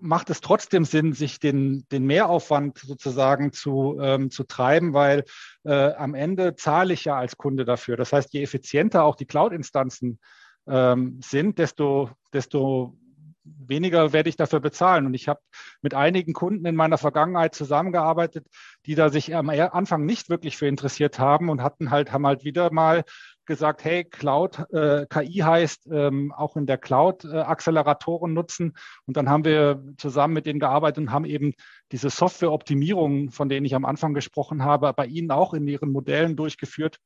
macht 0.00 0.30
es 0.30 0.40
trotzdem 0.40 0.84
Sinn, 0.84 1.12
sich 1.12 1.38
den, 1.38 1.86
den 1.92 2.04
Mehraufwand 2.04 2.78
sozusagen 2.78 3.52
zu, 3.52 3.98
ähm, 4.00 4.30
zu 4.30 4.44
treiben, 4.44 4.92
weil 4.92 5.24
äh, 5.64 5.92
am 5.92 6.14
Ende 6.14 6.56
zahle 6.56 6.94
ich 6.94 7.04
ja 7.04 7.16
als 7.16 7.36
Kunde 7.36 7.64
dafür. 7.64 7.96
Das 7.96 8.12
heißt, 8.12 8.32
je 8.32 8.42
effizienter 8.42 9.04
auch 9.04 9.16
die 9.16 9.26
Cloud-Instanzen 9.26 10.18
ähm, 10.66 11.20
sind, 11.22 11.58
desto, 11.58 12.10
desto 12.32 12.96
weniger 13.44 14.12
werde 14.12 14.28
ich 14.28 14.36
dafür 14.36 14.60
bezahlen. 14.60 15.06
Und 15.06 15.14
ich 15.14 15.28
habe 15.28 15.40
mit 15.82 15.94
einigen 15.94 16.32
Kunden 16.32 16.66
in 16.66 16.76
meiner 16.76 16.98
Vergangenheit 16.98 17.54
zusammengearbeitet, 17.54 18.46
die 18.86 18.94
da 18.94 19.08
sich 19.08 19.34
am 19.34 19.48
Anfang 19.48 20.04
nicht 20.04 20.28
wirklich 20.28 20.56
für 20.56 20.66
interessiert 20.66 21.18
haben 21.18 21.48
und 21.48 21.62
hatten 21.62 21.90
halt, 21.90 22.12
haben 22.12 22.26
halt 22.26 22.44
wieder 22.44 22.72
mal 22.72 23.04
gesagt, 23.50 23.84
hey, 23.84 24.04
Cloud, 24.04 24.60
äh, 24.72 25.04
KI 25.10 25.40
heißt 25.40 25.88
ähm, 25.92 26.32
auch 26.32 26.56
in 26.56 26.66
der 26.66 26.78
Cloud 26.78 27.24
äh, 27.24 27.40
Acceleratoren 27.40 28.32
nutzen. 28.32 28.74
Und 29.06 29.16
dann 29.16 29.28
haben 29.28 29.44
wir 29.44 29.84
zusammen 29.98 30.34
mit 30.34 30.46
denen 30.46 30.60
gearbeitet 30.60 30.98
und 30.98 31.12
haben 31.12 31.24
eben 31.26 31.52
diese 31.92 32.08
Softwareoptimierungen, 32.08 33.30
von 33.30 33.48
denen 33.48 33.66
ich 33.66 33.74
am 33.74 33.84
Anfang 33.84 34.14
gesprochen 34.14 34.64
habe, 34.64 34.92
bei 34.94 35.06
ihnen 35.06 35.32
auch 35.32 35.52
in 35.52 35.66
ihren 35.68 35.90
Modellen 35.90 36.36
durchgeführt. 36.36 36.98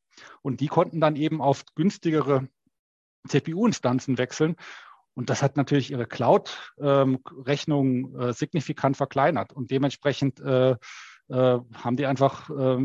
Und 0.43 0.61
die 0.61 0.69
konnten 0.69 1.01
dann 1.01 1.17
eben 1.17 1.41
auf 1.41 1.65
günstigere 1.75 2.47
CPU-Instanzen 3.27 4.19
wechseln. 4.19 4.57
Und 5.15 5.31
das 5.31 5.43
hat 5.43 5.57
natürlich 5.57 5.91
ihre 5.91 6.07
Cloud-Rechnung 6.07 7.87
ähm, 7.87 8.21
äh, 8.21 8.33
signifikant 8.35 8.97
verkleinert. 8.99 9.53
Und 9.55 9.71
dementsprechend 9.71 10.41
äh, 10.41 10.73
äh, 10.73 10.77
haben 11.29 11.97
die 11.97 12.07
einfach 12.07 12.51
äh, 12.51 12.79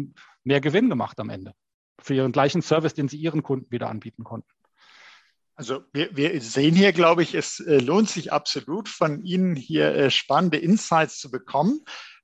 mehr 0.43 0.61
Gewinn 0.61 0.89
gemacht 0.89 1.19
am 1.19 1.29
Ende 1.29 1.53
für 2.01 2.13
ihren 2.13 2.31
gleichen 2.31 2.61
Service, 2.61 2.93
den 2.93 3.07
sie 3.07 3.17
ihren 3.17 3.43
Kunden 3.43 3.71
wieder 3.71 3.89
anbieten 3.89 4.23
konnten. 4.23 4.49
Also 5.55 5.83
wir, 5.91 6.15
wir 6.15 6.39
sehen 6.39 6.73
hier, 6.73 6.93
glaube 6.93 7.21
ich, 7.21 7.35
es 7.35 7.59
äh, 7.59 7.79
lohnt 7.79 8.09
sich 8.09 8.31
absolut 8.31 8.87
von 8.87 9.25
Ihnen 9.25 9.57
hier 9.57 9.93
äh, 9.93 10.09
spannende 10.09 10.57
Insights 10.57 11.19
zu 11.19 11.29
bekommen 11.29 11.81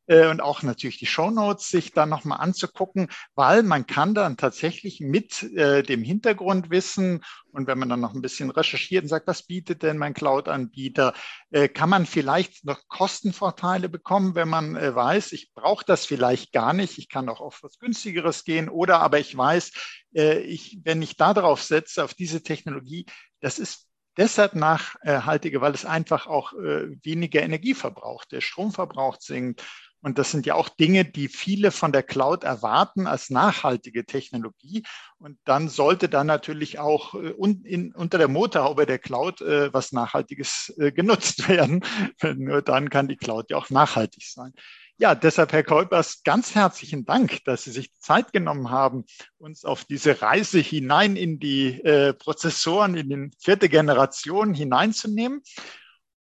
äh, 0.08 0.28
und 0.28 0.42
auch 0.42 0.64
natürlich 0.64 0.98
die 0.98 1.06
Shownotes 1.06 1.70
sich 1.70 1.92
dann 1.92 2.10
nochmal 2.10 2.40
anzugucken, 2.40 3.10
weil 3.36 3.64
man 3.64 3.86
kann 3.88 4.14
dann 4.14 4.38
tatsächlich 4.38 5.00
mit 5.00 5.44
äh, 5.44 5.84
dem 5.84 6.04
Hintergrundwissen 6.04 7.24
und 7.52 7.68
wenn 7.68 7.80
man 7.80 7.90
dann 7.90 8.02
noch 8.02 8.14
ein 8.14 8.22
bisschen 8.22 8.50
recherchiert 8.50 9.04
und 9.04 9.10
sagt, 9.10 9.28
was 9.28 9.44
bietet 9.44 9.82
denn 9.82 9.98
mein 9.98 10.14
Cloud-Anbieter, 10.14 11.14
äh, 11.52 11.68
kann 11.70 11.90
man 11.90 12.06
vielleicht 12.06 12.66
noch 12.66 12.82
Kostenvorteile 12.88 13.90
bekommen, 13.90 14.36
wenn 14.36 14.50
man 14.50 14.76
äh, 14.76 14.94
weiß, 14.94 15.32
ich 15.32 15.54
brauche 15.54 15.86
das 15.86 16.06
vielleicht 16.06 16.52
gar 16.52 16.74
nicht, 16.74 16.98
ich 16.98 17.10
kann 17.10 17.30
auch 17.30 17.42
auf 17.42 17.64
was 17.64 17.80
günstigeres 17.80 18.44
gehen 18.44 18.70
oder 18.70 19.00
aber 19.00 19.20
ich 19.20 19.36
weiß, 19.36 19.72
äh, 20.16 20.40
ich, 20.40 20.80
wenn 20.84 21.02
ich 21.02 21.18
darauf 21.18 21.64
setze, 21.64 22.04
auf 22.04 22.14
diese 22.14 22.44
Technologie, 22.44 23.06
das 23.40 23.60
ist 23.60 23.88
deshalb 24.18 24.56
nachhaltiger, 24.56 25.62
weil 25.62 25.74
es 25.74 25.86
einfach 25.86 26.28
auch 26.28 26.54
äh, 26.54 26.96
weniger 27.04 27.42
Energie 27.42 27.74
verbraucht. 27.74 28.32
Der 28.32 28.42
Stromverbrauch 28.42 29.18
sinkt 29.20 29.64
und 30.06 30.20
das 30.20 30.30
sind 30.30 30.46
ja 30.46 30.54
auch 30.54 30.70
Dinge, 30.70 31.04
die 31.04 31.28
viele 31.28 31.72
von 31.72 31.92
der 31.92 32.04
Cloud 32.04 32.44
erwarten 32.44 33.08
als 33.08 33.32
nachhaltige 33.32 34.06
Technologie. 34.06 34.84
Und 35.18 35.40
dann 35.46 35.68
sollte 35.68 36.10
da 36.10 36.24
natürlich 36.24 36.78
auch 36.78 37.16
äh, 37.16 37.34
in, 37.64 37.92
unter 37.92 38.20
der 38.20 38.28
Motorhaube 38.28 38.86
der 38.86 39.00
Cloud 39.00 39.42
äh, 39.42 39.74
was 39.74 39.94
Nachhaltiges 39.94 40.72
äh, 40.78 40.92
genutzt 40.92 41.50
werden. 41.50 41.84
Nur 42.22 42.62
dann 42.62 42.92
kann 42.92 43.08
die 43.08 43.18
Cloud 43.18 43.50
ja 43.50 43.58
auch 43.58 43.72
nachhaltig 43.72 44.22
sein. 44.28 44.54
Ja, 44.98 45.16
deshalb, 45.16 45.52
Herr 45.54 45.64
Kolpers, 45.64 46.22
ganz 46.24 46.54
herzlichen 46.54 47.06
Dank, 47.06 47.44
dass 47.46 47.64
Sie 47.64 47.72
sich 47.72 47.92
Zeit 47.98 48.32
genommen 48.32 48.70
haben, 48.70 49.06
uns 49.40 49.66
auf 49.66 49.86
diese 49.86 50.22
Reise 50.22 50.60
hinein 50.60 51.16
in 51.18 51.40
die 51.40 51.82
Prozessoren, 52.18 52.96
in 52.96 53.10
die 53.10 53.32
vierte 53.38 53.68
Generation 53.68 54.54
hineinzunehmen. 54.54 55.42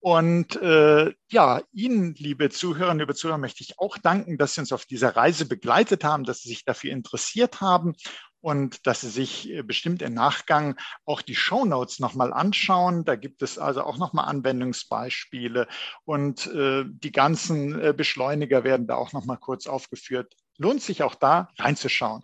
Und 0.01 0.55
äh, 0.57 1.12
ja, 1.28 1.61
Ihnen, 1.72 2.14
liebe 2.14 2.51
Zuhörerinnen, 2.51 3.01
liebe 3.01 3.14
Zuhörer, 3.14 3.38
möchte 3.38 3.64
ich 3.64 3.78
auch 3.80 3.99
danken, 3.99 4.38
dass 4.38 4.55
Sie 4.55 4.61
uns 4.61 4.72
auf 4.72 4.86
dieser 4.86 5.16
Reise 5.16 5.44
begleitet 5.46 6.05
haben, 6.05 6.22
dass 6.22 6.42
Sie 6.42 6.51
sich 6.51 6.64
dafür 6.64 6.92
interessiert 6.92 7.61
haben 7.61 7.94
und 8.40 8.86
dass 8.86 9.01
Sie 9.01 9.09
sich 9.09 9.51
äh, 9.51 9.62
bestimmt 9.62 10.03
im 10.03 10.14
Nachgang 10.14 10.78
auch 11.05 11.20
die 11.20 11.34
Show 11.34 11.64
Notes 11.64 11.99
nochmal 11.99 12.32
anschauen. 12.32 13.05
Da 13.05 13.16
gibt 13.16 13.42
es 13.42 13.59
also 13.59 13.82
auch 13.82 13.99
nochmal 13.99 14.28
Anwendungsbeispiele 14.28 15.66
und 16.05 16.46
äh, 16.46 16.84
die 16.86 17.12
ganzen 17.12 17.80
äh, 17.80 17.92
Beschleuniger 17.92 18.62
werden 18.62 18.86
da 18.86 18.94
auch 18.94 19.12
nochmal 19.12 19.38
kurz 19.38 19.66
aufgeführt. 19.66 20.32
Lohnt 20.59 20.82
sich 20.82 21.03
auch 21.03 21.16
da 21.16 21.49
reinzuschauen. 21.59 22.22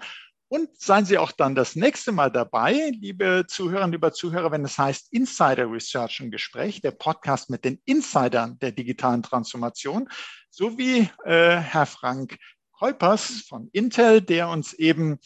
Und 0.49 0.69
seien 0.79 1.05
Sie 1.05 1.19
auch 1.19 1.33
dann 1.33 1.55
das 1.55 1.75
nächste 1.75 2.13
Mal 2.13 2.31
dabei, 2.31 2.93
liebe 3.01 3.45
Zuhörerinnen, 3.49 3.93
liebe 3.93 4.13
Zuhörer, 4.13 4.53
wenn 4.53 4.65
es 4.65 4.79
heißt 4.79 5.13
Insider 5.13 5.71
Research 5.71 6.21
im 6.21 6.31
Gespräch, 6.31 6.81
der 6.81 6.93
Podcast 6.93 7.51
mit 7.51 7.65
den 7.65 7.81
Insidern 7.87 8.59
der 8.59 8.73
digitalen 8.73 9.23
Transformation, 9.23 10.09
sowie 10.51 11.09
äh, 11.25 11.57
Herr 11.57 11.87
Frank 11.87 12.37
Keupers 12.79 13.45
von 13.49 13.69
Intel, 13.73 14.21
der 14.21 14.49
uns 14.49 14.75
eben 14.75 15.19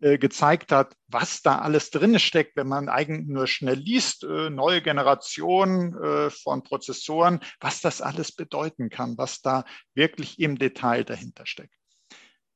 äh, 0.00 0.18
gezeigt 0.18 0.72
hat, 0.72 0.96
was 1.08 1.40
da 1.40 1.60
alles 1.60 1.90
drin 1.90 2.18
steckt, 2.18 2.56
wenn 2.56 2.68
man 2.68 2.88
eigentlich 2.88 3.26
nur 3.26 3.46
schnell 3.46 3.78
liest, 3.78 4.24
äh, 4.24 4.50
neue 4.50 4.82
Generation 4.82 5.94
äh, 6.02 6.30
von 6.30 6.62
Prozessoren, 6.62 7.40
was 7.60 7.80
das 7.80 8.02
alles 8.02 8.32
bedeuten 8.32 8.90
kann, 8.90 9.16
was 9.16 9.40
da 9.40 9.64
wirklich 9.94 10.40
im 10.40 10.58
Detail 10.58 11.04
dahinter 11.04 11.46
steckt. 11.46 11.74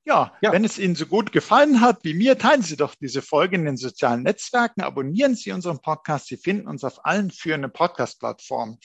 Ja, 0.09 0.33
ja, 0.41 0.53
wenn 0.53 0.65
es 0.65 0.79
Ihnen 0.79 0.95
so 0.95 1.05
gut 1.05 1.33
gefallen 1.33 1.83
hat 1.83 1.99
wie 2.03 2.15
mir, 2.15 2.39
teilen 2.39 2.63
Sie 2.63 2.79
doch 2.79 2.95
diese 2.95 3.21
Folge 3.21 3.57
in 3.57 3.67
den 3.67 3.77
sozialen 3.77 4.23
Netzwerken, 4.23 4.81
abonnieren 4.81 5.35
Sie 5.35 5.53
unseren 5.53 5.83
Podcast. 5.83 6.29
Sie 6.29 6.39
finden 6.39 6.67
uns 6.67 6.83
auf 6.83 7.05
allen 7.05 7.31
führenden 7.31 7.71
Podcast-Plattformen. 7.71 8.79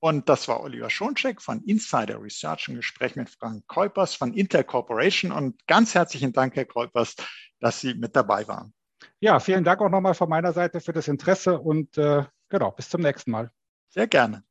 Und 0.00 0.28
das 0.28 0.48
war 0.48 0.60
Oliver 0.60 0.90
Schoncheck 0.90 1.40
von 1.40 1.62
Insider 1.64 2.20
Research 2.20 2.68
im 2.68 2.76
Gespräch 2.76 3.16
mit 3.16 3.30
Frank 3.30 3.66
Keupers 3.68 4.14
von 4.14 4.34
Intel 4.34 4.62
Corporation. 4.64 5.32
Und 5.32 5.66
ganz 5.66 5.94
herzlichen 5.94 6.34
Dank, 6.34 6.54
Herr 6.56 6.66
Keupers, 6.66 7.16
dass 7.60 7.80
Sie 7.80 7.94
mit 7.94 8.14
dabei 8.14 8.46
waren. 8.46 8.74
Ja, 9.18 9.40
vielen 9.40 9.64
Dank 9.64 9.80
auch 9.80 9.88
nochmal 9.88 10.14
von 10.14 10.28
meiner 10.28 10.52
Seite 10.52 10.80
für 10.82 10.92
das 10.92 11.08
Interesse 11.08 11.58
und 11.58 11.96
äh, 11.96 12.24
genau, 12.50 12.70
bis 12.72 12.90
zum 12.90 13.00
nächsten 13.00 13.30
Mal. 13.30 13.50
Sehr 13.88 14.06
gerne. 14.06 14.44